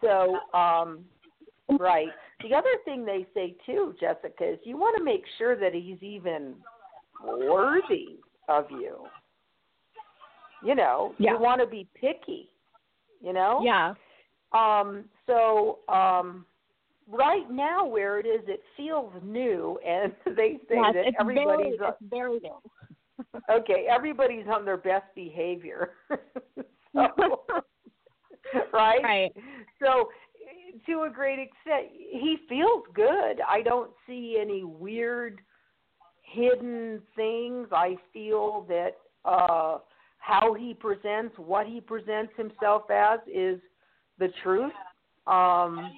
so 0.00 0.38
um 0.54 1.04
right 1.78 2.08
the 2.42 2.54
other 2.54 2.70
thing 2.84 3.04
they 3.04 3.26
say 3.34 3.56
too 3.66 3.94
jessica 4.00 4.52
is 4.52 4.58
you 4.64 4.76
want 4.76 4.96
to 4.96 5.04
make 5.04 5.22
sure 5.38 5.56
that 5.58 5.74
he's 5.74 6.02
even 6.02 6.54
worthy 7.24 8.16
of 8.48 8.66
you 8.70 8.96
you 10.64 10.74
know 10.74 11.14
Yeah. 11.18 11.32
you 11.32 11.40
want 11.40 11.60
to 11.60 11.66
be 11.66 11.86
picky 11.98 12.48
you 13.20 13.32
know 13.32 13.60
Yeah. 13.62 13.94
um 14.52 15.04
so 15.26 15.80
um 15.88 16.44
right 17.10 17.50
now 17.50 17.86
where 17.86 18.18
it 18.18 18.26
is 18.26 18.42
it 18.46 18.60
feels 18.76 19.12
new 19.24 19.78
and 19.86 20.12
they 20.36 20.58
say 20.68 20.76
Yes, 20.76 20.94
that 20.94 21.06
it's 21.08 21.16
everybody's 21.20 21.76
very, 21.78 21.90
it's 21.90 22.10
very 22.10 22.40
new. 22.40 22.60
okay, 23.50 23.86
everybody's 23.90 24.46
on 24.52 24.64
their 24.64 24.76
best 24.76 25.06
behavior. 25.14 25.90
so, 26.94 27.42
right? 28.72 29.02
Right. 29.02 29.32
So, 29.82 30.08
to 30.86 31.02
a 31.02 31.10
great 31.10 31.38
extent, 31.38 31.92
he 31.92 32.36
feels 32.48 32.84
good. 32.94 33.40
I 33.48 33.62
don't 33.62 33.90
see 34.06 34.38
any 34.40 34.64
weird 34.64 35.40
hidden 36.22 37.00
things. 37.16 37.68
I 37.72 37.96
feel 38.12 38.66
that 38.68 38.92
uh 39.24 39.78
how 40.18 40.52
he 40.54 40.74
presents, 40.74 41.34
what 41.38 41.66
he 41.66 41.80
presents 41.80 42.32
himself 42.36 42.90
as 42.90 43.20
is 43.26 43.60
the 44.18 44.28
truth. 44.42 44.72
Um 45.26 45.90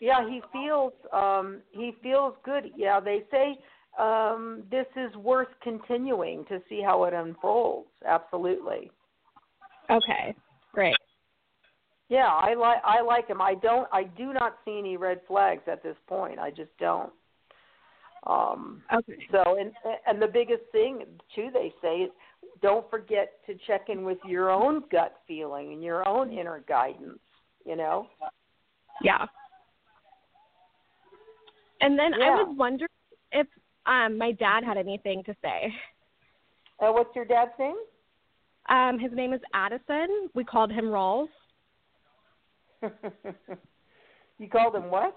yeah, 0.00 0.26
he 0.28 0.40
feels 0.52 0.92
um 1.12 1.60
he 1.72 1.92
feels 2.02 2.34
good. 2.44 2.70
Yeah, 2.76 3.00
they 3.00 3.24
say 3.30 3.58
um 3.98 4.62
this 4.70 4.86
is 4.96 5.14
worth 5.16 5.48
continuing 5.62 6.44
to 6.46 6.60
see 6.68 6.80
how 6.82 7.04
it 7.04 7.14
unfolds. 7.14 7.88
Absolutely. 8.06 8.90
Okay. 9.90 10.34
Great. 10.72 10.96
Yeah, 12.08 12.26
I 12.26 12.54
like 12.54 12.78
I 12.84 13.00
like 13.00 13.28
him. 13.28 13.40
I 13.40 13.54
don't 13.54 13.88
I 13.92 14.04
do 14.04 14.32
not 14.32 14.58
see 14.64 14.78
any 14.78 14.96
red 14.96 15.20
flags 15.26 15.62
at 15.66 15.82
this 15.82 15.96
point. 16.06 16.38
I 16.38 16.50
just 16.50 16.70
don't. 16.78 17.12
Um 18.26 18.82
Okay. 18.92 19.26
so 19.32 19.56
and 19.58 19.72
and 20.06 20.20
the 20.20 20.28
biggest 20.28 20.62
thing 20.72 21.04
too 21.34 21.50
they 21.52 21.72
say 21.82 21.96
is 22.02 22.10
don't 22.62 22.88
forget 22.90 23.32
to 23.46 23.54
check 23.66 23.88
in 23.88 24.04
with 24.04 24.18
your 24.26 24.50
own 24.50 24.82
gut 24.90 25.16
feeling 25.26 25.72
and 25.72 25.82
your 25.82 26.06
own 26.06 26.32
inner 26.32 26.62
guidance, 26.68 27.18
you 27.64 27.76
know? 27.76 28.06
Yeah. 29.02 29.26
And 31.80 31.98
then 31.98 32.12
Yeah. 32.18 32.26
I 32.26 32.30
was 32.30 32.54
wondering 32.58 32.88
if 33.32 33.46
um 33.86 34.18
my 34.18 34.32
dad 34.32 34.64
had 34.64 34.76
anything 34.76 35.22
to 35.24 35.34
say. 35.42 35.72
Uh, 36.80 36.92
what's 36.92 37.14
your 37.14 37.24
dad's 37.24 37.52
name? 37.58 37.76
Um 38.68 38.98
his 38.98 39.12
name 39.12 39.32
is 39.32 39.40
Addison. 39.54 40.28
We 40.34 40.44
called 40.44 40.70
him 40.70 40.86
Rawls. 40.86 41.28
you 44.38 44.48
called 44.48 44.74
him 44.74 44.90
what? 44.90 45.16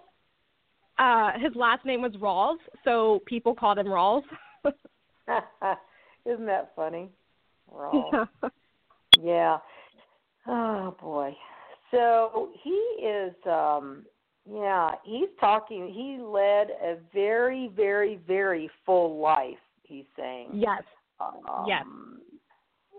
Uh 0.97 1.31
his 1.39 1.55
last 1.55 1.85
name 1.85 2.01
was 2.01 2.13
Rawls, 2.13 2.57
so 2.83 3.21
people 3.25 3.55
called 3.55 3.79
him 3.79 3.87
Rawls. 3.87 4.23
Isn't 6.25 6.45
that 6.45 6.71
funny? 6.75 7.09
Raw. 7.71 8.25
Yeah. 9.21 9.59
Oh 10.47 10.95
boy. 10.99 11.35
So 11.91 12.49
he 12.63 12.71
is 13.05 13.33
um 13.45 14.05
yeah, 14.51 14.91
he's 15.03 15.29
talking 15.39 15.87
he 15.93 16.17
led 16.21 16.67
a 16.83 16.97
very, 17.13 17.69
very, 17.75 18.19
very 18.27 18.69
full 18.85 19.19
life, 19.19 19.57
he's 19.83 20.05
saying. 20.17 20.49
yes. 20.53 20.83
Um 21.19 21.65
Yes. 21.67 21.85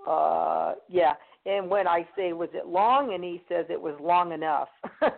uh 0.06 0.74
yeah. 0.88 1.14
And 1.46 1.68
when 1.68 1.86
I 1.86 2.06
say 2.16 2.32
was 2.32 2.48
it 2.54 2.66
long 2.66 3.12
and 3.14 3.22
he 3.22 3.42
says 3.48 3.66
it 3.68 3.80
was 3.80 3.94
long 4.00 4.32
enough. 4.32 4.68
so, 5.02 5.10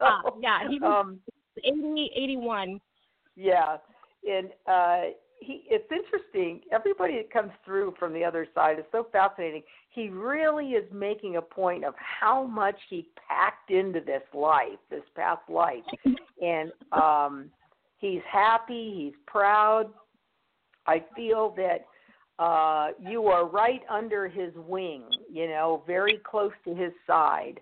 Ah, 0.00 0.22
yeah, 0.40 0.68
he 0.68 0.78
was 0.80 1.04
um 1.06 1.20
eighty 1.62 2.10
eighty 2.16 2.36
one. 2.36 2.80
yeah, 3.36 3.76
and 4.28 4.48
uh, 4.66 5.02
he 5.46 5.62
it's 5.68 5.90
interesting. 5.90 6.60
Everybody 6.72 7.16
that 7.16 7.32
comes 7.32 7.52
through 7.64 7.94
from 7.98 8.12
the 8.12 8.24
other 8.24 8.46
side 8.54 8.78
is 8.78 8.84
so 8.90 9.06
fascinating. 9.12 9.62
He 9.90 10.08
really 10.08 10.70
is 10.70 10.84
making 10.92 11.36
a 11.36 11.42
point 11.42 11.84
of 11.84 11.94
how 11.96 12.44
much 12.44 12.76
he 12.90 13.08
packed 13.28 13.70
into 13.70 14.00
this 14.00 14.22
life, 14.34 14.78
this 14.90 15.04
past 15.14 15.48
life, 15.48 15.84
and 16.42 16.72
um, 16.92 17.50
he's 17.98 18.22
happy. 18.30 18.92
He's 18.96 19.14
proud. 19.26 19.90
I 20.86 21.04
feel 21.14 21.54
that 21.56 21.86
uh, 22.42 22.88
you 23.00 23.26
are 23.26 23.46
right 23.46 23.82
under 23.88 24.28
his 24.28 24.52
wing. 24.56 25.04
You 25.32 25.48
know, 25.48 25.82
very 25.86 26.20
close 26.28 26.52
to 26.64 26.74
his 26.74 26.92
side. 27.06 27.60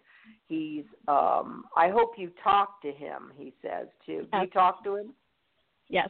He's. 0.49 0.85
Um, 1.07 1.65
I 1.77 1.91
hope 1.91 2.13
you 2.17 2.31
talk 2.43 2.81
to 2.83 2.93
him. 2.93 3.33
He 3.37 3.53
says 3.63 3.89
too. 4.07 4.27
Do 4.33 4.39
you 4.39 4.47
talk 4.49 4.83
to 4.85 4.97
him? 4.97 5.15
Yes. 5.89 6.09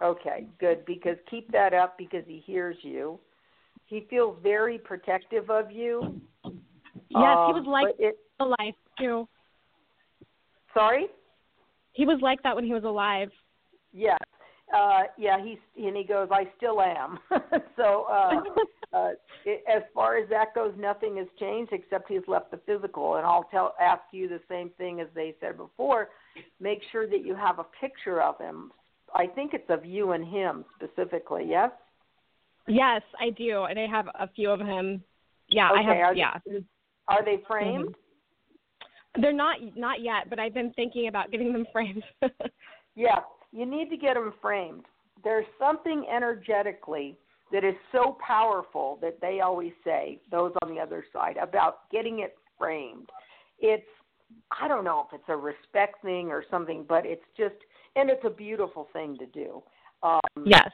Okay, 0.00 0.46
good. 0.58 0.84
Because 0.84 1.16
keep 1.30 1.50
that 1.52 1.74
up 1.74 1.98
because 1.98 2.24
he 2.26 2.42
hears 2.46 2.76
you. 2.82 3.18
He 3.86 4.06
feels 4.08 4.36
very 4.42 4.78
protective 4.78 5.50
of 5.50 5.70
you. 5.70 6.20
Yes, 6.44 6.52
he 7.10 7.52
was 7.52 7.64
Um, 7.66 7.72
like 7.72 7.94
it. 7.98 8.18
alive 8.40 8.74
too. 8.98 9.28
Sorry. 10.72 11.06
He 11.92 12.06
was 12.06 12.18
like 12.22 12.42
that 12.42 12.56
when 12.56 12.64
he 12.64 12.72
was 12.72 12.84
alive. 12.84 13.30
Yes. 13.92 14.18
uh, 14.72 15.02
yeah, 15.18 15.38
he's 15.42 15.58
and 15.76 15.94
he 15.96 16.04
goes, 16.04 16.28
I 16.30 16.50
still 16.56 16.80
am. 16.80 17.18
so 17.76 18.04
uh, 18.10 18.42
uh, 18.96 19.10
it, 19.44 19.62
as 19.68 19.82
far 19.94 20.16
as 20.16 20.28
that 20.30 20.54
goes, 20.54 20.72
nothing 20.78 21.18
has 21.18 21.26
changed 21.38 21.72
except 21.74 22.08
he's 22.08 22.26
left 22.26 22.50
the 22.50 22.56
physical. 22.64 23.16
And 23.16 23.26
I'll 23.26 23.44
tell 23.50 23.74
ask 23.80 24.02
you 24.12 24.28
the 24.28 24.40
same 24.48 24.70
thing 24.78 25.00
as 25.00 25.08
they 25.14 25.34
said 25.40 25.58
before. 25.58 26.08
Make 26.60 26.80
sure 26.90 27.06
that 27.06 27.24
you 27.26 27.34
have 27.34 27.58
a 27.58 27.66
picture 27.78 28.22
of 28.22 28.38
him. 28.38 28.72
I 29.14 29.26
think 29.26 29.54
it's 29.54 29.68
of 29.68 29.84
you 29.84 30.12
and 30.12 30.26
him 30.26 30.64
specifically. 30.76 31.44
Yes. 31.48 31.70
Yes, 32.68 33.02
I 33.20 33.30
do, 33.30 33.64
and 33.64 33.78
I 33.78 33.86
have 33.86 34.06
a 34.18 34.28
few 34.28 34.50
of 34.50 34.60
him. 34.60 35.02
Yeah, 35.48 35.70
okay, 35.72 35.80
I 35.80 35.82
have. 35.82 35.96
Are 35.96 36.14
yeah. 36.14 36.38
They, 36.46 36.64
are 37.08 37.24
they 37.24 37.42
framed? 37.46 37.88
Mm-hmm. 37.88 39.20
They're 39.20 39.32
not 39.32 39.56
not 39.76 40.00
yet, 40.00 40.30
but 40.30 40.38
I've 40.38 40.54
been 40.54 40.72
thinking 40.74 41.08
about 41.08 41.30
getting 41.30 41.52
them 41.52 41.66
framed. 41.72 42.04
yeah, 42.94 43.20
you 43.52 43.66
need 43.66 43.90
to 43.90 43.96
get 43.96 44.14
them 44.14 44.32
framed. 44.40 44.84
There's 45.24 45.46
something 45.58 46.06
energetically 46.12 47.16
that 47.52 47.64
is 47.64 47.74
so 47.92 48.16
powerful 48.26 48.98
that 49.02 49.20
they 49.20 49.40
always 49.40 49.72
say, 49.84 50.20
those 50.30 50.52
on 50.62 50.74
the 50.74 50.80
other 50.80 51.04
side, 51.12 51.36
about 51.36 51.90
getting 51.90 52.20
it 52.20 52.34
framed. 52.58 53.10
It's, 53.58 53.86
I 54.58 54.66
don't 54.66 54.84
know 54.84 55.06
if 55.06 55.14
it's 55.14 55.28
a 55.28 55.36
respect 55.36 56.02
thing 56.02 56.28
or 56.28 56.44
something, 56.50 56.84
but 56.88 57.04
it's 57.04 57.24
just, 57.36 57.54
and 57.96 58.10
it's 58.10 58.24
a 58.24 58.30
beautiful 58.30 58.88
thing 58.92 59.16
to 59.18 59.26
do. 59.26 59.62
Um, 60.02 60.20
yes. 60.44 60.70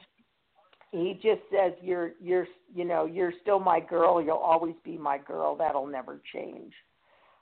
He 0.90 1.14
just 1.22 1.42
says, 1.50 1.72
"You're, 1.82 2.12
you're, 2.20 2.46
you 2.74 2.84
know, 2.84 3.04
you're 3.04 3.32
still 3.42 3.60
my 3.60 3.78
girl. 3.78 4.22
You'll 4.22 4.36
always 4.36 4.74
be 4.84 4.96
my 4.96 5.18
girl. 5.18 5.54
That'll 5.54 5.86
never 5.86 6.20
change." 6.32 6.72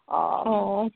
Um, 0.09 0.43
oh. 0.47 0.91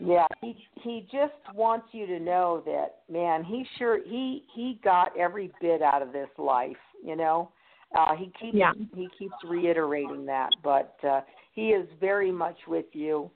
Yeah, 0.00 0.26
he 0.40 0.56
he 0.82 1.08
just 1.10 1.34
wants 1.54 1.88
you 1.92 2.06
to 2.06 2.20
know 2.20 2.62
that 2.66 3.00
man, 3.12 3.42
he 3.42 3.64
sure 3.78 3.98
he 4.04 4.44
he 4.54 4.78
got 4.84 5.16
every 5.18 5.50
bit 5.60 5.82
out 5.82 6.02
of 6.02 6.12
this 6.12 6.28
life, 6.38 6.76
you 7.04 7.16
know. 7.16 7.50
Uh 7.96 8.14
he 8.14 8.26
keeps 8.40 8.54
yeah. 8.54 8.72
he 8.94 9.08
keeps 9.18 9.34
reiterating 9.44 10.24
that, 10.26 10.50
but 10.62 10.94
uh 11.02 11.22
he 11.52 11.70
is 11.70 11.88
very 11.98 12.30
much 12.30 12.56
with 12.68 12.86
you. 12.92 13.28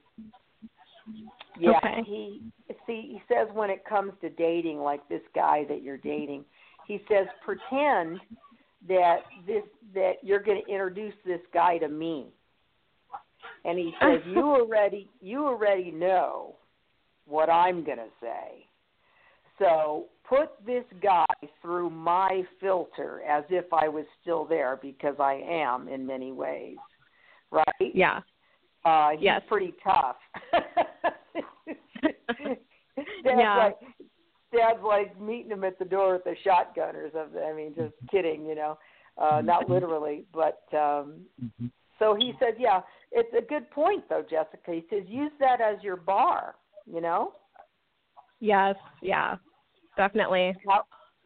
Yeah, 1.58 1.70
okay. 1.78 2.02
he 2.06 2.52
see 2.86 3.08
he 3.12 3.22
says 3.28 3.48
when 3.52 3.70
it 3.70 3.84
comes 3.84 4.12
to 4.20 4.30
dating 4.30 4.78
like 4.78 5.06
this 5.08 5.22
guy 5.34 5.64
that 5.68 5.82
you're 5.82 5.98
dating, 5.98 6.44
he 6.86 7.00
says 7.08 7.26
pretend 7.44 8.20
that 8.88 9.18
this 9.46 9.62
that 9.94 10.14
you're 10.22 10.42
going 10.42 10.62
to 10.64 10.72
introduce 10.72 11.14
this 11.24 11.40
guy 11.52 11.78
to 11.78 11.88
me 11.88 12.26
and 13.64 13.78
he 13.78 13.92
says 14.00 14.20
you 14.26 14.42
already 14.42 15.08
you 15.20 15.46
already 15.46 15.90
know 15.90 16.56
what 17.26 17.48
I'm 17.48 17.84
going 17.84 17.98
to 17.98 18.10
say. 18.20 18.66
So 19.58 20.06
put 20.28 20.50
this 20.66 20.84
guy 21.02 21.24
through 21.60 21.90
my 21.90 22.42
filter 22.60 23.22
as 23.28 23.44
if 23.48 23.66
I 23.72 23.88
was 23.88 24.04
still 24.20 24.44
there 24.44 24.78
because 24.80 25.14
I 25.20 25.40
am 25.48 25.88
in 25.88 26.06
many 26.06 26.32
ways. 26.32 26.76
Right? 27.50 27.92
Yeah. 27.94 28.20
Uh 28.84 29.10
he's 29.10 29.22
yes. 29.22 29.42
pretty 29.48 29.74
tough. 29.82 30.16
Dad's 32.42 32.58
yeah. 33.24 33.56
like 33.56 33.76
Dad's 34.52 34.82
like 34.84 35.20
meeting 35.20 35.50
him 35.50 35.64
at 35.64 35.78
the 35.78 35.84
door 35.84 36.14
with 36.14 36.26
a 36.26 36.36
shotgun 36.42 36.96
or 36.96 37.10
something. 37.12 37.42
I 37.42 37.52
mean, 37.52 37.74
just 37.74 37.94
kidding, 38.10 38.44
you 38.46 38.54
know. 38.54 38.78
Uh 39.16 39.40
not 39.42 39.68
literally, 39.68 40.24
but 40.32 40.62
um 40.72 41.22
Mm-hmm. 41.42 41.66
so 41.98 42.14
he 42.14 42.32
says, 42.38 42.54
yeah, 42.58 42.80
it's 43.12 43.32
a 43.36 43.42
good 43.42 43.70
point 43.70 44.04
though, 44.08 44.22
Jessica. 44.22 44.72
He 44.72 44.84
says 44.90 45.04
use 45.06 45.32
that 45.40 45.60
as 45.60 45.82
your 45.82 45.96
bar, 45.96 46.54
you 46.86 47.00
know? 47.00 47.34
Yes, 48.40 48.74
yeah. 49.00 49.36
Definitely. 49.96 50.54
How 50.66 50.84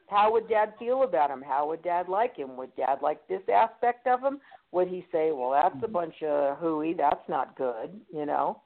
how 0.08 0.32
would 0.32 0.48
dad 0.48 0.74
feel 0.78 1.02
about 1.02 1.30
him? 1.30 1.42
How 1.42 1.66
would 1.68 1.82
dad 1.82 2.08
like 2.08 2.36
him? 2.36 2.56
Would 2.56 2.74
dad 2.76 2.98
like 3.02 3.26
this 3.28 3.42
aspect 3.52 4.06
of 4.06 4.20
him? 4.20 4.38
Would 4.72 4.88
he 4.88 5.06
say, 5.12 5.32
"Well, 5.32 5.50
that's 5.50 5.74
a 5.76 5.86
mm-hmm. 5.86 5.92
bunch 5.92 6.22
of 6.22 6.58
hooey. 6.58 6.94
That's 6.94 7.26
not 7.28 7.56
good," 7.56 8.00
you 8.12 8.26
know? 8.26 8.60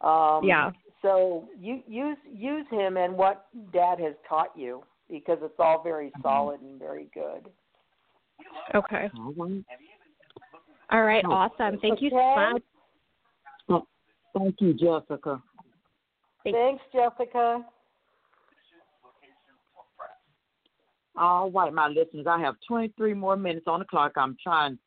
Um 0.00 0.44
Yeah. 0.44 0.70
So 1.02 1.48
you 1.58 1.82
use 1.86 2.18
use 2.30 2.66
him 2.70 2.96
and 2.96 3.16
what 3.16 3.46
dad 3.72 3.98
has 4.00 4.14
taught 4.28 4.52
you 4.56 4.82
because 5.08 5.38
it's 5.42 5.58
all 5.58 5.82
very 5.82 6.08
mm-hmm. 6.08 6.22
solid 6.22 6.60
and 6.60 6.78
very 6.78 7.08
good. 7.14 7.48
Okay. 8.74 9.10
All 9.16 9.32
right. 9.36 9.64
All 10.90 11.02
right. 11.02 11.24
Oh. 11.26 11.32
Awesome. 11.32 11.78
Thank 11.80 12.00
you 12.00 12.10
so 12.10 12.18
Okay. 12.18 12.52
much. 12.52 12.62
Oh, 13.68 13.86
thank 14.36 14.60
you, 14.60 14.74
Jessica. 14.74 15.42
Thanks. 16.44 16.58
Thanks, 16.58 16.82
Jessica. 16.92 17.64
All 21.16 21.50
right, 21.50 21.72
my 21.72 21.88
listeners, 21.88 22.26
I 22.28 22.38
have 22.40 22.54
23 22.66 23.12
more 23.14 23.36
minutes 23.36 23.66
on 23.66 23.80
the 23.80 23.84
clock. 23.84 24.12
I'm 24.16 24.36
trying 24.40 24.78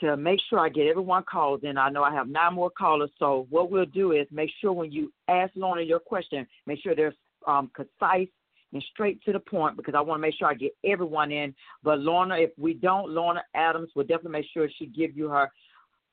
to 0.00 0.16
make 0.16 0.40
sure 0.48 0.58
I 0.58 0.68
get 0.68 0.86
everyone 0.86 1.24
called 1.30 1.64
in. 1.64 1.76
I 1.78 1.88
know 1.88 2.02
I 2.02 2.12
have 2.12 2.28
nine 2.28 2.54
more 2.54 2.70
callers, 2.70 3.10
so 3.18 3.46
what 3.50 3.70
we'll 3.70 3.86
do 3.86 4.12
is 4.12 4.26
make 4.30 4.50
sure 4.60 4.72
when 4.72 4.92
you 4.92 5.12
ask 5.28 5.52
Lorna 5.54 5.82
your 5.82 5.98
question, 5.98 6.46
make 6.66 6.80
sure 6.82 6.94
they're 6.94 7.14
um, 7.46 7.70
concise 7.74 8.28
and 8.72 8.84
straight 8.92 9.22
to 9.24 9.32
the 9.32 9.40
point 9.40 9.76
because 9.76 9.94
I 9.94 10.00
want 10.00 10.18
to 10.18 10.22
make 10.22 10.34
sure 10.34 10.48
I 10.48 10.54
get 10.54 10.76
everyone 10.84 11.32
in. 11.32 11.54
But 11.82 12.00
Lorna, 12.00 12.36
if 12.36 12.50
we 12.58 12.74
don't, 12.74 13.10
Lorna 13.10 13.42
Adams 13.54 13.90
will 13.94 14.04
definitely 14.04 14.32
make 14.32 14.46
sure 14.52 14.68
she 14.78 14.86
give 14.86 15.16
you 15.16 15.28
her 15.28 15.50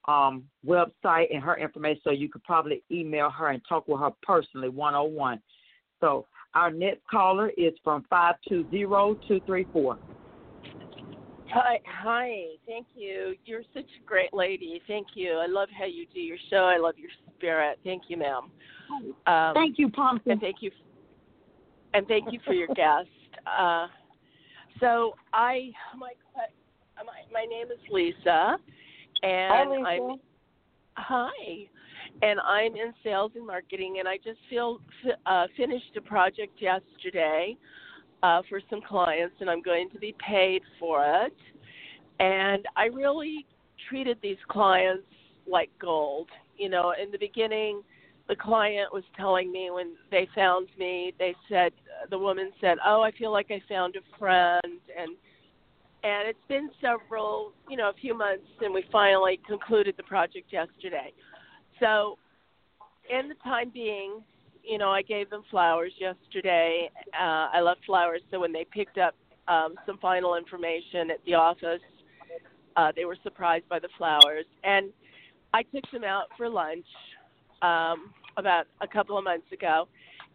um, 0.08 0.44
website 0.66 1.34
and 1.34 1.44
her 1.44 1.58
information 1.58 2.02
so 2.04 2.12
you 2.12 2.30
could 2.30 2.44
probably 2.44 2.84
email 2.92 3.30
her 3.30 3.50
and 3.50 3.62
talk 3.68 3.88
with 3.88 4.00
her 4.00 4.12
personally 4.22 4.70
one 4.70 4.94
on 4.94 5.14
one. 5.14 5.42
So 6.00 6.26
our 6.54 6.72
next 6.72 7.02
caller 7.10 7.52
is 7.58 7.74
from 7.84 8.06
five 8.10 8.36
two 8.48 8.66
zero 8.70 9.18
two 9.28 9.42
three 9.46 9.66
four. 9.74 9.98
Hi, 11.56 11.80
hi. 11.86 12.32
Thank 12.68 12.86
you. 12.96 13.34
You're 13.46 13.64
such 13.74 13.86
a 13.86 14.06
great 14.06 14.34
lady. 14.34 14.82
Thank 14.88 15.08
you. 15.14 15.36
I 15.36 15.46
love 15.46 15.70
how 15.72 15.86
you 15.86 16.06
do 16.14 16.20
your 16.20 16.36
show. 16.50 16.66
I 16.66 16.78
love 16.78 16.96
your 16.98 17.10
spirit. 17.38 17.80
Thank 17.86 18.04
you, 18.10 18.18
ma'am. 18.18 18.52
Um, 19.26 19.54
Thank 19.54 19.80
you, 19.80 19.88
Pumpkin. 19.88 20.34
and 20.34 20.42
thank 20.42 20.58
you, 20.60 20.70
and 21.94 22.06
thank 22.08 22.34
you 22.34 22.42
for 22.46 22.52
your 22.52 22.68
guest. 22.76 23.08
Uh, 23.48 23.88
so 24.82 25.14
I, 25.32 25.72
my, 25.98 26.12
my, 26.98 27.22
my 27.32 27.46
name 27.46 27.68
is 27.68 27.80
Lisa, 27.90 28.58
and 29.24 29.70
Hi, 29.70 29.98
Lisa. 29.98 30.12
I'm 30.12 30.20
hi, 30.98 31.70
and 32.22 32.42
I'm 32.42 32.76
in 32.76 32.94
sales 33.02 33.32
and 33.36 33.48
marketing, 33.48 33.96
and 34.00 34.10
I 34.10 34.18
just 34.18 34.40
feel 34.50 34.82
uh, 35.26 35.48
finished 35.56 35.96
a 35.96 36.02
project 36.02 36.62
yesterday 36.62 37.56
uh, 38.26 38.42
for 38.50 38.60
some 38.70 38.82
clients, 38.82 39.36
and 39.40 39.50
I'm 39.50 39.62
going 39.62 39.90
to 39.92 40.00
be 40.00 40.16
paid 40.26 40.64
for 40.80 41.04
it. 41.06 41.34
And 42.20 42.66
I 42.76 42.86
really 42.86 43.46
treated 43.88 44.18
these 44.24 44.38
clients 44.48 45.06
like 45.48 45.70
gold. 45.80 46.30
You 46.58 46.70
know, 46.70 46.94
in 47.02 47.12
the 47.12 47.20
beginning, 47.20 47.84
the 48.28 48.36
client 48.36 48.92
was 48.92 49.04
telling 49.16 49.52
me 49.52 49.70
when 49.70 49.94
they 50.10 50.28
found 50.34 50.70
me, 50.80 51.14
they 51.20 51.36
said 51.50 51.72
the 52.10 52.18
woman 52.18 52.52
said, 52.60 52.78
"Oh, 52.84 53.02
I 53.02 53.12
feel 53.12 53.32
like 53.32 53.52
I 53.52 53.62
found 53.70 53.96
a 53.96 54.18
friend," 54.18 54.64
and 54.64 55.12
and 56.04 56.28
it's 56.28 56.48
been 56.48 56.70
several, 56.82 57.52
you 57.70 57.78
know, 57.78 57.90
a 57.90 58.00
few 58.02 58.18
months, 58.18 58.48
and 58.62 58.74
we 58.74 58.84
finally 58.92 59.40
concluded 59.46 59.96
the 59.98 60.04
project 60.04 60.52
yesterday. 60.52 61.12
So, 61.80 62.18
in 63.10 63.28
the 63.28 63.36
time 63.44 63.70
being, 63.72 64.24
you 64.68 64.78
know, 64.78 64.90
I 64.90 65.02
gave 65.02 65.30
them 65.30 65.44
flowers 65.50 65.92
yesterday. 66.00 66.90
Uh, 67.14 67.50
I 67.54 67.62
left 67.62 67.86
flowers 67.86 68.22
so 68.32 68.40
when 68.40 68.52
they 68.52 68.66
picked 68.72 68.98
up 68.98 69.16
um, 69.48 69.76
some 69.86 69.98
final 70.00 70.36
information 70.36 71.12
at 71.12 71.24
the 71.26 71.36
office, 71.36 71.82
uh, 72.76 72.92
they 72.96 73.06
were 73.06 73.18
surprised 73.24 73.68
by 73.70 73.80
the 73.80 73.90
flowers. 73.98 74.46
And 74.64 74.92
I 75.54 75.64
took 75.64 75.90
them 75.92 76.04
out 76.04 76.26
for 76.38 76.50
lunch 76.50 76.86
um, 77.62 78.14
about 78.38 78.66
a 78.82 78.88
couple 78.88 79.18
of 79.18 79.24
months 79.24 79.52
ago, 79.54 79.88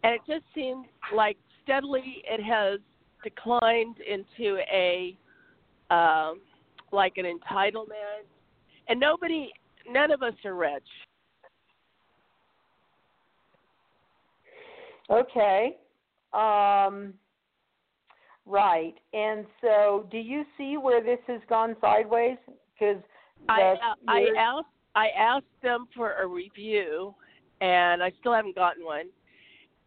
and 0.03 0.15
it 0.15 0.21
just 0.27 0.45
seemed 0.55 0.87
like 1.15 1.37
steadily 1.63 2.23
it 2.25 2.43
has 2.43 2.81
declined 3.23 3.97
into 4.01 4.59
a 4.73 5.17
um, 5.91 6.41
like 6.93 7.15
an 7.17 7.27
entitlement. 7.27 8.25
And 8.89 8.99
nobody, 8.99 9.53
none 9.89 10.11
of 10.11 10.23
us 10.23 10.35
are 10.45 10.55
rich. 10.55 10.83
Okay. 15.11 15.77
Um, 16.33 17.15
right. 18.47 18.95
And 19.13 19.47
so, 19.61 20.07
do 20.11 20.19
you 20.19 20.45
see 20.57 20.77
where 20.77 21.03
this 21.03 21.19
has 21.27 21.41
gone 21.49 21.77
sideways? 21.81 22.39
Because 22.79 23.03
I 23.49 23.75
I 24.09 24.27
asked 24.39 24.67
I 24.95 25.09
asked 25.19 25.45
them 25.63 25.87
for 25.95 26.15
a 26.15 26.27
review, 26.27 27.15
and 27.61 28.03
I 28.03 28.13
still 28.21 28.33
haven't 28.33 28.55
gotten 28.55 28.85
one. 28.85 29.07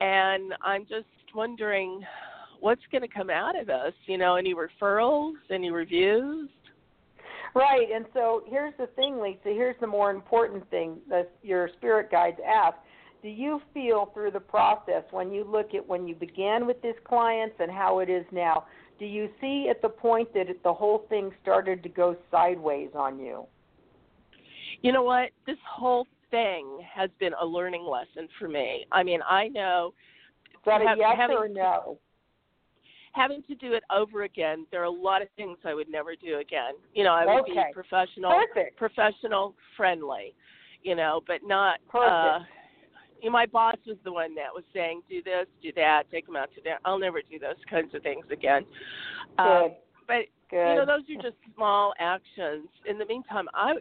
And 0.02 0.54
I'm 0.62 0.86
just 0.86 1.06
wondering 1.34 2.02
what's 2.60 2.82
going 2.92 3.02
to 3.02 3.08
come 3.08 3.30
out 3.30 3.60
of 3.60 3.68
this. 3.68 3.94
You 4.06 4.18
know, 4.18 4.36
any 4.36 4.54
referrals, 4.54 5.34
any 5.50 5.72
reviews? 5.72 6.50
Right. 7.56 7.88
And 7.94 8.06
so 8.14 8.44
here's 8.48 8.74
the 8.78 8.88
thing, 8.96 9.22
Lisa. 9.22 9.40
Here's 9.46 9.76
the 9.80 9.88
more 9.88 10.12
important 10.12 10.68
thing 10.70 10.98
that 11.10 11.32
your 11.44 11.70
spirit 11.78 12.10
guides 12.12 12.38
ask. 12.46 12.78
Do 13.24 13.30
you 13.30 13.62
feel 13.74 14.12
through 14.14 14.32
the 14.32 14.40
process 14.40 15.04
when 15.12 15.32
you 15.32 15.46
look 15.46 15.74
at 15.74 15.88
when 15.88 16.08
you 16.08 16.14
began 16.14 16.68
with 16.68 16.80
these 16.82 16.94
clients 17.06 17.56
and 17.60 17.72
how 17.72 18.00
it 18.00 18.10
is 18.10 18.26
now? 18.32 18.66
Do 19.00 19.06
you 19.06 19.30
see 19.40 19.68
at 19.70 19.82
the 19.82 19.90
point 19.90 20.32
that 20.34 20.50
it, 20.50 20.62
the 20.62 20.74
whole 20.74 21.06
thing 21.10 21.32
started 21.42 21.82
to 21.84 21.90
go 21.90 22.18
sideways 22.30 22.90
on 22.94 23.18
you? 23.20 23.46
You 24.82 24.92
know 24.92 25.04
what? 25.04 25.30
This 25.48 25.58
whole 25.68 26.06
thing 26.32 26.80
has 26.94 27.10
been 27.18 27.32
a 27.42 27.46
learning 27.46 27.86
lesson 27.86 28.28
for 28.38 28.50
me. 28.50 28.86
I 28.92 29.04
mean, 29.04 29.22
I 29.28 29.48
know. 29.48 29.94
Is 30.54 30.60
that 30.66 30.82
a 30.82 30.88
have, 30.88 30.98
yes 30.98 31.16
having, 31.16 31.38
or 31.38 31.48
no? 31.48 31.98
Having 33.14 33.44
to 33.48 33.56
do 33.56 33.72
it 33.74 33.84
over 33.90 34.24
again, 34.24 34.66
there 34.70 34.82
are 34.82 34.86
a 34.86 34.92
lot 34.92 35.22
of 35.22 35.30
things 35.38 35.58
I 35.64 35.74
would 35.74 35.90
never 35.90 36.16
do 36.16 36.40
again. 36.40 36.74
You 36.94 37.06
know, 37.06 37.14
I 37.14 37.26
would 37.26 37.44
okay. 37.44 37.54
be 37.54 37.74
professional, 37.74 38.32
Perfect. 38.32 38.78
professional 38.78 39.56
friendly. 39.78 40.36
You 40.82 40.96
know, 40.96 41.22
but 41.26 41.40
not. 41.46 41.80
Perfect. 41.90 42.12
Uh, 42.12 42.40
you 43.24 43.30
know, 43.30 43.34
my 43.34 43.46
boss 43.46 43.78
was 43.88 43.96
the 44.04 44.12
one 44.12 44.36
that 44.36 44.54
was 44.54 44.64
saying, 44.74 45.02
"Do 45.10 45.24
this, 45.24 45.48
do 45.62 45.72
that, 45.78 46.04
take 46.12 46.26
them 46.26 46.36
out 46.36 46.50
to 46.56 46.62
dinner." 46.62 46.78
I'll 46.84 47.00
never 47.00 47.22
do 47.22 47.40
those 47.40 47.56
kinds 47.70 47.96
of 47.96 48.04
things 48.04 48.26
again. 48.30 48.66
Good. 49.38 49.44
Um, 49.44 49.72
but 50.08 50.26
Good. 50.52 50.70
you 50.70 50.76
know, 50.76 50.86
those 50.86 51.04
are 51.10 51.22
just 51.22 51.38
small 51.56 51.94
actions. 52.00 52.68
In 52.86 52.98
the 52.98 53.06
meantime, 53.06 53.48
I 53.54 53.76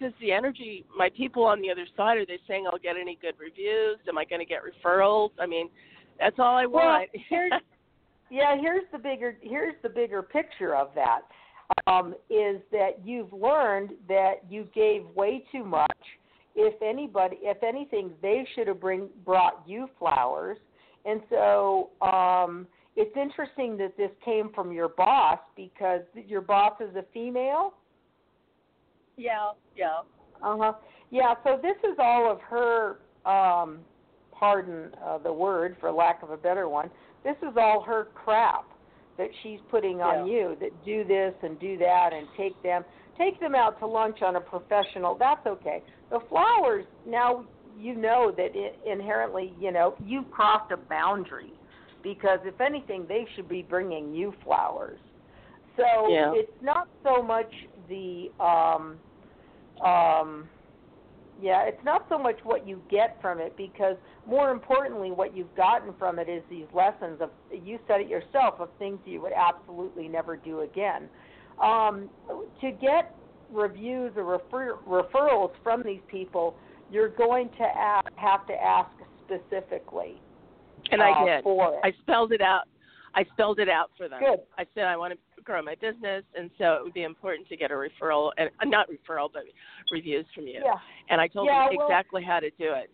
does 0.00 0.12
the 0.20 0.32
energy. 0.32 0.84
My 0.96 1.08
people 1.16 1.44
on 1.44 1.62
the 1.62 1.70
other 1.70 1.86
side 1.96 2.18
are 2.18 2.26
they 2.26 2.38
saying 2.48 2.66
I'll 2.66 2.78
get 2.78 2.96
any 3.00 3.16
good 3.22 3.34
reviews? 3.38 3.98
Am 4.08 4.18
I 4.18 4.24
going 4.24 4.40
to 4.40 4.44
get 4.44 4.62
referrals? 4.64 5.30
I 5.38 5.46
mean, 5.46 5.70
that's 6.18 6.36
all 6.38 6.56
I 6.56 6.66
Well, 6.66 6.86
want. 6.86 7.10
here's, 7.28 7.52
yeah, 8.28 8.56
here's 8.60 8.84
the 8.90 8.98
bigger 8.98 9.36
here's 9.40 9.76
the 9.82 9.88
bigger 9.88 10.22
picture 10.22 10.74
of 10.74 10.88
that. 10.96 11.20
Um, 11.86 12.14
is 12.28 12.60
that 12.72 12.98
you've 13.04 13.32
learned 13.32 13.90
that 14.08 14.40
you 14.48 14.66
gave 14.74 15.06
way 15.14 15.44
too 15.52 15.64
much. 15.64 15.96
If 16.54 16.80
anybody, 16.82 17.38
if 17.42 17.62
anything, 17.62 18.10
they 18.22 18.46
should 18.54 18.66
have 18.68 18.80
bring 18.80 19.08
brought 19.24 19.62
you 19.66 19.88
flowers. 19.98 20.58
And 21.04 21.20
so 21.30 21.90
um, 22.02 22.66
it's 22.96 23.16
interesting 23.16 23.76
that 23.78 23.96
this 23.96 24.10
came 24.24 24.50
from 24.54 24.72
your 24.72 24.88
boss 24.88 25.38
because 25.56 26.02
your 26.26 26.40
boss 26.40 26.74
is 26.80 26.94
a 26.96 27.04
female. 27.14 27.74
yeah, 29.16 29.50
yeah. 29.76 30.00
Uh 30.42 30.56
huh. 30.58 30.72
Yeah. 31.10 31.34
So 31.44 31.58
this 31.62 31.76
is 31.90 31.96
all 31.98 32.30
of 32.30 32.40
her. 32.40 32.98
Um, 33.26 33.80
pardon 34.32 34.90
uh, 35.04 35.18
the 35.18 35.30
word, 35.32 35.76
for 35.80 35.92
lack 35.92 36.22
of 36.22 36.30
a 36.30 36.36
better 36.36 36.66
one. 36.66 36.88
This 37.22 37.36
is 37.42 37.54
all 37.58 37.82
her 37.82 38.08
crap 38.14 38.64
that 39.18 39.28
she's 39.42 39.58
putting 39.70 40.00
on 40.00 40.26
Yeah. 40.26 40.32
you. 40.32 40.56
That 40.60 40.70
do 40.82 41.04
this 41.04 41.34
and 41.42 41.60
do 41.60 41.76
that 41.76 42.14
and 42.14 42.26
take 42.38 42.60
them, 42.62 42.82
take 43.20 43.38
them 43.40 43.54
out 43.54 43.78
to 43.80 43.86
lunch 43.86 44.22
on 44.22 44.36
a 44.36 44.40
professional. 44.40 45.16
That's 45.18 45.46
okay. 45.46 45.82
The 46.10 46.20
flowers. 46.28 46.86
Now 47.06 47.44
you 47.76 47.94
know 47.94 48.32
that 48.36 48.50
it, 48.54 48.78
inherently, 48.86 49.54
you 49.58 49.72
know, 49.72 49.94
you've 50.04 50.30
crossed 50.30 50.72
a 50.72 50.76
boundary 50.76 51.52
because 52.02 52.38
if 52.44 52.60
anything, 52.60 53.04
they 53.08 53.26
should 53.34 53.48
be 53.48 53.62
bringing 53.62 54.14
you 54.14 54.32
flowers. 54.42 54.98
So 55.76 56.08
Yeah. 56.08 56.32
it's 56.34 56.62
not 56.62 56.88
so 57.02 57.22
much 57.22 57.52
the 57.88 58.30
um, 58.40 58.98
um, 59.86 60.48
yeah, 61.40 61.62
it's 61.62 61.82
not 61.84 62.04
so 62.08 62.18
much 62.18 62.38
what 62.42 62.68
you 62.68 62.82
get 62.90 63.16
from 63.22 63.40
it 63.40 63.56
because 63.56 63.96
more 64.26 64.50
importantly, 64.50 65.10
what 65.10 65.34
you've 65.34 65.54
gotten 65.54 65.94
from 65.98 66.18
it 66.18 66.28
is 66.28 66.42
these 66.50 66.66
lessons 66.74 67.20
of 67.20 67.30
you 67.50 67.78
said 67.86 68.00
it 68.02 68.08
yourself 68.08 68.60
of 68.60 68.68
things 68.78 68.98
you 69.06 69.22
would 69.22 69.32
absolutely 69.32 70.06
never 70.06 70.36
do 70.36 70.60
again. 70.60 71.08
Um, 71.60 72.08
to 72.60 72.70
get 72.70 73.14
reviews 73.52 74.12
or 74.16 74.24
refer- 74.24 74.78
referrals 74.88 75.50
from 75.62 75.82
these 75.84 76.00
people, 76.08 76.56
you're 76.90 77.08
going 77.08 77.50
to 77.58 77.64
ask, 77.64 78.06
have 78.16 78.46
to 78.46 78.54
ask 78.54 78.90
specifically. 79.24 80.20
And 80.90 81.02
uh, 81.02 81.04
I 81.04 81.24
did. 81.24 81.44
I 81.84 81.92
spelled 82.02 82.32
it 82.32 82.40
out. 82.40 82.62
I 83.14 83.24
spelled 83.32 83.58
it 83.58 83.68
out 83.68 83.90
for 83.96 84.08
them. 84.08 84.20
Good. 84.20 84.40
I 84.56 84.64
said 84.74 84.84
I 84.84 84.96
want 84.96 85.12
to 85.12 85.42
grow 85.42 85.62
my 85.62 85.74
business, 85.74 86.22
and 86.36 86.50
so 86.58 86.74
it 86.74 86.84
would 86.84 86.94
be 86.94 87.02
important 87.02 87.48
to 87.48 87.56
get 87.56 87.70
a 87.70 87.74
referral, 87.74 88.30
and 88.38 88.50
uh, 88.60 88.64
not 88.64 88.88
referral, 88.88 89.28
but 89.32 89.42
reviews 89.90 90.24
from 90.34 90.46
you. 90.46 90.60
Yeah. 90.64 90.74
And 91.08 91.20
I 91.20 91.26
told 91.26 91.46
Yeah, 91.46 91.66
them 91.66 91.76
well- 91.76 91.86
exactly 91.86 92.22
how 92.22 92.40
to 92.40 92.50
do 92.50 92.72
it. 92.72 92.90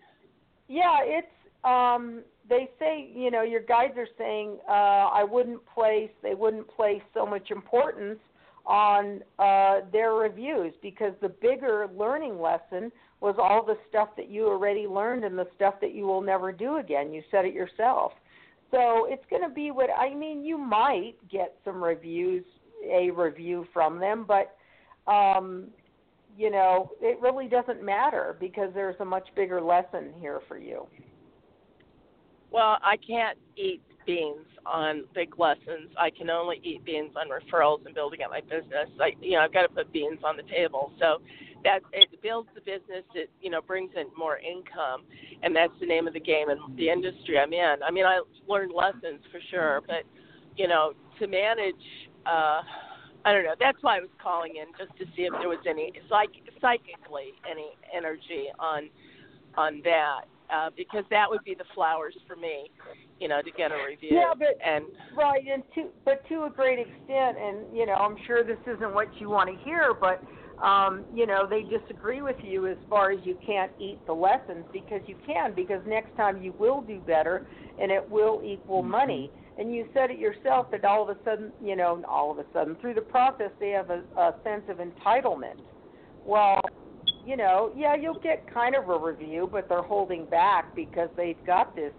Yeah, 0.69 0.97
it's 1.03 1.27
um 1.64 2.23
they 2.49 2.69
say, 2.79 3.11
you 3.14 3.31
know, 3.31 3.43
your 3.43 3.61
guides 3.61 3.95
are 3.97 4.09
saying 4.19 4.59
uh 4.69 4.73
I 4.73 5.23
wouldn't 5.23 5.61
place 5.67 6.11
they 6.23 6.35
wouldn't 6.35 6.69
place 6.69 7.03
so 7.14 7.25
much 7.27 7.51
importance 7.51 8.19
on 8.67 9.23
uh 9.39 9.81
their 9.93 10.14
reviews 10.14 10.75
because 10.83 11.12
the 11.23 11.29
bigger 11.29 11.89
learning 11.97 12.41
lesson 12.41 12.91
was 13.21 13.37
all 13.39 13.64
the 13.64 13.77
stuff 13.89 14.09
that 14.17 14.29
you 14.29 14.47
already 14.47 14.87
learned 14.87 15.25
and 15.25 15.39
the 15.39 15.47
stuff 15.55 15.75
that 15.81 15.95
you 15.95 16.05
will 16.05 16.21
never 16.21 16.53
do 16.53 16.77
again. 16.77 17.12
You 17.12 17.23
said 17.31 17.45
it 17.45 17.55
yourself. 17.55 18.12
So 18.71 19.07
it's 19.09 19.25
going 19.31 19.43
to 19.43 19.49
be 19.49 19.71
what 19.71 19.89
I 19.97 20.14
mean, 20.14 20.45
you 20.45 20.59
might 20.59 21.14
get 21.31 21.57
some 21.64 21.83
reviews, 21.83 22.45
a 22.85 23.11
review 23.11 23.67
from 23.73 23.99
them, 24.01 24.27
but 24.27 24.57
um 25.11 25.69
you 26.37 26.51
know, 26.51 26.91
it 27.01 27.19
really 27.23 27.49
doesn't 27.49 27.83
matter 27.83 28.37
because 28.39 28.69
there's 28.75 28.97
a 29.01 29.05
much 29.05 29.27
bigger 29.35 29.61
lesson 29.61 30.12
here 30.21 30.41
for 30.47 30.59
you. 30.59 30.87
Well, 32.51 32.77
I 32.83 32.97
can't 32.99 33.39
eat 33.57 33.83
beans 34.07 34.47
on 34.65 35.05
big 35.15 35.39
lessons. 35.39 35.91
I 35.99 36.11
can 36.11 36.31
only 36.31 36.61
eat 36.63 36.85
beans 36.85 37.13
on 37.17 37.29
referrals 37.29 37.85
and 37.85 37.95
building 37.95 38.21
up 38.25 38.31
my 38.31 38.41
business. 38.41 38.89
I, 39.01 39.13
you 39.21 39.33
know, 39.33 39.41
I've 39.41 39.53
got 39.53 39.63
to 39.63 39.69
put 39.69 39.93
beans 39.93 40.21
on 40.25 40.37
the 40.37 40.43
table. 40.45 40.93
So 41.01 41.19
that 41.65 41.81
it 41.93 42.09
builds 42.23 42.49
the 42.55 42.61
business. 42.61 43.05
It 43.15 43.31
you 43.41 43.51
know 43.51 43.61
brings 43.61 43.91
in 43.97 44.07
more 44.17 44.39
income, 44.39 45.03
and 45.43 45.55
that's 45.55 45.73
the 45.81 45.87
name 45.87 46.07
of 46.07 46.15
the 46.15 46.21
game 46.21 46.49
in 46.51 46.59
the 46.77 46.89
industry 46.89 47.39
I'm 47.39 47.53
in. 47.53 47.83
I 47.87 47.91
mean, 47.91 48.05
I 48.07 48.21
learned 48.49 48.73
lessons 48.73 49.21
for 49.33 49.41
sure, 49.51 49.83
but 49.87 50.05
you 50.57 50.69
know, 50.69 50.93
to 51.19 51.27
manage. 51.27 51.75
uh 52.27 52.63
I 53.25 53.33
don't 53.33 53.43
know. 53.43 53.57
That's 53.59 53.79
why 53.81 53.97
I 53.97 54.01
was 54.01 54.11
calling 54.23 54.55
in 54.55 54.71
just 54.79 54.97
to 54.99 55.05
see 55.17 55.23
if 55.23 55.33
there 55.41 55.49
was 55.49 55.59
any 55.69 55.91
psych- 56.09 56.47
psychically 56.61 57.35
any 57.51 57.75
energy 57.93 58.47
on 58.61 58.89
on 59.57 59.81
that 59.83 60.27
uh, 60.53 60.71
because 60.77 61.05
that 61.11 61.29
would 61.29 61.45
be 61.45 61.55
the 61.55 61.65
flowers 61.75 62.15
for 62.27 62.37
me, 62.37 62.71
you 63.21 63.29
know, 63.29 63.43
to 63.43 63.51
get 63.51 63.73
a 63.73 63.77
review. 63.87 64.11
Yeah, 64.13 64.33
but 64.39 64.59
and 64.65 64.85
right, 65.17 65.43
and 65.51 65.63
to 65.75 65.89
but 66.05 66.27
to 66.29 66.45
a 66.45 66.51
great 66.51 66.79
extent, 66.79 67.37
and 67.39 67.77
you 67.77 67.87
know, 67.87 67.95
I'm 67.95 68.17
sure 68.27 68.45
this 68.45 68.59
isn't 68.67 68.95
what 68.95 69.09
you 69.19 69.31
want 69.31 69.51
to 69.51 69.65
hear, 69.65 69.95
but 69.99 70.23
um, 70.63 71.05
you 71.13 71.27
know, 71.27 71.47
they 71.49 71.63
disagree 71.63 72.23
with 72.23 72.37
you 72.43 72.67
as 72.67 72.79
far 72.89 73.11
as 73.11 73.19
you 73.25 73.37
can't 73.45 73.71
eat 73.79 73.99
the 74.07 74.13
lessons 74.13 74.65
because 74.73 75.03
you 75.07 75.17
can, 75.27 75.55
because 75.55 75.83
next 75.87 76.17
time 76.17 76.43
you 76.43 76.55
will 76.59 76.81
do 76.81 76.99
better, 77.01 77.47
and 77.81 77.91
it 77.91 78.09
will 78.09 78.43
equal 78.45 78.83
money. 78.83 79.31
And 79.59 79.75
you 79.75 79.87
said 79.95 80.11
it 80.11 80.19
yourself 80.19 80.71
that 80.71 80.85
all 80.85 81.09
of 81.09 81.17
a 81.17 81.19
sudden, 81.25 81.51
you 81.63 81.77
know, 81.77 82.03
all 82.09 82.31
of 82.31 82.39
a 82.39 82.45
sudden 82.53 82.77
through 82.81 82.95
the 82.95 83.01
process, 83.01 83.51
they 83.59 83.71
have 83.71 83.91
a, 83.91 84.03
a 84.17 84.35
sense 84.45 84.65
of 84.69 84.79
entitlement. 84.79 85.61
Well, 86.25 86.61
you 87.27 87.37
know, 87.37 87.72
yeah, 87.77 87.97
you'll 87.97 88.20
get 88.20 88.53
kind 88.53 88.77
of 88.77 88.89
a 88.89 88.99
review, 88.99 89.49
but 89.51 89.68
they're 89.68 89.83
holding 89.83 90.27
back 90.27 90.74
because 90.77 91.09
they've 91.16 91.45
got 91.45 91.74
this 91.74 91.93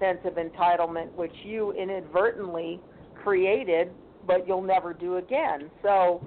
sense 0.00 0.18
of 0.24 0.34
entitlement, 0.34 1.14
which 1.14 1.32
you 1.44 1.72
inadvertently 1.72 2.80
created, 3.22 3.90
but 4.26 4.46
you'll 4.48 4.62
never 4.62 4.92
do 4.92 5.16
again. 5.16 5.70
So, 5.82 6.24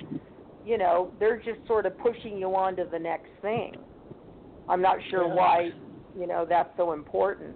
you 0.66 0.78
know, 0.78 1.12
they're 1.20 1.38
just 1.38 1.60
sort 1.68 1.86
of 1.86 1.98
pushing 2.00 2.38
you 2.38 2.56
on 2.56 2.78
to 2.78 2.88
the 2.90 2.98
next 2.98 3.30
thing. 3.42 3.76
I'm 4.70 4.82
not 4.82 4.98
sure 5.10 5.28
why, 5.28 5.72
you 6.18 6.26
know, 6.26 6.46
that's 6.48 6.70
so 6.78 6.94
important. 6.94 7.56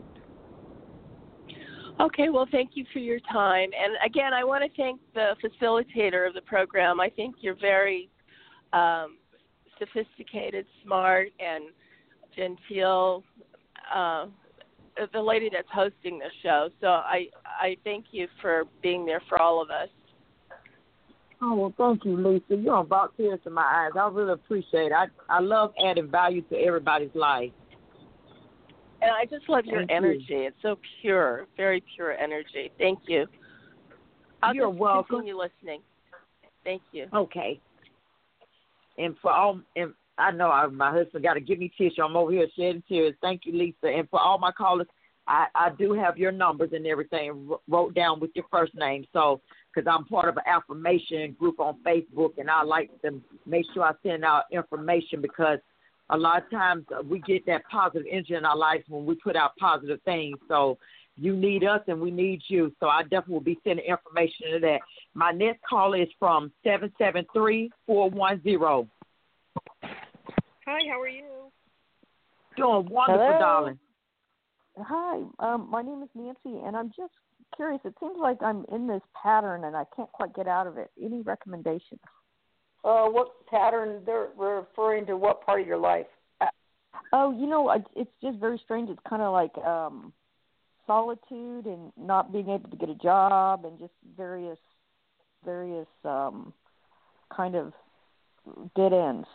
okay, 2.02 2.30
well, 2.30 2.48
thank 2.52 2.72
you 2.74 2.86
for 2.92 3.00
your 3.00 3.20
time. 3.32 3.70
And 3.80 3.94
again, 4.06 4.34
I 4.34 4.44
want 4.44 4.64
to 4.64 4.82
thank 4.82 5.00
the 5.14 5.36
facilitator 5.44 6.28
of 6.28 6.34
the 6.34 6.42
program. 6.42 7.00
I 7.00 7.10
think 7.10 7.36
you're 7.42 7.60
very 7.60 8.10
um, 8.74 9.18
sophisticated, 9.82 10.66
smart, 10.84 11.30
and 11.40 11.66
genteel. 12.36 13.24
Uh, 13.94 14.28
the 15.14 15.22
lady 15.22 15.50
that's 15.52 15.68
hosting 15.74 16.20
the 16.20 16.30
show. 16.44 16.70
So 16.80 16.88
I 16.88 17.28
I 17.46 17.78
thank 17.84 18.06
you 18.12 18.28
for 18.42 18.64
being 18.84 19.06
there 19.06 19.22
for 19.28 19.42
all 19.42 19.62
of 19.62 19.70
us. 19.70 19.90
Oh 21.42 21.56
well, 21.56 21.74
thank 21.78 22.06
you, 22.06 22.16
Lisa. 22.18 22.62
You're 22.62 22.80
about 22.80 23.16
tears 23.18 23.40
to 23.46 23.50
my 23.50 23.64
eyes. 23.64 23.92
I 24.00 24.08
really 24.10 24.34
appreciate 24.34 24.88
it. 24.88 24.94
I 24.94 25.08
I 25.30 25.40
love 25.40 25.74
adding 25.84 26.10
value 26.10 26.42
to 26.44 26.56
everybody's 26.56 27.16
life. 27.16 27.52
And 29.02 29.10
I 29.10 29.26
just 29.26 29.50
love 29.50 29.66
your 29.66 29.80
Thank 29.80 29.90
you. 29.92 29.98
energy. 29.98 30.26
It's 30.30 30.56
so 30.62 30.78
pure, 31.02 31.48
very 31.58 31.84
pure 31.96 32.16
energy. 32.16 32.72
Thank 32.78 33.00
you. 33.08 33.26
I'll 34.44 34.54
You're 34.54 34.70
welcome. 34.70 35.18
continue 35.18 35.38
listening. 35.38 35.82
Thank 36.64 36.84
you. 36.92 37.08
Okay. 37.12 37.60
And 39.02 39.16
for 39.22 39.32
all, 39.32 39.60
and 39.76 39.94
I 40.18 40.32
know 40.32 40.52
I, 40.52 40.68
my 40.68 40.92
husband 40.92 41.24
got 41.24 41.34
to 41.34 41.40
give 41.42 41.60
me 41.60 41.72
tissue. 41.78 42.04
I'm 42.04 42.16
over 42.16 42.32
here 42.32 42.48
shedding 42.56 42.84
tears. 42.88 43.16
Thank 43.22 43.42
you, 43.46 43.58
Lisa. 43.58 43.88
And 43.88 44.08
for 44.10 44.20
all 44.20 44.38
my 44.38 44.52
callers, 44.52 44.88
I, 45.28 45.48
I 45.56 45.70
do 45.78 45.94
have 45.94 46.18
your 46.18 46.32
numbers 46.32 46.70
and 46.74 46.86
everything 46.86 47.48
wr- 47.48 47.56
wrote 47.68 47.96
down 47.96 48.20
with 48.20 48.32
your 48.36 48.46
first 48.52 48.76
name. 48.76 49.06
So, 49.14 49.42
because 49.74 49.92
I'm 49.92 50.06
part 50.06 50.28
of 50.28 50.38
an 50.38 50.44
affirmation 50.46 51.36
group 51.40 51.60
on 51.60 51.78
Facebook, 51.86 52.38
and 52.38 52.50
I 52.50 52.62
like 52.62 52.90
to 53.04 53.22
make 53.46 53.66
sure 53.74 53.84
I 53.84 53.94
send 54.04 54.26
out 54.26 54.44
information 54.52 55.22
because 55.22 55.60
a 56.10 56.18
lot 56.18 56.44
of 56.44 56.52
times 56.52 56.86
we 57.06 57.20
get 57.20 57.46
that 57.46 57.62
positive 57.72 58.06
energy 58.12 58.36
in 58.36 58.46
our 58.46 58.58
lives 58.58 58.84
when 58.90 59.06
we 59.06 59.16
put 59.16 59.38
out 59.38 59.56
positive 59.58 60.02
things. 60.04 60.38
So 60.50 60.78
you 61.18 61.36
need 61.36 61.64
us 61.64 61.82
and 61.88 62.00
we 62.00 62.12
need 62.12 62.42
you. 62.48 62.72
So 62.80 62.88
I 62.88 63.04
definitely 63.04 63.34
will 63.34 63.42
be 63.42 63.60
sending 63.64 63.86
information 63.86 64.52
to 64.54 64.60
that. 64.62 64.80
My 65.14 65.32
next 65.32 65.62
call 65.68 65.94
is 65.94 66.08
from 66.20 66.52
seven 66.64 66.92
seven 66.98 67.26
three 67.34 67.70
four 67.86 68.10
one 68.10 68.42
zero. 68.44 68.88
Hi, 69.84 70.80
how 70.90 71.02
are 71.02 71.10
you? 71.10 71.52
Doing 72.58 72.88
wonderful, 72.90 73.26
Hello. 73.26 73.40
darling. 73.40 73.80
Hi, 74.78 75.22
um, 75.40 75.68
my 75.70 75.82
name 75.82 76.02
is 76.02 76.10
Nancy, 76.16 76.62
and 76.66 76.76
I'm 76.78 76.92
just 76.96 77.14
curious. 77.56 77.82
It 77.84 77.94
seems 78.00 78.16
like 78.20 78.42
I'm 78.42 78.66
in 78.72 78.88
this 78.88 79.02
pattern, 79.22 79.66
and 79.66 79.76
I 79.76 79.84
can't 79.96 80.12
quite 80.12 80.34
get 80.34 80.48
out 80.48 80.66
of 80.66 80.78
it. 80.78 80.92
Any 81.02 81.22
recommendations? 81.22 82.00
Uh, 82.84 83.06
what 83.08 83.46
pattern 83.48 84.02
they're 84.06 84.30
referring 84.38 85.06
to? 85.08 85.18
What 85.18 85.46
part 85.46 85.62
of 85.62 85.68
your 85.68 85.78
life? 85.78 86.08
Oh, 87.14 87.32
you 87.38 87.48
know, 87.48 87.70
it's 87.96 88.12
just 88.22 88.38
very 88.38 88.60
strange. 88.64 88.90
It's 88.90 89.00
kind 89.08 89.22
of 89.22 89.34
like 89.34 89.56
um 89.66 90.14
solitude 90.92 91.66
and 91.66 91.92
not 91.98 92.34
being 92.34 92.50
able 92.50 92.70
to 92.70 92.76
get 92.76 92.90
a 92.90 92.96
job, 92.96 93.64
and 93.64 93.80
just 93.80 93.94
various, 94.18 94.60
various 95.46 95.88
um 96.04 96.54
kind 97.36 97.56
of 97.56 97.72
dead 98.76 98.92
ends. 98.92 99.28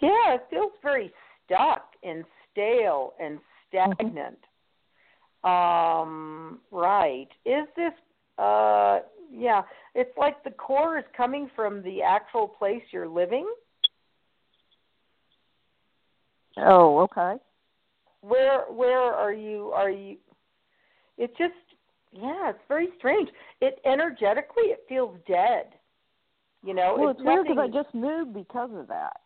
Yeah, 0.00 0.36
it 0.36 0.46
feels 0.48 0.72
very 0.82 1.12
stuck 1.44 1.92
and 2.02 2.24
stale 2.50 3.12
and 3.20 3.38
stagnant. 3.68 4.38
Um, 5.44 6.60
right. 6.70 7.28
Is 7.44 7.66
this 7.76 7.92
uh 8.38 9.00
yeah, 9.30 9.62
it's 9.94 10.16
like 10.16 10.42
the 10.44 10.50
core 10.50 10.98
is 10.98 11.04
coming 11.14 11.50
from 11.54 11.82
the 11.82 12.00
actual 12.00 12.48
place 12.48 12.82
you're 12.90 13.08
living. 13.08 13.46
Oh, 16.56 17.00
okay. 17.00 17.34
Where 18.20 18.62
where 18.70 19.14
are 19.14 19.32
you 19.32 19.72
are 19.74 19.90
you 19.90 20.16
it 21.16 21.30
just 21.36 21.54
yeah, 22.12 22.50
it's 22.50 22.58
very 22.68 22.88
strange. 22.98 23.28
It 23.60 23.80
energetically 23.84 24.64
it 24.64 24.84
feels 24.88 25.16
dead. 25.26 25.74
You 26.64 26.74
know, 26.74 26.96
Well, 26.98 27.10
it's 27.10 27.20
it's 27.20 27.26
weird 27.26 27.46
because 27.46 27.70
I 27.70 27.82
just 27.82 27.94
moved 27.94 28.34
because 28.34 28.70
of 28.74 28.88
that. 28.88 29.20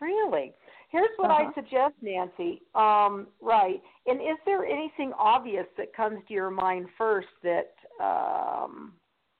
Really? 0.00 0.52
Here's 0.90 1.10
what 1.16 1.30
Uh-huh. 1.30 1.50
I 1.50 1.54
suggest, 1.54 1.94
Nancy. 2.02 2.62
Um, 2.74 3.28
right. 3.40 3.80
And 4.06 4.20
is 4.20 4.38
there 4.44 4.64
anything 4.64 5.12
obvious 5.18 5.66
that 5.76 5.94
comes 5.94 6.18
to 6.26 6.34
your 6.34 6.50
mind 6.50 6.86
first 6.98 7.28
that 7.42 7.74
um 8.02 8.92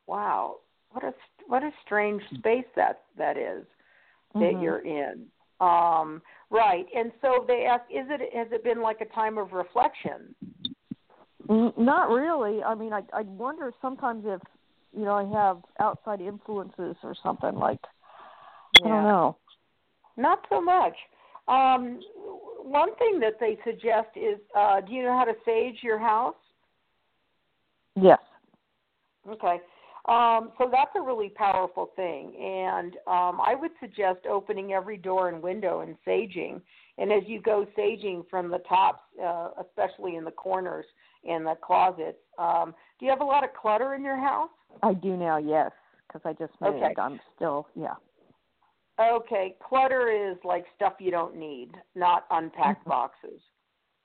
wow, 0.07 0.57
what 0.91 1.05
a 1.05 1.15
what 1.47 1.63
a 1.63 1.71
strange 1.85 2.23
space 2.35 2.67
that 2.77 3.03
that 3.17 3.37
is 3.37 3.65
that 4.35 4.55
Mhm. 4.55 4.63
you're 4.63 4.81
in. 4.81 5.27
Um 5.61 6.23
right. 6.51 6.87
And 6.97 7.13
so 7.21 7.45
they 7.47 7.67
ask 7.67 7.85
is 7.91 8.07
it 8.09 8.35
has 8.35 8.49
it 8.51 8.65
been 8.65 8.81
like 8.81 9.01
a 9.01 9.07
time 9.07 9.39
of 9.39 9.53
reflection? 9.53 10.35
Not 11.49 12.11
really. 12.11 12.63
I 12.63 12.75
mean, 12.75 12.93
I 12.93 13.03
I 13.13 13.23
wonder 13.23 13.73
sometimes 13.83 14.25
if 14.27 14.41
you 14.97 15.05
know 15.05 15.15
I 15.15 15.25
have 15.37 15.59
outside 15.79 16.21
influences 16.21 16.97
or 17.03 17.15
something 17.23 17.55
like 17.55 17.81
I 18.85 18.89
don't 18.89 19.05
know. 19.05 19.37
Not 20.17 20.47
so 20.49 20.61
much. 20.61 20.97
Um 21.49 22.01
one 22.63 22.95
thing 22.97 23.19
that 23.21 23.41
they 23.41 23.59
suggest 23.65 24.09
is 24.17 24.39
uh 24.57 24.81
do 24.81 24.93
you 24.93 25.03
know 25.03 25.17
how 25.19 25.25
to 25.25 25.35
sage 25.45 25.79
your 25.83 25.99
house? 25.99 26.35
Yes. 27.97 28.21
Okay. 29.29 29.61
Um, 30.09 30.53
so 30.59 30.69
that's 30.71 30.91
a 30.97 31.01
really 31.01 31.29
powerful 31.29 31.91
thing. 31.95 32.35
And 32.37 32.95
um, 33.07 33.41
I 33.41 33.55
would 33.59 33.73
suggest 33.81 34.21
opening 34.29 34.73
every 34.73 34.97
door 34.97 35.29
and 35.29 35.43
window 35.43 35.81
and 35.81 35.97
saging. 36.07 36.61
And 36.99 37.13
as 37.13 37.23
you 37.27 37.41
go 37.41 37.67
saging 37.79 38.25
from 38.29 38.51
the 38.51 38.59
tops, 38.69 39.03
uh, 39.23 39.51
especially 39.61 40.17
in 40.17 40.25
the 40.25 40.31
corners 40.31 40.87
and 41.29 41.47
the 41.47 41.55
closets, 41.63 42.19
um, 42.39 42.75
do 42.99 43.07
you 43.07 43.11
have 43.11 43.21
a 43.21 43.25
lot 43.25 43.45
of 43.45 43.51
clutter 43.55 43.95
in 43.95 44.03
your 44.03 44.19
house? 44.19 44.51
I 44.83 44.95
do 44.95 45.17
now. 45.17 45.37
Yes, 45.37 45.71
because 46.07 46.23
I 46.25 46.33
just 46.33 46.59
moved. 46.61 46.83
Okay. 46.83 46.95
I'm 46.99 47.21
still 47.37 47.67
yeah. 47.75 47.95
Okay. 49.01 49.57
Clutter 49.67 50.11
is 50.11 50.37
like 50.45 50.65
stuff 50.77 50.95
you 50.99 51.11
don't 51.11 51.37
need, 51.37 51.71
not 51.95 52.27
unpacked 52.31 52.85
boxes. 52.87 53.41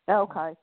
Okay. 0.09 0.53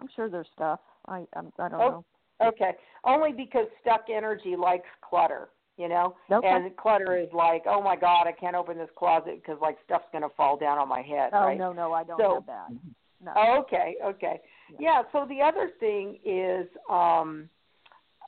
I'm 0.00 0.08
sure 0.16 0.28
there's 0.28 0.46
stuff. 0.54 0.80
I 1.06 1.24
I'm, 1.36 1.52
I 1.58 1.68
don't 1.68 1.80
Oh, 1.80 1.90
know. 1.90 2.04
Okay. 2.42 2.72
Only 3.04 3.32
because 3.32 3.66
stuck 3.80 4.06
energy 4.14 4.56
likes 4.56 4.88
clutter, 5.08 5.48
you 5.76 5.88
know? 5.88 6.16
Okay. 6.30 6.48
And 6.48 6.76
clutter 6.76 7.16
is 7.18 7.28
like, 7.32 7.62
oh 7.66 7.82
my 7.82 7.96
God, 7.96 8.26
I 8.26 8.32
can't 8.32 8.56
open 8.56 8.78
this 8.78 8.88
closet 8.96 9.40
because 9.42 9.60
like 9.60 9.76
stuff's 9.84 10.06
going 10.12 10.22
to 10.22 10.30
fall 10.36 10.56
down 10.56 10.78
on 10.78 10.88
my 10.88 11.02
head, 11.02 11.30
Oh 11.32 11.40
right? 11.46 11.58
no 11.58 11.72
no 11.72 11.92
I 11.92 12.04
don't 12.04 12.18
So- 12.18 12.34
have 12.34 12.46
that. 12.46 12.68
No. 13.24 13.32
Oh, 13.36 13.58
okay, 13.60 13.96
okay. 14.04 14.40
Yeah, 14.78 15.02
so 15.12 15.24
the 15.28 15.40
other 15.40 15.70
thing 15.80 16.18
is 16.24 16.66
um 16.90 17.48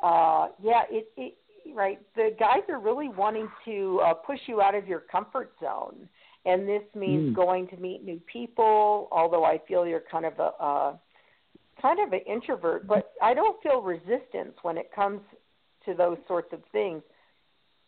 uh 0.02 0.48
yeah, 0.62 0.82
it 0.90 1.08
it 1.16 1.34
right, 1.74 1.98
the 2.14 2.34
guys 2.38 2.62
are 2.68 2.78
really 2.80 3.08
wanting 3.08 3.48
to 3.66 4.00
uh 4.04 4.14
push 4.14 4.38
you 4.46 4.62
out 4.62 4.74
of 4.74 4.86
your 4.86 5.00
comfort 5.00 5.52
zone. 5.60 6.08
And 6.46 6.66
this 6.66 6.82
means 6.94 7.30
Mm. 7.32 7.34
going 7.34 7.68
to 7.68 7.76
meet 7.76 8.04
new 8.04 8.20
people, 8.32 9.08
although 9.10 9.44
I 9.44 9.58
feel 9.66 9.86
you're 9.86 10.04
kind 10.10 10.24
of 10.24 10.38
a 10.38 10.50
uh 10.62 10.96
kind 11.80 11.98
of 12.00 12.12
an 12.12 12.20
introvert, 12.26 12.86
but 12.86 13.12
I 13.22 13.34
don't 13.34 13.60
feel 13.62 13.82
resistance 13.82 14.54
when 14.62 14.78
it 14.78 14.90
comes 14.94 15.20
to 15.84 15.94
those 15.94 16.18
sorts 16.26 16.52
of 16.52 16.60
things. 16.72 17.02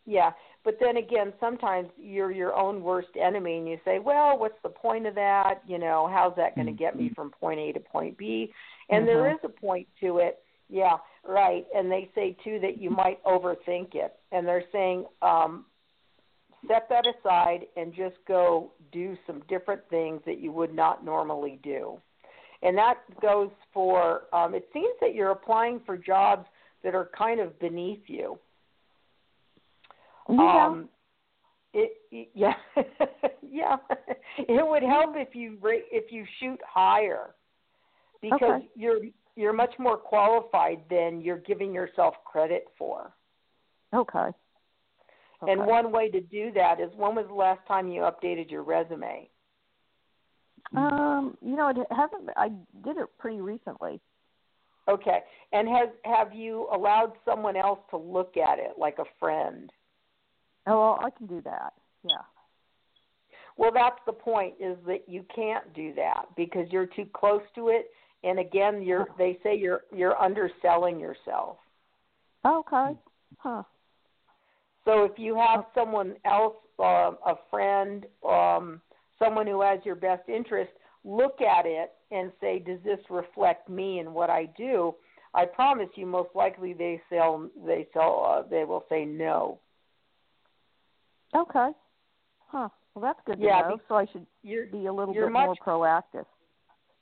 Yeah, 0.05 0.31
but 0.63 0.77
then 0.79 0.97
again, 0.97 1.33
sometimes 1.39 1.89
you're 1.97 2.31
your 2.31 2.55
own 2.55 2.81
worst 2.81 3.09
enemy, 3.19 3.57
and 3.57 3.67
you 3.67 3.79
say, 3.85 3.99
"Well, 3.99 4.39
what's 4.39 4.59
the 4.63 4.69
point 4.69 5.05
of 5.05 5.15
that? 5.15 5.61
You 5.67 5.77
know, 5.77 6.07
how's 6.07 6.35
that 6.35 6.55
going 6.55 6.67
to 6.67 6.73
get 6.73 6.95
me 6.95 7.09
from 7.09 7.31
point 7.31 7.59
A 7.59 7.73
to 7.73 7.79
point 7.79 8.17
B?" 8.17 8.53
And 8.89 9.07
there 9.07 9.23
Mhm. 9.23 9.35
is 9.35 9.43
a 9.43 9.49
point 9.49 9.87
to 9.99 10.17
it. 10.17 10.43
Yeah, 10.69 10.97
right. 11.23 11.67
And 11.75 11.91
they 11.91 12.09
say 12.15 12.33
too 12.43 12.59
that 12.59 12.77
you 12.77 12.89
might 12.89 13.21
overthink 13.23 13.95
it, 13.95 14.19
and 14.31 14.47
they're 14.47 14.67
saying, 14.71 15.05
um, 15.21 15.65
set 16.67 16.89
that 16.89 17.05
aside 17.07 17.67
and 17.75 17.93
just 17.93 18.15
go 18.25 18.71
do 18.91 19.17
some 19.25 19.41
different 19.47 19.87
things 19.89 20.21
that 20.25 20.39
you 20.39 20.51
would 20.51 20.73
not 20.73 21.05
normally 21.05 21.59
do. 21.63 21.99
And 22.61 22.77
that 22.77 22.95
goes 23.21 23.51
for. 23.73 24.23
Um, 24.33 24.53
it 24.53 24.67
seems 24.73 24.93
that 25.01 25.15
you're 25.15 25.31
applying 25.31 25.79
for 25.85 25.97
jobs 25.97 26.45
that 26.83 26.93
are 26.93 27.09
kind 27.17 27.39
of 27.39 27.57
beneath 27.59 28.03
you. 28.07 28.37
Yeah. 30.29 30.65
Um, 30.67 30.89
it, 31.73 31.91
it 32.11 32.29
yeah 32.35 32.53
yeah 33.43 33.77
it 34.37 34.67
would 34.67 34.83
help 34.83 35.11
if 35.15 35.35
you 35.35 35.57
if 35.63 36.11
you 36.11 36.25
shoot 36.39 36.59
higher 36.67 37.35
because 38.21 38.61
Okay. 38.61 38.69
you're 38.75 38.99
you're 39.35 39.53
much 39.53 39.73
more 39.79 39.97
qualified 39.97 40.81
than 40.89 41.21
you're 41.21 41.37
giving 41.37 41.73
yourself 41.73 42.15
credit 42.25 42.65
for. 42.77 43.13
Okay. 43.93 44.29
And 45.47 45.65
one 45.65 45.93
way 45.93 46.09
to 46.11 46.19
do 46.19 46.51
that 46.53 46.81
is 46.81 46.91
when 46.97 47.15
was 47.15 47.25
the 47.27 47.33
last 47.33 47.65
time 47.65 47.87
you 47.87 48.01
updated 48.01 48.51
your 48.51 48.63
resume? 48.63 49.29
Um, 50.75 51.37
you 51.41 51.55
know, 51.55 51.69
it 51.69 51.77
hasn't. 51.91 52.29
I 52.37 52.49
did 52.83 52.97
it 52.97 53.07
pretty 53.17 53.41
recently. 53.41 53.99
Okay. 54.87 55.19
And 55.51 55.67
has 55.67 55.89
have 56.05 56.33
you 56.33 56.67
allowed 56.73 57.13
someone 57.25 57.55
else 57.55 57.79
to 57.91 57.97
look 57.97 58.37
at 58.37 58.59
it 58.59 58.73
like 58.77 58.97
a 58.99 59.05
friend? 59.19 59.71
Oh, 60.67 60.79
well, 60.79 60.99
I 61.03 61.09
can 61.09 61.27
do 61.27 61.41
that. 61.41 61.73
Yeah. 62.03 62.21
Well, 63.57 63.71
that's 63.73 63.99
the 64.05 64.13
point 64.13 64.53
is 64.59 64.77
that 64.87 65.07
you 65.07 65.25
can't 65.35 65.73
do 65.73 65.93
that 65.95 66.25
because 66.37 66.67
you're 66.71 66.85
too 66.85 67.07
close 67.13 67.41
to 67.55 67.69
it 67.69 67.91
and 68.23 68.39
again 68.39 68.81
you're 68.81 69.07
they 69.17 69.37
say 69.43 69.55
you're 69.55 69.81
you're 69.95 70.19
underselling 70.21 70.99
yourself. 70.99 71.57
Okay. 72.45 72.97
Huh. 73.37 73.63
So 74.85 75.03
if 75.03 75.11
you 75.17 75.35
have 75.35 75.65
someone 75.75 76.15
else, 76.25 76.55
um, 76.79 77.17
a 77.25 77.35
friend, 77.51 78.05
um, 78.27 78.81
someone 79.19 79.45
who 79.47 79.61
has 79.61 79.79
your 79.83 79.95
best 79.95 80.27
interest, 80.29 80.71
look 81.03 81.41
at 81.41 81.65
it 81.65 81.91
and 82.11 82.31
say, 82.41 82.59
"Does 82.59 82.81
this 82.83 82.99
reflect 83.09 83.69
me 83.69 83.99
and 83.99 84.13
what 84.13 84.29
I 84.29 84.45
do?" 84.45 84.95
I 85.33 85.45
promise 85.45 85.89
you, 85.95 86.05
most 86.07 86.33
likely 86.35 86.73
they 86.73 87.01
sell. 87.09 87.49
They 87.65 87.87
sell. 87.93 88.25
Uh, 88.25 88.41
they 88.49 88.63
will 88.63 88.85
say 88.89 89.05
no. 89.05 89.59
Okay. 91.35 91.69
Huh. 92.47 92.69
Well, 92.95 93.03
that's 93.03 93.19
good 93.25 93.37
to 93.37 93.45
Yeah, 93.45 93.61
know. 93.61 93.77
be- 93.77 93.83
So 93.87 93.95
I 93.95 94.05
should 94.07 94.25
You're 94.41 94.65
be 94.65 94.87
a 94.87 94.93
little 94.93 95.13
bit 95.13 95.31
more 95.31 95.55
proactive. 95.55 96.25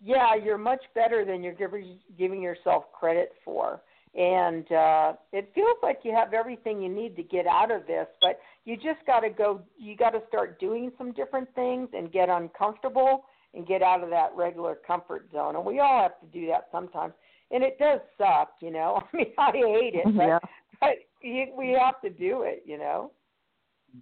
yeah, 0.02 0.36
you're 0.36 0.58
much 0.58 0.84
better 0.94 1.24
than 1.24 1.42
you're 1.44 1.54
giving 1.54 2.00
giving 2.18 2.42
yourself 2.42 2.92
credit 2.92 3.34
for. 3.46 3.82
And 4.18 4.72
uh 4.72 5.14
it 5.32 5.52
feels 5.54 5.78
like 5.84 6.00
you 6.04 6.12
have 6.14 6.34
everything 6.34 6.82
you 6.82 6.90
need 6.90 7.16
to 7.18 7.24
get 7.24 7.46
out 7.46 7.70
of 7.72 7.86
this, 7.86 8.08
but 8.20 8.40
you 8.66 8.76
just 8.76 9.06
got 9.06 9.20
to 9.20 9.30
go 9.30 9.62
you 9.78 9.96
got 9.96 10.10
to 10.12 10.22
start 10.28 10.60
doing 10.60 10.92
some 10.98 11.12
different 11.14 11.54
things 11.54 11.90
and 11.94 12.12
get 12.12 12.28
uncomfortable 12.28 13.26
and 13.54 13.68
get 13.68 13.82
out 13.82 14.04
of 14.04 14.10
that 14.10 14.32
regular 14.36 14.76
comfort 14.76 15.30
zone. 15.32 15.56
And 15.56 15.64
we 15.64 15.80
all 15.80 16.02
have 16.02 16.20
to 16.22 16.26
do 16.28 16.48
that 16.48 16.68
sometimes. 16.72 17.14
And 17.52 17.64
it 17.64 17.78
does 17.80 18.00
suck, 18.18 18.54
you 18.60 18.72
know. 18.72 19.02
I 19.14 19.18
mean, 19.18 19.34
I 19.38 19.52
hate 19.52 19.96
it, 19.96 20.06
but 20.18 20.26
Yeah. 20.26 20.40
but 20.80 20.96
you, 21.22 21.46
we 21.58 21.78
have 21.80 22.02
to 22.02 22.10
do 22.10 22.42
it, 22.42 22.64
you 22.66 22.78
know. 22.78 23.12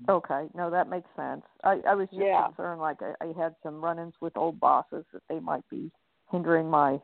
Okay, 0.09 0.47
no, 0.55 0.70
that 0.70 0.89
makes 0.89 1.09
sense. 1.16 1.41
I, 1.63 1.82
I 1.88 1.95
was 1.95 2.07
just 2.09 2.22
Yeah. 2.22 2.47
concerned, 2.47 2.80
like 2.80 2.97
I, 3.01 3.13
I 3.22 3.34
had 3.38 3.55
some 3.63 3.84
run-ins 3.84 4.13
with 4.22 4.38
old 4.38 4.59
bosses 4.59 5.05
that 5.13 5.22
they 5.30 5.39
might 5.39 5.68
be 5.70 5.91
hindering 6.32 6.70
my 6.70 6.99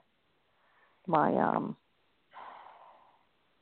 my 1.07 1.35
um 1.35 1.75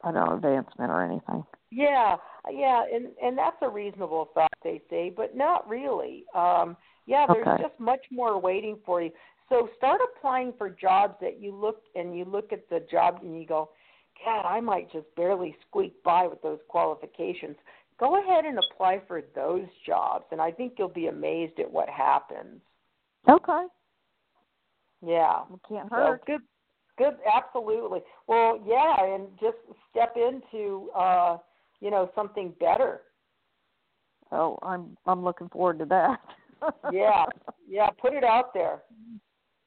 I 0.04 0.12
don't 0.12 0.28
know 0.30 0.36
advancement 0.36 0.92
or 0.92 1.04
anything. 1.04 1.44
Yeah, 1.72 2.16
yeah, 2.52 2.84
and 2.92 3.08
and 3.22 3.38
that's 3.38 3.58
a 3.62 3.70
reasonable 3.70 4.30
thought 4.34 4.52
they 4.64 4.82
say, 4.90 5.14
but 5.16 5.36
not 5.36 5.68
really. 5.70 6.26
Um, 6.34 6.76
yeah, 7.06 7.26
there's 7.28 7.48
Okay. 7.48 7.64
just 7.64 7.80
much 7.80 8.06
more 8.12 8.40
waiting 8.40 8.78
for 8.86 9.02
you. 9.02 9.12
So 9.50 9.70
start 9.78 10.00
applying 10.16 10.54
for 10.58 10.70
jobs 10.70 11.16
that 11.22 11.40
you 11.40 11.54
look 11.56 11.84
and 11.96 12.18
you 12.18 12.26
look 12.26 12.54
at 12.54 12.70
the 12.70 12.86
job 12.92 13.20
and 13.22 13.40
you 13.40 13.48
go, 13.48 13.70
God, 14.24 14.46
I 14.48 14.60
might 14.60 14.92
just 14.92 15.08
barely 15.16 15.56
squeak 15.68 16.02
by 16.04 16.28
with 16.28 16.42
those 16.42 16.60
qualifications. 16.68 17.56
Go 18.00 18.22
ahead 18.22 18.46
and 18.46 18.60
apply 18.60 19.02
for 19.08 19.22
those 19.36 19.66
jobs, 19.86 20.26
and 20.32 20.42
I 20.42 20.52
think 20.52 20.74
you'll 20.78 20.88
be 20.88 21.08
amazed 21.08 21.60
at 21.60 21.70
what 21.70 21.90
happens. 21.90 22.62
Okay, 23.28 23.66
Yeah. 25.06 25.42
it 25.54 25.60
can't 25.68 25.90
So 25.90 25.96
hurt. 25.96 26.26
good, 26.26 26.42
good, 27.00 27.16
absolutely. 27.34 28.02
Well, 28.28 28.62
yeah, 28.68 29.04
and 29.04 29.28
just 29.42 29.58
step 29.90 30.16
into, 30.16 30.92
uh, 30.96 31.38
you 31.80 31.90
know, 31.90 32.12
something 32.14 32.54
better. 32.60 33.02
Oh, 34.32 34.60
I'm 34.62 34.96
I'm 35.08 35.24
looking 35.24 35.50
forward 35.50 35.80
to 35.80 35.86
that. 35.86 36.20
Yeah, 36.92 37.24
yeah. 37.70 37.90
Put 38.02 38.14
it 38.14 38.26
out 38.26 38.54
there. 38.54 38.82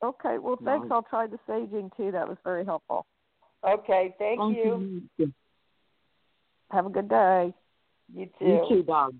Okay, 0.04 0.36
well, 0.36 0.58
thanks. 0.62 0.82
Nice. 0.82 0.92
I'll 0.92 1.02
try 1.08 1.26
the 1.26 1.38
saging 1.48 1.90
too. 1.96 2.12
That 2.12 2.28
was 2.28 2.36
very 2.44 2.66
helpful. 2.66 3.06
Okay, 3.66 4.14
thank 4.18 4.38
you. 4.54 5.02
Have 6.70 6.84
a 6.84 6.90
good 6.90 7.08
day. 7.08 7.54
You 8.14 8.28
too. 8.38 8.44
You 8.44 8.66
too, 8.68 8.82
dog. 8.82 9.14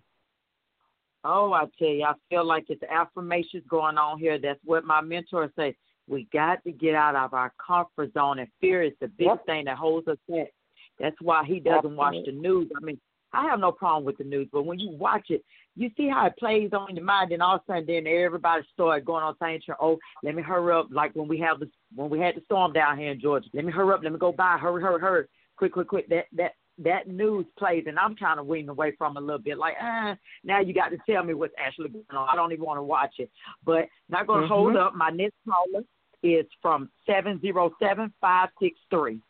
Oh, 1.25 1.55
I 1.55 1.65
tell 1.79 1.89
you, 1.89 2.05
I 2.05 2.13
feel 2.29 2.45
like 2.45 2.67
it's 2.69 2.83
affirmations 2.83 3.65
going 3.71 3.97
on 3.97 4.19
here. 4.19 4.39
That's 4.39 4.61
what 4.67 4.85
my 4.85 5.01
mentor 5.01 5.51
said. 5.57 5.75
We 6.09 6.29
got 6.33 6.63
to 6.65 6.73
get 6.73 6.95
out 6.95 7.17
of 7.17 7.33
our 7.35 7.53
comfort 7.65 8.13
zone, 8.15 8.39
and 8.41 8.49
fear 8.61 8.83
is 8.83 8.93
the 9.01 9.09
biggest 9.09 9.41
Yep. 9.41 9.47
thing 9.47 9.65
that 9.67 9.77
holds 9.77 10.09
us 10.09 10.19
back. 10.29 10.53
That's 10.99 11.21
why 11.21 11.45
he 11.45 11.61
doesn't 11.61 11.97
watch 11.97 12.17
the 12.25 12.33
news. 12.33 12.71
I 12.77 12.81
mean, 12.81 13.01
I 13.33 13.47
have 13.47 13.61
no 13.61 13.73
problem 13.73 14.05
with 14.05 14.19
the 14.19 14.25
news, 14.25 14.49
but 14.53 14.65
when 14.65 14.79
you 14.79 14.91
watch 14.91 15.31
it, 15.31 15.43
you 15.75 15.91
see 15.97 16.09
how 16.09 16.27
it 16.27 16.37
plays 16.37 16.73
on 16.75 16.95
your 16.95 17.05
mind, 17.05 17.33
and 17.33 17.43
all 17.43 17.57
of 17.57 17.63
a 17.63 17.73
sudden, 17.73 17.87
then 17.87 18.07
everybody 18.07 18.63
started 18.75 19.07
going 19.07 19.25
on 19.25 19.37
saying, 19.41 19.63
"Oh, 19.81 19.99
let 20.23 20.35
me 20.35 20.43
hurry 20.43 20.75
up!" 20.75 20.89
Like 20.91 21.15
when 21.15 21.29
we 21.29 21.39
have 21.39 21.61
the 21.61 21.71
when 21.95 22.11
we 22.11 22.19
had 22.19 22.35
the 22.37 22.43
storm 22.43 22.73
down 22.75 22.99
here 22.99 23.11
in 23.11 23.21
Georgia. 23.21 23.49
Let 23.55 23.65
me 23.65 23.73
hurry 23.73 23.95
up. 23.95 24.03
Let 24.03 24.13
me 24.13 24.19
go 24.19 24.33
by. 24.33 24.59
Hurry, 24.59 24.83
hurry, 24.83 25.01
hurry! 25.01 25.27
Quick, 25.57 25.73
quick, 25.73 25.89
quick! 25.89 26.09
That 26.09 26.27
that 26.33 26.53
that 26.79 27.07
news 27.07 27.47
plays, 27.59 27.85
and 27.87 27.99
I'm 27.99 28.17
kind 28.17 28.41
of 28.41 28.47
weaning 28.47 28.71
away 28.71 28.93
from 28.97 29.17
it 29.17 29.23
a 29.23 29.25
little 29.25 29.41
bit. 29.41 29.59
Like, 29.59 29.75
ah, 29.81 30.17
now 30.43 30.61
you 30.61 30.73
got 30.73 30.89
to 30.89 30.99
tell 31.09 31.23
me 31.23 31.35
what's 31.35 31.55
actually 31.59 31.91
going 31.91 32.05
on. 32.11 32.29
I 32.31 32.37
don't 32.37 32.53
even 32.53 32.65
want 32.65 32.79
to 32.79 32.83
watch 32.83 33.15
it. 33.19 33.31
But 33.65 33.89
not 34.09 34.27
going 34.27 34.41
to 34.41 34.47
Mhm. 34.47 34.49
hold 34.49 34.77
up. 34.77 34.95
My 34.95 35.11
next 35.11 35.37
caller 35.49 35.85
is 36.23 36.47
from 36.61 36.91
seven 37.05 37.41
zero 37.41 37.75
seven 37.79 38.13
five 38.21 38.51
six 38.61 38.79
three. 38.91 39.21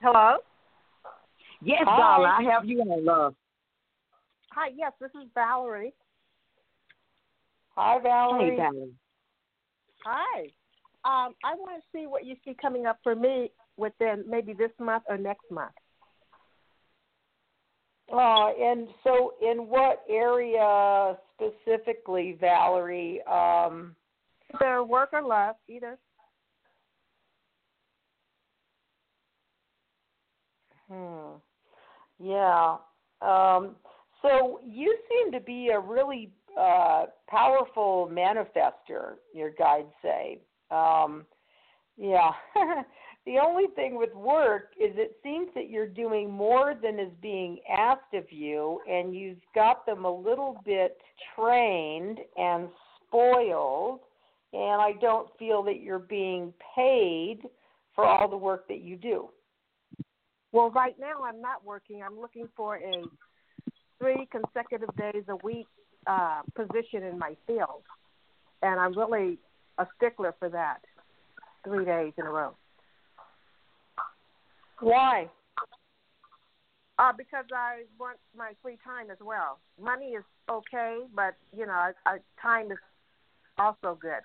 Hello. 0.00 0.38
Yes, 1.60 1.84
Hi. 1.84 1.96
darling, 1.98 2.30
I 2.30 2.42
have 2.42 2.64
you 2.64 2.80
on 2.80 3.04
love. 3.04 3.36
Hi. 4.52 4.68
Yes, 4.68 4.92
this 4.98 5.10
is 5.14 5.28
Valerie. 5.34 5.92
Hi, 7.76 7.98
Valerie. 7.98 8.50
Hey, 8.50 8.56
Valerie. 8.56 8.94
Hi. 10.04 10.40
Um, 11.04 11.34
I 11.44 11.54
want 11.54 11.82
to 11.82 11.88
see 11.92 12.06
what 12.06 12.24
you 12.24 12.36
see 12.44 12.54
coming 12.54 12.86
up 12.86 12.98
for 13.02 13.14
me 13.14 13.50
within 13.76 14.24
maybe 14.28 14.52
this 14.52 14.70
month 14.78 15.04
or 15.08 15.16
next 15.16 15.50
month. 15.50 15.72
Uh, 18.12 18.48
and 18.60 18.88
so, 19.04 19.34
in 19.40 19.68
what 19.68 20.02
area 20.08 21.16
specifically, 21.36 22.36
Valerie? 22.40 23.22
Um, 23.22 23.94
Either 24.54 24.82
work 24.82 25.10
or 25.12 25.22
love, 25.22 25.56
either. 25.68 25.98
Hmm. 30.90 31.36
Yeah. 32.18 32.76
Um, 33.22 33.76
so 34.22 34.60
you 34.64 34.96
seem 35.08 35.32
to 35.32 35.40
be 35.40 35.68
a 35.68 35.78
really 35.78 36.32
uh, 36.58 37.06
powerful 37.28 38.10
manifester. 38.12 39.14
Your 39.32 39.50
guides 39.50 39.92
say. 40.02 40.40
Um, 40.70 41.26
yeah. 41.96 42.30
the 43.26 43.38
only 43.38 43.66
thing 43.76 43.98
with 43.98 44.14
work 44.14 44.70
is 44.80 44.92
it 44.96 45.16
seems 45.22 45.48
that 45.54 45.68
you're 45.68 45.86
doing 45.86 46.30
more 46.30 46.74
than 46.82 46.98
is 46.98 47.12
being 47.20 47.58
asked 47.70 48.14
of 48.14 48.24
you, 48.30 48.80
and 48.90 49.14
you've 49.14 49.38
got 49.54 49.84
them 49.84 50.04
a 50.04 50.10
little 50.10 50.56
bit 50.64 50.96
trained 51.36 52.18
and 52.36 52.68
spoiled. 53.06 54.00
And 54.52 54.80
I 54.80 54.92
don't 55.00 55.28
feel 55.38 55.62
that 55.64 55.80
you're 55.80 55.98
being 55.98 56.52
paid 56.74 57.40
for 57.94 58.04
all 58.04 58.28
the 58.28 58.36
work 58.36 58.66
that 58.68 58.80
you 58.80 58.96
do. 58.96 59.28
Well, 60.52 60.70
right 60.70 60.96
now 60.98 61.22
I'm 61.24 61.40
not 61.40 61.64
working. 61.64 62.02
I'm 62.02 62.18
looking 62.18 62.48
for 62.56 62.76
a 62.76 63.04
three 63.98 64.26
consecutive 64.32 64.94
days 64.96 65.24
a 65.28 65.36
week 65.44 65.66
uh, 66.06 66.40
position 66.56 67.04
in 67.04 67.18
my 67.18 67.36
field, 67.46 67.82
and 68.62 68.80
I'm 68.80 68.98
really 68.98 69.38
a 69.78 69.86
stickler 69.96 70.34
for 70.38 70.48
that. 70.48 70.78
Three 71.64 71.84
days 71.84 72.12
in 72.16 72.24
a 72.24 72.30
row. 72.30 72.54
Why? 74.80 75.28
Uh, 76.98 77.12
because 77.16 77.46
I 77.54 77.84
want 77.98 78.18
my 78.36 78.52
free 78.62 78.78
time 78.84 79.10
as 79.10 79.16
well. 79.20 79.58
Money 79.82 80.08
is 80.08 80.24
okay, 80.50 81.00
but 81.14 81.34
you 81.56 81.66
know, 81.66 81.72
I, 81.72 81.92
I, 82.04 82.18
time 82.40 82.70
is 82.70 82.78
also 83.58 83.98
good. 84.00 84.20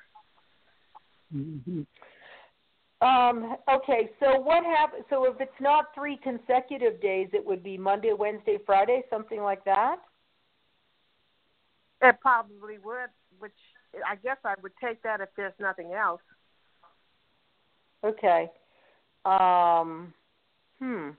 Mm-hmm. 1.33 1.81
Um, 3.05 3.57
okay, 3.71 4.09
so 4.19 4.39
what 4.39 4.63
happened? 4.65 5.03
So 5.09 5.25
if 5.25 5.39
it's 5.39 5.51
not 5.61 5.85
three 5.93 6.17
consecutive 6.23 7.01
days, 7.01 7.29
it 7.33 7.45
would 7.45 7.63
be 7.63 7.77
Monday, 7.77 8.13
Wednesday, 8.17 8.57
Friday, 8.65 9.03
something 9.09 9.41
like 9.41 9.63
that. 9.65 9.97
It 12.01 12.17
probably 12.21 12.77
would, 12.83 13.09
which 13.39 13.53
I 14.07 14.15
guess 14.15 14.37
I 14.43 14.55
would 14.61 14.71
take 14.83 15.01
that 15.03 15.21
if 15.21 15.29
there's 15.37 15.53
nothing 15.59 15.93
else. 15.93 16.21
Okay. 18.03 18.49
Um, 19.23 20.13
hmm. 20.79 21.09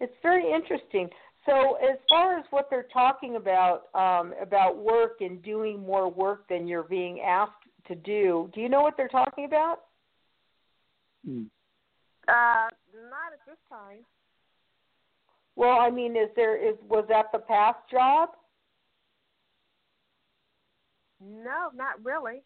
It's 0.00 0.14
very 0.22 0.52
interesting. 0.52 1.08
So 1.46 1.76
as 1.76 1.98
far 2.08 2.38
as 2.38 2.44
what 2.50 2.68
they're 2.70 2.86
talking 2.92 3.36
about 3.36 3.84
um, 3.94 4.34
about 4.40 4.76
work 4.76 5.20
and 5.20 5.42
doing 5.42 5.80
more 5.80 6.10
work 6.10 6.46
than 6.48 6.68
you're 6.68 6.82
being 6.82 7.20
asked 7.20 7.52
to 7.86 7.94
do, 7.94 8.50
do 8.54 8.60
you 8.60 8.68
know 8.68 8.82
what 8.82 8.96
they're 8.96 9.08
talking 9.08 9.44
about? 9.46 9.80
Mm. 11.26 11.46
Uh, 12.28 12.68
not 13.10 13.32
at 13.32 13.40
this 13.46 13.56
time. 13.70 14.04
Well, 15.56 15.80
I 15.80 15.90
mean, 15.90 16.16
is 16.16 16.28
there 16.36 16.56
is 16.56 16.76
was 16.88 17.06
that 17.08 17.26
the 17.32 17.38
past 17.38 17.78
job? 17.90 18.30
No, 21.20 21.70
not 21.74 22.04
really. 22.04 22.42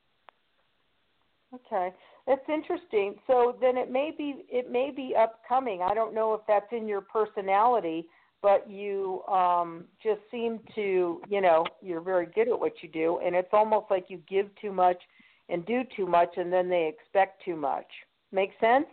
Okay, 1.54 1.92
that's 2.26 2.48
interesting. 2.48 3.16
So 3.26 3.56
then 3.60 3.76
it 3.76 3.90
may 3.90 4.12
be 4.16 4.44
it 4.48 4.70
may 4.70 4.90
be 4.94 5.14
upcoming. 5.18 5.82
I 5.82 5.94
don't 5.94 6.14
know 6.14 6.34
if 6.34 6.40
that's 6.46 6.70
in 6.72 6.86
your 6.86 7.00
personality, 7.00 8.06
but 8.42 8.68
you 8.70 9.22
um 9.24 9.84
just 10.02 10.20
seem 10.30 10.60
to, 10.74 11.20
you 11.28 11.40
know, 11.40 11.64
you're 11.80 12.00
very 12.00 12.26
good 12.26 12.48
at 12.48 12.58
what 12.58 12.74
you 12.82 12.88
do, 12.88 13.20
and 13.24 13.34
it's 13.34 13.52
almost 13.52 13.86
like 13.90 14.06
you 14.08 14.20
give 14.28 14.48
too 14.60 14.72
much 14.72 15.00
and 15.48 15.66
do 15.66 15.82
too 15.96 16.06
much, 16.06 16.30
and 16.36 16.52
then 16.52 16.68
they 16.68 16.88
expect 16.88 17.44
too 17.44 17.56
much. 17.56 17.86
Make 18.30 18.50
sense? 18.60 18.86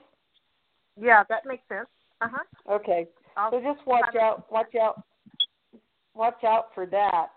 Yeah, 0.99 1.23
that 1.29 1.45
makes 1.45 1.63
sense. 1.69 1.87
Uh 2.21 2.27
huh. 2.31 2.73
Okay. 2.73 3.07
So 3.51 3.61
just 3.61 3.85
watch 3.87 4.15
out, 4.21 4.51
watch 4.51 4.75
out, 4.75 5.03
watch 6.13 6.43
out 6.43 6.69
for 6.75 6.85
that. 6.87 7.27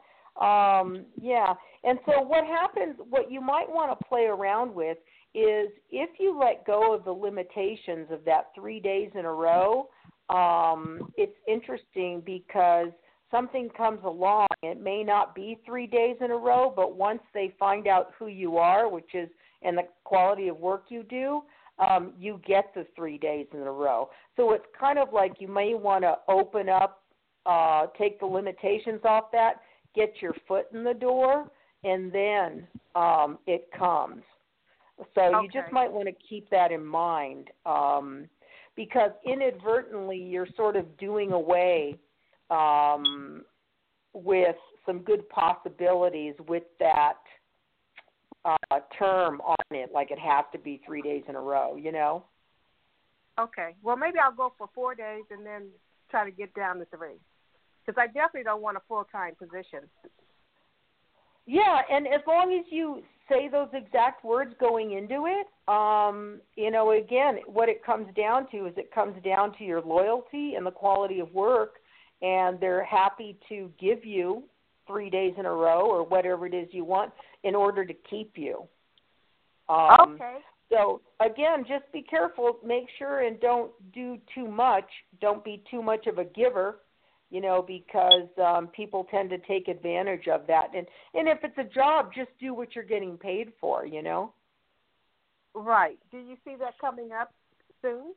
Um, 0.45 1.05
yeah. 1.21 1.55
And 1.85 1.99
so 2.07 2.23
what 2.23 2.45
happens, 2.45 2.97
what 3.09 3.31
you 3.31 3.41
might 3.41 3.69
want 3.69 3.97
to 3.97 4.05
play 4.07 4.25
around 4.25 4.75
with 4.75 4.99
is 5.35 5.71
if 5.91 6.11
you 6.19 6.39
let 6.39 6.67
go 6.67 6.95
of 6.95 7.05
the 7.05 7.13
limitations 7.13 8.09
of 8.11 8.25
that 8.25 8.51
three 8.55 8.81
days 8.81 9.11
in 9.15 9.25
a 9.25 9.33
row, 9.33 9.89
um, 10.29 11.11
it's 11.17 11.37
interesting 11.49 12.23
because 12.25 12.89
something 13.31 13.69
comes 13.77 14.01
along. 14.05 14.47
It 14.63 14.81
may 14.81 15.03
not 15.03 15.35
be 15.35 15.59
three 15.65 15.87
days 15.87 16.17
in 16.21 16.31
a 16.31 16.37
row, 16.37 16.73
but 16.75 16.97
once 16.97 17.23
they 17.35 17.55
find 17.59 17.87
out 17.87 18.13
who 18.19 18.27
you 18.27 18.59
are, 18.59 18.89
which 18.89 19.15
is 19.15 19.29
and 19.63 19.79
the 19.79 19.87
quality 20.05 20.49
of 20.49 20.59
work 20.59 20.85
you 20.89 21.03
do, 21.05 21.43
um, 21.79 22.13
you 22.19 22.41
get 22.47 22.73
the 22.75 22.87
three 22.95 23.19
days 23.19 23.47
in 23.53 23.61
a 23.61 23.73
row. 23.73 24.11
So 24.37 24.53
it's 24.53 24.65
kind 24.79 24.99
of 24.99 25.13
like 25.13 25.35
you 25.39 25.49
may 25.49 25.75
want 25.75 26.05
to 26.05 26.19
open 26.29 26.69
up, 26.69 27.03
uh, 27.47 27.87
take 27.99 28.21
the 28.21 28.27
limitations 28.27 29.01
off 29.05 29.31
that, 29.33 29.55
get 29.95 30.15
your 30.21 30.35
foot 30.47 30.67
in 30.73 30.85
the 30.85 30.95
door, 30.95 31.51
and 31.85 32.13
then 32.13 32.67
um, 32.95 33.39
it 33.47 33.69
comes. 33.77 34.23
So 35.15 35.41
you 35.43 35.49
just 35.53 35.73
might 35.73 35.91
want 35.91 36.09
to 36.09 36.15
keep 36.29 36.49
that 36.51 36.71
in 36.71 36.85
mind 36.85 37.49
um, 37.67 38.29
because 38.77 39.11
inadvertently 39.25 40.19
you're 40.19 40.49
sort 40.57 40.77
of 40.77 40.97
doing 40.99 41.33
away 41.33 41.97
um, 42.51 43.43
with 44.13 44.57
some 44.87 45.01
good 45.01 45.29
possibilities 45.29 46.35
with 46.49 46.65
that 46.81 47.19
uh 48.45 48.81
term 48.99 49.41
on 49.43 49.57
it 49.71 49.91
like 49.95 50.11
it 50.11 50.19
has 50.19 50.45
to 50.51 50.59
be 50.59 50.81
3 50.85 51.01
days 51.01 51.23
in 51.29 51.37
a 51.37 51.41
row, 51.41 51.77
you 51.77 51.93
know. 51.93 52.25
Okay. 53.39 53.75
Well, 53.83 53.97
maybe 53.97 54.19
I'll 54.19 54.35
go 54.35 54.53
for 54.59 54.69
four 54.75 54.95
days 54.95 55.25
and 55.31 55.45
then 55.45 55.69
try 56.11 56.25
to 56.25 56.31
get 56.31 56.53
down 56.55 56.79
to 56.79 56.87
three, 56.87 57.17
because 57.85 57.99
I 57.99 58.07
definitely 58.07 58.45
don't 58.45 58.63
want 58.63 58.77
a 58.77 58.83
full 58.87 59.05
time 59.11 59.35
position. 59.35 59.89
Yeah, 61.47 61.81
and 61.91 62.07
as 62.07 62.21
long 62.27 62.53
as 62.59 62.65
you 62.71 63.03
say 63.29 63.49
those 63.49 63.69
exact 63.73 64.25
words 64.25 64.55
going 64.59 64.93
into 64.93 65.27
it, 65.27 65.47
um, 65.73 66.41
you 66.57 66.71
know, 66.71 66.93
again, 66.93 67.39
what 67.47 67.69
it 67.69 67.85
comes 67.85 68.07
down 68.17 68.51
to 68.51 68.67
is 68.67 68.75
it 68.77 68.93
comes 68.93 69.15
down 69.25 69.57
to 69.59 69.65
your 69.65 69.81
loyalty 69.81 70.55
and 70.57 70.67
the 70.67 70.71
quality 70.71 71.21
of 71.21 71.33
work, 71.33 71.75
and 72.21 72.59
they're 72.61 72.85
happy 72.85 73.39
to 73.49 73.71
give 73.81 74.05
you 74.05 74.45
three 74.87 75.11
days 75.11 75.35
in 75.39 75.47
a 75.47 75.53
row 75.53 75.83
or 75.83 76.05
whatever 76.05 76.47
it 76.47 76.55
is 76.55 76.69
you 76.73 76.85
want 76.85 77.13
in 77.45 77.55
order 77.55 77.85
to 77.85 77.95
keep 78.09 78.33
you. 78.37 78.65
Um, 79.69 80.15
okay. 80.15 80.39
So 80.71 81.01
again, 81.21 81.65
just 81.69 81.91
be 81.93 82.03
careful. 82.03 82.59
Make 82.65 82.87
sure 82.99 83.21
and 83.21 83.39
don't 83.41 83.71
do 83.93 84.19
too 84.35 84.49
much. 84.49 84.89
Don't 85.21 85.45
be 85.45 85.63
too 85.71 85.83
much 85.83 86.07
of 86.07 86.19
a 86.19 86.25
giver 86.25 86.79
you 87.33 87.41
know, 87.41 87.65
because 87.67 88.29
um, 88.45 88.69
people 88.69 89.07
tend 89.11 89.31
to 89.31 89.39
take 89.39 89.67
advantage 89.67 90.29
of 90.29 90.47
that. 90.47 90.67
And 90.77 90.87
and 91.15 91.27
if 91.27 91.39
it's 91.43 91.57
a 91.57 91.65
job, 91.65 92.11
just 92.15 92.29
do 92.39 92.53
what 92.53 92.75
you're 92.75 92.85
getting 92.85 93.17
paid 93.17 93.53
for, 93.59 93.87
you 93.87 94.03
know. 94.03 94.35
Right. 95.55 95.99
Do 96.11 96.19
you 96.19 96.37
see 96.45 96.57
that 96.61 96.75
coming 96.79 97.11
up 97.19 97.33
soon? 97.81 98.13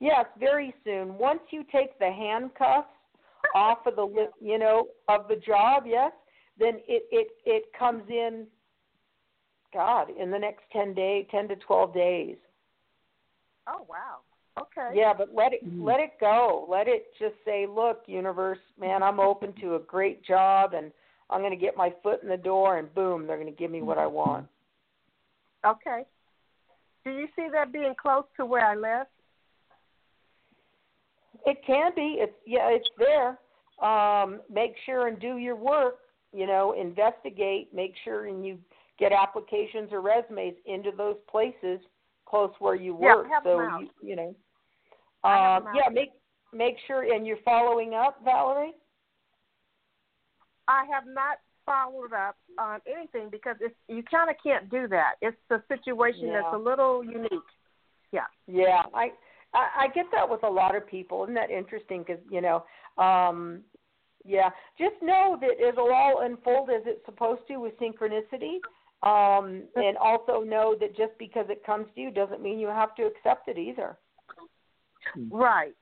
Yes, 0.00 0.26
very 0.40 0.74
soon. 0.84 1.16
Once 1.16 1.38
you 1.50 1.64
take 1.70 1.96
the 2.00 2.10
handcuffs 2.10 2.88
off 3.54 3.86
of 3.86 3.94
the 3.94 4.28
you 4.40 4.58
know 4.58 4.88
of 5.08 5.28
the 5.28 5.36
job, 5.36 5.84
yes, 5.86 6.10
then 6.58 6.80
it 6.88 7.04
it 7.12 7.28
it 7.46 7.62
comes 7.78 8.02
in. 8.08 8.48
God, 9.72 10.08
in 10.20 10.30
the 10.30 10.38
next 10.38 10.62
ten 10.72 10.94
day, 10.94 11.28
ten 11.30 11.46
to 11.46 11.54
twelve 11.56 11.94
days. 11.94 12.36
Oh 13.68 13.86
wow. 13.88 14.18
Okay. 14.60 14.90
Yeah, 14.94 15.12
but 15.16 15.34
let 15.34 15.52
it 15.52 15.62
let 15.80 15.98
it 15.98 16.12
go. 16.20 16.66
Let 16.68 16.86
it 16.86 17.06
just 17.18 17.34
say, 17.44 17.66
"Look, 17.66 18.02
universe, 18.06 18.58
man, 18.78 19.02
I'm 19.02 19.18
open 19.18 19.52
to 19.60 19.74
a 19.74 19.80
great 19.80 20.24
job 20.24 20.74
and 20.74 20.92
I'm 21.28 21.40
going 21.40 21.50
to 21.50 21.56
get 21.56 21.76
my 21.76 21.92
foot 22.02 22.22
in 22.22 22.28
the 22.28 22.36
door 22.36 22.78
and 22.78 22.94
boom, 22.94 23.26
they're 23.26 23.38
going 23.38 23.52
to 23.52 23.58
give 23.58 23.70
me 23.70 23.82
what 23.82 23.98
I 23.98 24.06
want." 24.06 24.46
Okay. 25.66 26.04
Do 27.04 27.10
you 27.10 27.26
see 27.34 27.48
that 27.52 27.72
being 27.72 27.94
close 28.00 28.24
to 28.36 28.46
where 28.46 28.64
I 28.64 28.74
live? 28.76 29.06
It 31.46 31.58
can 31.66 31.92
be. 31.96 32.18
It's 32.20 32.36
yeah, 32.46 32.68
it's 32.70 32.88
there. 32.96 33.38
Um, 33.82 34.40
make 34.52 34.74
sure 34.86 35.08
and 35.08 35.18
do 35.18 35.38
your 35.38 35.56
work. 35.56 35.98
You 36.32 36.46
know, 36.46 36.74
investigate. 36.80 37.74
Make 37.74 37.94
sure 38.04 38.26
and 38.26 38.46
you 38.46 38.58
get 38.98 39.12
applications 39.12 39.90
or 39.92 40.00
resumes 40.00 40.54
into 40.66 40.90
those 40.96 41.16
places 41.28 41.80
close 42.24 42.52
where 42.58 42.74
you 42.74 42.94
work. 42.94 43.26
Yeah, 43.28 43.40
so 43.42 43.60
you, 43.80 43.88
you 44.00 44.16
know. 44.16 44.34
Um, 45.24 45.64
yeah, 45.74 45.88
make 45.92 46.10
make 46.52 46.76
sure 46.86 47.02
and 47.02 47.26
you're 47.26 47.38
following 47.44 47.94
up, 47.94 48.20
Valerie. 48.24 48.74
I 50.68 50.84
have 50.92 51.04
not 51.06 51.38
followed 51.66 52.12
up 52.12 52.36
on 52.58 52.80
anything 52.86 53.28
because 53.30 53.56
it's 53.60 53.74
you 53.88 54.02
kind 54.02 54.30
of 54.30 54.36
can't 54.42 54.70
do 54.70 54.86
that. 54.88 55.14
It's 55.22 55.36
a 55.50 55.62
situation 55.68 56.28
Yeah. 56.28 56.42
that's 56.42 56.54
a 56.54 56.58
little 56.58 57.02
unique. 57.02 57.30
Yeah. 58.12 58.26
Yeah, 58.46 58.82
I, 58.92 59.12
I 59.54 59.84
I 59.84 59.88
get 59.88 60.06
that 60.12 60.28
with 60.28 60.42
a 60.44 60.48
lot 60.50 60.76
of 60.76 60.86
people. 60.86 61.24
Isn't 61.24 61.34
that 61.34 61.50
interesting? 61.50 62.04
Because 62.06 62.22
you 62.30 62.40
know, 62.40 62.64
um, 63.02 63.64
yeah, 64.24 64.50
just 64.78 65.00
know 65.02 65.38
that 65.40 65.60
it'll 65.60 65.92
all 65.92 66.20
unfold 66.20 66.70
as 66.70 66.82
it's 66.86 67.04
supposed 67.06 67.46
to 67.48 67.56
with 67.56 67.74
synchronicity. 67.78 68.58
Um, 69.02 69.64
and 69.76 69.98
also 69.98 70.40
know 70.40 70.74
that 70.80 70.96
just 70.96 71.12
because 71.18 71.44
it 71.50 71.62
comes 71.66 71.86
to 71.94 72.00
you 72.00 72.10
doesn't 72.10 72.40
mean 72.40 72.58
you 72.58 72.68
have 72.68 72.94
to 72.94 73.02
accept 73.02 73.48
it 73.48 73.58
either. 73.58 73.98
Hmm. 75.12 75.28
Right. 75.30 75.74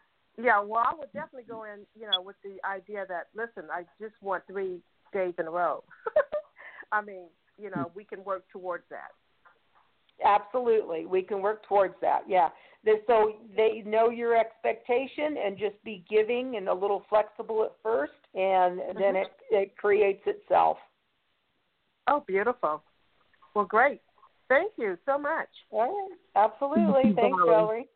Yeah. 0.43 0.61
Well, 0.61 0.83
I 0.87 0.95
would 0.97 1.13
definitely 1.13 1.45
go 1.49 1.65
in, 1.65 1.81
you 1.99 2.11
know, 2.11 2.21
with 2.21 2.37
the 2.43 2.57
idea 2.69 3.05
that 3.09 3.29
listen, 3.35 3.71
I 3.71 3.85
just 4.01 4.15
want 4.21 4.45
three 4.47 4.81
days 5.13 5.35
in 5.39 5.47
a 5.47 5.51
row. 5.51 5.85
I 6.93 7.01
mean, 7.03 7.27
you 7.59 7.71
know, 7.71 7.91
we 7.95 8.05
can 8.05 8.25
work 8.25 8.45
towards 8.51 8.85
that. 8.91 9.13
Absolutely, 10.25 11.07
we 11.07 11.23
can 11.23 11.43
work 11.43 11.67
towards 11.67 11.95
that. 12.01 12.23
Yeah, 12.29 12.49
so 13.07 13.35
they 13.57 13.83
know 13.87 14.11
your 14.11 14.37
expectation 14.37 15.37
and 15.45 15.59
just 15.59 15.83
be 15.85 16.05
giving 16.09 16.57
and 16.57 16.69
a 16.69 16.75
little 16.75 17.05
flexible 17.09 17.65
at 17.65 17.73
first, 17.83 18.13
and 18.35 18.79
then 18.79 19.15
mm-hmm. 19.15 19.17
it 19.17 19.33
it 19.51 19.77
creates 19.77 20.23
itself. 20.27 20.77
Oh, 22.09 22.25
beautiful. 22.27 22.83
Well, 23.55 23.65
great. 23.65 24.01
Thank 24.49 24.73
you 24.77 24.99
so 25.07 25.19
much. 25.19 25.49
All 25.71 25.81
right. 25.81 26.19
Absolutely. 26.45 27.13
Thanks, 27.17 27.39
Valerie. 27.47 27.89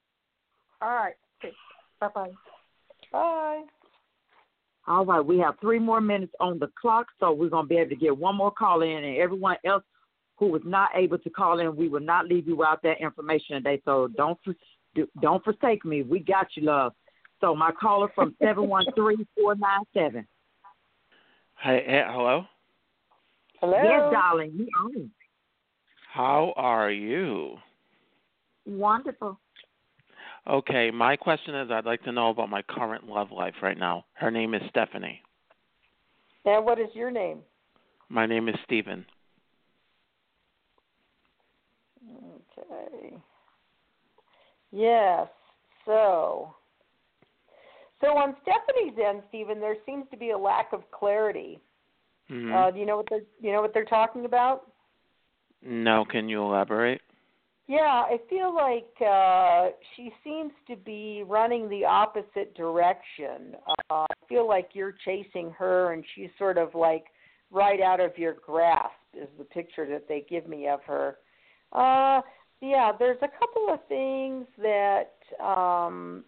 Valerie. 0.81 0.93
All 0.93 1.05
right. 1.05 1.15
Bye 2.01 2.09
bye. 2.15 2.31
Bye. 3.13 3.63
All 4.89 5.05
right, 5.05 5.21
we 5.21 5.39
have 5.39 5.59
three 5.61 5.81
more 5.81 6.01
minutes 6.01 6.33
on 6.39 6.61
the 6.61 6.71
clock, 6.81 7.07
so 7.19 7.33
we're 7.33 7.49
gonna 7.49 7.67
be 7.67 7.77
able 7.77 7.91
to 7.91 7.97
get 7.97 8.17
one 8.17 8.37
more 8.37 8.53
call 8.53 8.83
in, 8.83 9.05
and 9.05 9.17
everyone 9.17 9.57
else 9.65 9.83
who 10.37 10.47
was 10.47 10.63
not 10.65 10.91
able 10.95 11.19
to 11.19 11.31
call 11.31 11.59
in, 11.59 11.75
we 11.75 11.89
will 11.89 12.01
not 12.01 12.27
leave 12.27 12.47
you 12.47 12.65
out 12.65 12.83
that 12.83 13.01
information 13.01 13.57
today. 13.57 13.83
So 13.85 14.09
don't 14.17 14.39
do- 14.95 15.09
don't 15.21 15.43
forsake 15.43 15.85
me. 15.85 16.03
We 16.03 16.21
got 16.21 16.57
you, 16.57 16.65
love. 16.65 16.95
So 17.41 17.55
my 17.55 17.73
caller 17.73 18.09
from 18.15 18.37
seven 18.43 18.69
one 18.69 18.85
three 18.95 19.27
four 19.35 19.57
nine 19.57 19.81
seven. 19.93 20.27
Hey, 21.59 21.83
hey, 21.85 22.05
hello. 22.07 22.47
Hello. 23.61 23.79
Yes, 23.83 24.13
darling, 24.13 24.53
you 24.55 24.69
on? 24.79 25.11
How 26.13 26.53
are 26.57 26.91
you? 26.91 27.59
Wonderful. 28.67 29.41
Okay, 30.49 30.91
my 30.93 31.17
question 31.17 31.57
is 31.57 31.71
I'd 31.71 31.85
like 31.85 32.03
to 32.05 32.13
know 32.13 32.31
about 32.31 32.49
my 32.49 32.63
current 32.63 33.09
love 33.09 33.33
life 33.33 33.55
right 33.63 33.77
now. 33.77 34.05
Her 34.15 34.31
name 34.31 34.55
is 34.55 34.63
Stephanie. 34.69 35.21
And 36.45 36.65
what 36.65 36.79
is 36.79 36.89
your 36.95 37.11
name? 37.11 37.41
My 38.09 38.27
name 38.27 38.49
is 38.49 38.55
Stephen. 38.65 39.05
Okay. 42.59 43.17
Yes. 44.71 45.27
So, 45.85 46.55
so 48.01 48.07
on 48.09 48.37
Stephanie's 48.43 48.99
end, 49.05 49.23
Stephen, 49.29 49.61
there 49.61 49.77
seems 49.85 50.05
to 50.13 50.17
be 50.17 50.31
a 50.31 50.39
lack 50.39 50.73
of 50.73 50.89
clarity. 50.93 51.61
Mhm. 52.31 52.53
Uh, 52.53 52.71
do 52.71 52.79
you 52.79 52.87
know 52.87 52.97
what 52.97 53.09
they're 53.09 53.25
you 53.41 53.53
know 53.53 53.61
what 53.61 53.75
they're 53.75 53.85
talking 53.85 54.25
about? 54.25 54.71
no, 55.63 56.05
can 56.05 56.29
you 56.29 56.43
elaborate? 56.43 57.01
Yeah, 57.69 58.05
I 58.07 58.19
feel 58.31 58.55
like 58.55 58.87
uh, 59.05 59.71
she 59.97 60.13
seems 60.23 60.53
to 60.69 60.77
be 60.77 61.25
running 61.27 61.69
the 61.69 61.85
opposite 61.85 62.55
direction. 62.55 63.57
Uh, 63.91 64.07
I 64.09 64.27
feel 64.29 64.47
like 64.47 64.71
you're 64.73 64.95
chasing 65.05 65.51
her, 65.59 65.93
and 65.93 66.05
she's 66.15 66.31
sort 66.39 66.59
of 66.59 66.75
like 66.75 67.07
right 67.51 67.81
out 67.81 68.01
of 68.01 68.17
your 68.17 68.35
grasp. 68.35 68.93
Is 69.15 69.29
the 69.37 69.45
picture 69.45 69.87
that 69.89 70.07
they 70.09 70.25
give 70.29 70.47
me 70.47 70.69
of 70.69 70.81
her? 70.87 71.17
Uh, 71.73 72.21
yeah, 72.61 72.93
there's 72.97 73.19
a 73.23 73.39
couple 73.39 73.73
of 73.73 73.81
things 73.89 74.47
that 74.63 75.45
um, 75.45 76.25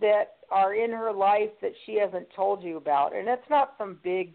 that 0.00 0.36
are 0.50 0.74
in 0.74 0.90
her 0.90 1.12
life 1.12 1.50
that 1.62 1.72
she 1.86 1.98
hasn't 1.98 2.28
told 2.34 2.62
you 2.62 2.76
about, 2.76 3.16
and 3.16 3.26
it's 3.26 3.48
not 3.48 3.74
some 3.78 3.98
big 4.02 4.34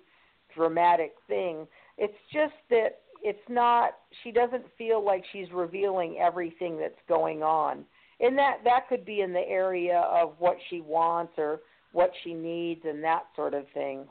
dramatic 0.56 1.14
thing. 1.28 1.68
It's 1.98 2.18
just 2.34 2.54
that 2.72 3.01
it's 3.24 3.50
not 3.50 3.92
she 4.24 4.32
doesn't 4.32 4.66
feel 4.78 5.04
like 5.04 5.24
she's 5.32 5.48
revealing 5.54 6.18
everything 6.20 6.78
that's 6.78 7.00
going 7.08 7.44
on. 7.44 7.86
And 8.20 8.38
that 8.38 8.58
that 8.64 8.88
could 8.88 9.06
be 9.06 9.22
in 9.22 9.34
the 9.34 9.48
area 9.48 10.00
of 10.00 10.34
what 10.40 10.58
she 10.70 10.82
wants 10.82 11.34
or 11.38 11.62
what 11.92 12.12
she 12.24 12.34
needs 12.34 12.82
and 12.86 13.04
that 13.04 13.24
sort 13.36 13.54
of 13.54 13.66
thing. 13.74 14.06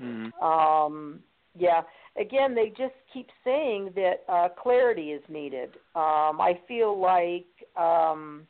Mhm. 0.00 0.42
um 0.42 1.20
yeah. 1.58 1.82
Again 2.20 2.54
they 2.54 2.68
just 2.70 2.94
keep 3.12 3.28
saying 3.44 3.92
that 3.94 4.24
uh 4.28 4.48
clarity 4.50 5.12
is 5.12 5.22
needed. 5.28 5.70
Um 5.94 6.40
i 6.40 6.58
feel 6.68 6.98
like 6.98 7.46
um 7.76 8.46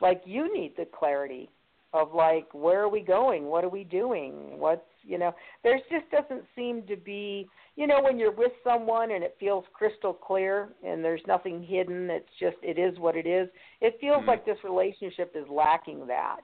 like 0.00 0.22
you 0.24 0.52
need 0.54 0.74
the 0.76 0.86
clarity 0.86 1.50
of 1.92 2.14
like 2.14 2.46
where 2.52 2.80
are 2.82 2.88
we 2.88 3.00
going? 3.00 3.44
What 3.46 3.64
are 3.64 3.68
we 3.70 3.84
doing? 3.84 4.58
What's 4.58 4.82
you 5.02 5.18
know 5.18 5.34
there's 5.62 5.82
just 5.90 6.10
doesn't 6.10 6.44
seem 6.54 6.82
to 6.82 6.96
be 6.96 7.48
you 7.78 7.86
know 7.86 8.02
when 8.02 8.18
you're 8.18 8.32
with 8.32 8.52
someone 8.64 9.12
and 9.12 9.22
it 9.22 9.36
feels 9.38 9.64
crystal 9.72 10.12
clear 10.12 10.70
and 10.84 11.02
there's 11.02 11.20
nothing 11.28 11.62
hidden 11.62 12.10
it's 12.10 12.28
just 12.40 12.56
it 12.60 12.76
is 12.76 12.98
what 12.98 13.16
it 13.16 13.26
is 13.26 13.48
it 13.80 13.96
feels 14.00 14.22
Mhm. 14.24 14.26
like 14.26 14.44
this 14.44 14.62
relationship 14.64 15.34
is 15.36 15.48
lacking 15.48 16.06
that 16.06 16.42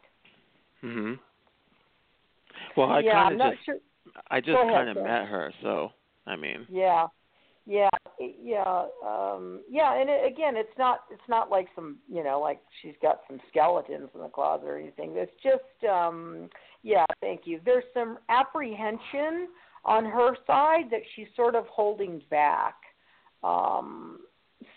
Mhm. 0.82 1.18
Well, 2.76 2.90
I 2.90 3.00
yeah 3.00 3.12
kind 3.12 3.40
of 3.40 3.52
just 3.52 3.64
sure 3.64 3.78
I 4.30 4.40
just 4.40 4.60
kind 4.60 4.88
of 4.88 4.96
met 4.96 5.26
her, 5.26 5.52
so 5.60 5.92
I 6.26 6.36
mean, 6.36 6.66
yeah 6.70 7.08
Yeah, 7.66 7.88
yeah, 8.20 8.86
um, 9.02 9.62
yeah, 9.70 9.98
and 9.98 10.10
it, 10.10 10.26
again, 10.26 10.54
it's 10.54 10.76
not 10.76 11.04
it's 11.10 11.28
not 11.28 11.50
like 11.50 11.66
some 11.74 11.98
you 12.06 12.22
know 12.22 12.38
like 12.38 12.60
she's 12.82 12.94
got 13.00 13.22
some 13.26 13.40
skeletons 13.48 14.10
in 14.14 14.20
the 14.20 14.28
closet 14.28 14.66
or 14.66 14.78
anything. 14.78 15.16
It's 15.16 15.32
just 15.42 15.90
um, 15.90 16.50
yeah, 16.82 17.06
thank 17.22 17.46
you. 17.46 17.60
There's 17.64 17.84
some 17.94 18.18
apprehension 18.28 19.48
on 19.84 20.04
her 20.04 20.36
side 20.46 20.84
that 20.90 21.02
she's 21.14 21.26
sort 21.36 21.54
of 21.54 21.66
holding 21.66 22.22
back. 22.30 22.74
Um, 23.42 24.20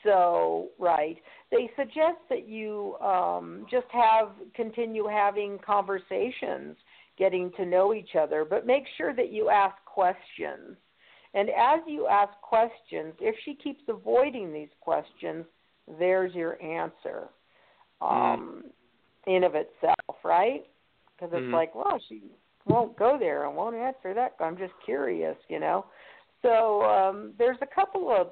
so 0.03 0.69
right, 0.77 1.17
they 1.51 1.69
suggest 1.77 2.19
that 2.29 2.47
you 2.47 2.95
um, 2.97 3.65
just 3.71 3.87
have 3.91 4.29
continue 4.53 5.07
having 5.07 5.59
conversations, 5.65 6.75
getting 7.17 7.51
to 7.57 7.65
know 7.65 7.93
each 7.93 8.15
other, 8.19 8.45
but 8.45 8.67
make 8.67 8.83
sure 8.97 9.13
that 9.13 9.31
you 9.31 9.49
ask 9.49 9.75
questions 9.85 10.77
and 11.37 11.49
as 11.49 11.81
you 11.85 12.07
ask 12.07 12.33
questions, 12.41 13.13
if 13.19 13.35
she 13.45 13.53
keeps 13.53 13.83
avoiding 13.87 14.51
these 14.51 14.69
questions, 14.81 15.45
there's 15.99 16.33
your 16.33 16.61
answer 16.61 17.29
um, 18.01 18.63
mm. 19.27 19.35
in 19.35 19.43
of 19.43 19.53
itself, 19.53 20.17
right? 20.23 20.65
Because 21.15 21.33
it's 21.33 21.43
mm. 21.43 21.53
like, 21.53 21.75
well, 21.75 22.01
she 22.09 22.23
won't 22.67 22.97
go 22.97 23.17
there 23.19 23.45
and 23.45 23.55
won't 23.55 23.75
answer 23.75 24.13
that. 24.13 24.35
I'm 24.39 24.57
just 24.57 24.73
curious, 24.85 25.35
you 25.49 25.59
know. 25.59 25.85
So 26.41 26.83
um, 26.83 27.33
there's 27.37 27.57
a 27.61 27.65
couple 27.65 28.11
of 28.11 28.27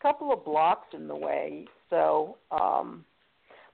couple 0.00 0.32
of 0.32 0.44
blocks 0.44 0.88
in 0.94 1.08
the 1.08 1.16
way. 1.16 1.66
So, 1.90 2.36
um, 2.50 3.04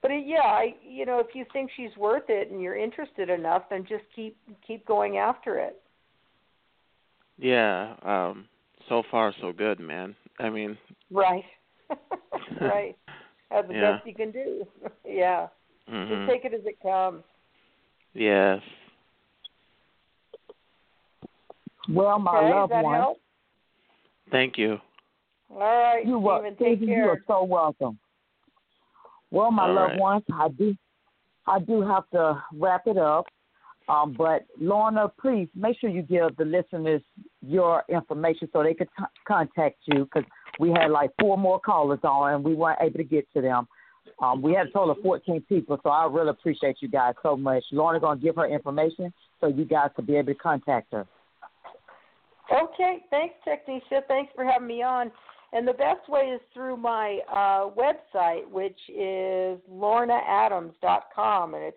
but 0.03 0.11
it, 0.11 0.25
yeah, 0.27 0.43
I 0.43 0.75
you 0.87 1.07
know, 1.07 1.19
if 1.19 1.35
you 1.35 1.45
think 1.53 1.71
she's 1.77 1.97
worth 1.97 2.25
it 2.29 2.51
and 2.51 2.61
you're 2.61 2.77
interested 2.77 3.31
enough, 3.31 3.63
then 3.71 3.85
just 3.89 4.05
keep 4.15 4.37
keep 4.67 4.87
going 4.87 5.19
after 5.19 5.59
it. 5.59 5.81
Yeah, 7.39 7.95
um 8.03 8.47
so 8.89 9.03
far 9.11 9.35
so 9.41 9.53
good, 9.53 9.81
man. 9.81 10.15
I 10.39 10.51
mean 10.51 10.77
Right. 11.11 11.45
right. 12.61 12.97
That's 13.51 13.69
the 13.69 13.75
yeah. 13.75 13.93
best 13.93 14.07
you 14.07 14.15
can 14.15 14.31
do. 14.33 14.67
yeah. 15.07 15.49
Mm-hmm. 15.91 16.27
Just 16.27 16.33
take 16.33 16.45
it 16.45 16.55
as 16.55 16.67
it 16.67 16.81
comes. 16.83 17.23
Yes. 18.15 18.61
Well, 21.89 22.19
my 22.19 22.39
okay, 22.39 22.51
loved 22.51 22.73
one. 22.85 22.95
Help? 22.95 23.19
Thank 24.31 24.57
you. 24.57 24.79
All 25.51 25.59
right, 25.59 26.05
you 26.05 26.21
Stephen, 26.21 26.57
take 26.57 26.79
Stephen, 26.79 26.89
care. 26.89 27.05
You 27.05 27.11
are 27.11 27.21
so 27.27 27.45
welcome. 27.45 27.99
Well, 29.31 29.51
my 29.51 29.69
All 29.69 29.75
loved 29.75 29.93
right. 29.93 30.01
ones, 30.01 30.25
I 30.33 30.49
do, 30.49 30.75
I 31.47 31.59
do 31.59 31.83
have 31.83 32.09
to 32.11 32.43
wrap 32.55 32.87
it 32.87 32.97
up. 32.99 33.27
Um, 33.89 34.15
but 34.17 34.47
Lorna, 34.59 35.13
please 35.21 35.49
make 35.55 35.79
sure 35.79 35.91
you 35.91 36.03
give 36.03 36.35
the 36.37 36.45
listeners 36.45 37.03
your 37.43 37.85
information 37.89 38.49
so 38.53 38.63
they 38.63 38.73
could 38.73 38.89
t- 38.99 39.05
contact 39.29 39.77
you 39.85 40.05
because 40.05 40.25
we 40.59 40.71
had 40.71 40.91
like 40.91 41.11
four 41.21 41.37
more 41.37 41.61
callers 41.61 41.99
on 42.03 42.35
and 42.35 42.45
we 42.45 42.55
weren't 42.55 42.79
able 42.81 42.97
to 42.97 43.05
get 43.05 43.31
to 43.35 43.43
them. 43.43 43.69
Um, 44.23 44.41
we 44.41 44.55
had 44.55 44.69
a 44.69 44.71
total 44.71 44.93
of 44.93 45.03
14 45.03 45.43
people, 45.49 45.79
so 45.83 45.91
I 45.91 46.07
really 46.07 46.31
appreciate 46.31 46.77
you 46.81 46.89
guys 46.89 47.15
so 47.23 47.37
much. 47.37 47.65
Lorna's 47.73 48.01
going 48.01 48.19
to 48.19 48.25
give 48.25 48.37
her 48.37 48.47
information 48.47 49.13
so 49.41 49.49
you 49.49 49.65
guys 49.65 49.91
could 49.97 50.07
be 50.07 50.17
able 50.17 50.33
to 50.33 50.39
contact 50.39 50.93
her. 50.93 51.07
Okay, 52.53 52.99
thanks, 53.11 53.35
Tekneshia. 53.47 54.07
Thanks 54.07 54.33
for 54.35 54.45
having 54.45 54.69
me 54.69 54.83
on. 54.83 55.11
And 55.53 55.67
the 55.67 55.73
best 55.73 56.09
way 56.09 56.23
is 56.23 56.41
through 56.53 56.77
my 56.77 57.21
uh, 57.33 57.71
website, 57.71 58.49
which 58.51 58.79
is 58.89 59.59
lornaadams.com, 59.73 61.55
and 61.55 61.65
it's 61.65 61.77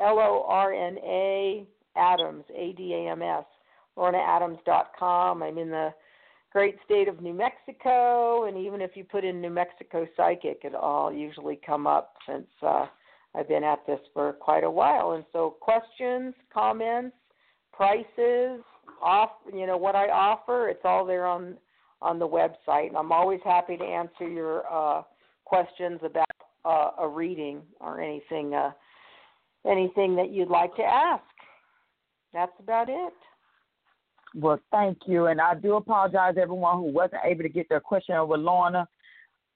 L 0.00 0.18
O 0.18 0.44
R 0.48 0.72
N 0.74 0.98
A 0.98 1.64
Adams, 1.96 2.44
A 2.54 2.72
D 2.72 2.94
A 2.94 3.12
M 3.12 3.22
S, 3.22 3.44
lornaadams.com. 3.96 5.42
I'm 5.42 5.56
in 5.56 5.70
the 5.70 5.90
great 6.52 6.76
state 6.84 7.08
of 7.08 7.22
New 7.22 7.32
Mexico, 7.32 8.46
and 8.46 8.58
even 8.58 8.80
if 8.80 8.90
you 8.96 9.04
put 9.04 9.24
in 9.24 9.40
New 9.40 9.50
Mexico 9.50 10.06
Psychic, 10.16 10.60
it 10.64 10.74
all 10.74 11.12
usually 11.12 11.58
come 11.64 11.86
up 11.86 12.14
since 12.28 12.48
uh, 12.62 12.86
I've 13.34 13.48
been 13.48 13.64
at 13.64 13.86
this 13.86 14.00
for 14.12 14.32
quite 14.34 14.64
a 14.64 14.70
while. 14.70 15.12
And 15.12 15.24
so, 15.32 15.56
questions, 15.60 16.34
comments, 16.52 17.16
prices, 17.72 18.60
off, 19.02 19.30
you 19.52 19.66
know 19.66 19.76
what 19.76 19.94
I 19.94 20.08
offer, 20.08 20.68
it's 20.68 20.84
all 20.84 21.04
there 21.04 21.26
on 21.26 21.56
on 22.00 22.18
the 22.18 22.26
website, 22.26 22.88
and 22.88 22.96
I'm 22.96 23.12
always 23.12 23.38
happy 23.44 23.76
to 23.76 23.84
answer 23.84 24.28
your 24.28 24.64
uh, 24.68 25.02
questions 25.44 26.00
about 26.04 26.26
uh, 26.64 26.90
a 26.98 27.08
reading 27.08 27.62
or 27.80 28.00
anything. 28.00 28.54
Uh, 28.54 28.72
anything 29.66 30.16
that 30.16 30.30
you'd 30.30 30.48
like 30.48 30.74
to 30.76 30.82
ask. 30.82 31.22
That's 32.32 32.52
about 32.58 32.88
it. 32.88 33.12
Well, 34.34 34.58
thank 34.70 34.98
you. 35.06 35.26
And 35.26 35.40
I 35.40 35.54
do 35.54 35.76
apologize 35.76 36.34
everyone 36.40 36.78
who 36.78 36.90
wasn't 36.90 37.20
able 37.24 37.42
to 37.42 37.48
get 37.48 37.68
their 37.68 37.80
question 37.80 38.16
with 38.26 38.40
Lorna. 38.40 38.88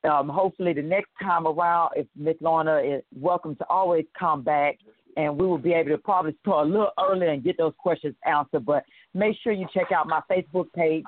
Um, 0.05 0.29
hopefully, 0.29 0.73
the 0.75 0.83
next 0.83 1.11
time 1.21 1.47
around, 1.47 1.93
if 1.97 2.07
Miss 2.15 2.37
Lorna 2.41 2.79
is 2.79 3.03
welcome 3.19 3.57
to 3.57 3.67
always 3.69 4.05
come 4.19 4.43
back, 4.43 4.79
and 5.17 5.39
we 5.39 5.47
will 5.47 5.59
be 5.59 5.73
able 5.73 5.91
to 5.91 5.99
probably 5.99 6.37
start 6.43 6.67
a 6.67 6.71
little 6.71 6.91
earlier 6.99 7.31
and 7.31 7.43
get 7.43 7.57
those 7.57 7.73
questions 7.79 8.15
answered. 8.25 8.67
But 8.67 8.85
make 9.15 9.37
sure 9.43 9.53
you 9.53 9.67
check 9.73 9.93
out 9.93 10.07
my 10.07 10.21
Facebook 10.31 10.73
page, 10.75 11.05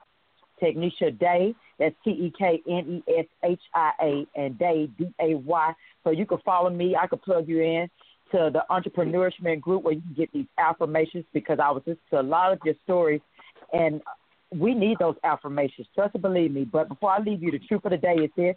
Tekneshia 0.63 1.19
Day. 1.19 1.55
That's 1.79 1.95
T 2.03 2.11
E 2.11 2.33
K 2.37 2.61
N 2.69 3.03
E 3.07 3.13
S 3.19 3.27
H 3.45 3.61
I 3.75 3.91
A 4.03 4.27
and 4.35 4.59
Day 4.59 4.89
D 4.99 5.13
A 5.21 5.35
Y. 5.35 5.73
So 6.03 6.11
you 6.11 6.27
can 6.27 6.39
follow 6.45 6.71
me. 6.71 6.97
I 6.97 7.07
can 7.07 7.19
plug 7.19 7.47
you 7.47 7.63
in 7.63 7.89
to 8.33 8.51
the 8.53 8.65
entrepreneurship 8.71 9.61
group 9.61 9.85
where 9.85 9.95
you 9.95 10.01
can 10.01 10.15
get 10.15 10.33
these 10.33 10.47
affirmations 10.59 11.25
because 11.33 11.59
I 11.63 11.71
was 11.71 11.83
listening 11.87 11.99
to 12.11 12.21
a 12.21 12.23
lot 12.23 12.53
of 12.53 12.59
your 12.65 12.75
stories 12.85 13.21
and 13.73 14.03
we 14.51 14.75
need 14.75 14.99
those 14.99 15.15
affirmations. 15.25 15.87
Trust 15.95 16.15
and 16.15 16.23
believe 16.23 16.53
me. 16.53 16.65
But 16.65 16.89
before 16.89 17.13
I 17.13 17.21
leave 17.21 17.43
you, 17.43 17.51
the 17.51 17.59
truth 17.59 17.85
of 17.85 17.91
the 17.91 17.97
day 17.97 18.15
is 18.15 18.31
this 18.37 18.57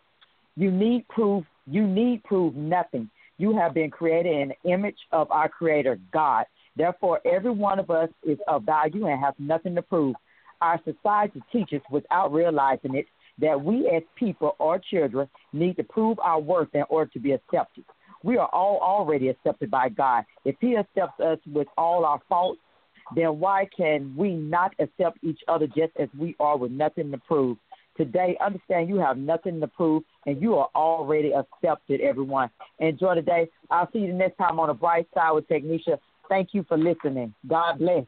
you 0.56 0.72
need 0.72 1.08
proof 1.08 1.46
you 1.68 1.86
need 1.88 2.24
prove 2.24 2.56
nothing. 2.56 3.10
You 3.42 3.58
have 3.58 3.74
been 3.74 3.90
created 3.90 4.34
in 4.40 4.50
the 4.50 4.72
image 4.72 5.00
of 5.12 5.32
our 5.32 5.50
creator, 5.50 5.98
God. 6.14 6.46
Therefore 6.76 7.22
every 7.26 7.50
one 7.50 7.80
of 7.80 7.90
us 7.90 8.10
is 8.22 8.38
of 8.48 8.66
value 8.66 9.08
and 9.08 9.20
has 9.20 9.34
nothing 9.40 9.74
to 9.74 9.82
prove. 9.82 10.16
Our 10.62 10.80
society 10.86 11.42
teaches 11.52 11.82
without 11.90 12.32
realizing 12.32 12.94
it 12.94 13.08
that 13.40 13.60
we 13.60 13.90
as 13.90 14.04
people 14.16 14.56
or 14.60 14.78
children 14.78 15.28
need 15.54 15.78
to 15.78 15.84
prove 15.84 16.20
our 16.20 16.40
worth 16.40 16.70
in 16.76 16.84
order 16.88 17.10
to 17.14 17.20
be 17.20 17.32
accepted. 17.32 17.84
We 18.22 18.38
are 18.38 18.50
all 18.50 18.78
already 18.80 19.30
accepted 19.30 19.72
by 19.72 19.90
God. 19.90 20.24
If 20.46 20.58
He 20.62 20.78
accepts 20.78 21.20
us 21.20 21.40
with 21.52 21.68
all 21.80 22.06
our 22.06 22.22
faults, 22.30 22.62
then 23.16 23.40
why 23.40 23.68
can 23.76 24.14
we 24.16 24.36
not 24.36 24.76
accept 24.78 25.18
each 25.24 25.40
other 25.48 25.66
just 25.66 25.94
as 26.00 26.10
we 26.16 26.36
are 26.40 26.58
with 26.58 26.72
nothing 26.72 27.10
to 27.10 27.18
prove? 27.18 27.58
Today, 27.98 28.38
understand 28.44 28.90
you 28.90 28.98
have 28.98 29.18
nothing 29.18 29.60
to 29.60 29.68
prove 29.68 30.04
and 30.26 30.42
you 30.42 30.56
are 30.56 30.70
already 30.76 31.34
accepted, 31.34 32.02
everyone. 32.02 32.50
Enjoy 32.80 33.16
the 33.16 33.22
day. 33.22 33.50
I'll 33.70 33.90
see 33.92 34.00
you 34.00 34.08
the 34.08 34.14
next 34.14 34.38
time 34.38 34.60
on 34.60 34.68
the 34.68 34.74
bright 34.74 35.08
side 35.14 35.32
with 35.32 35.48
Tekneshia. 35.48 35.98
Thank 36.30 36.50
you 36.54 36.64
for 36.68 36.78
listening. 36.78 37.34
God 37.48 37.80
bless. 37.80 38.06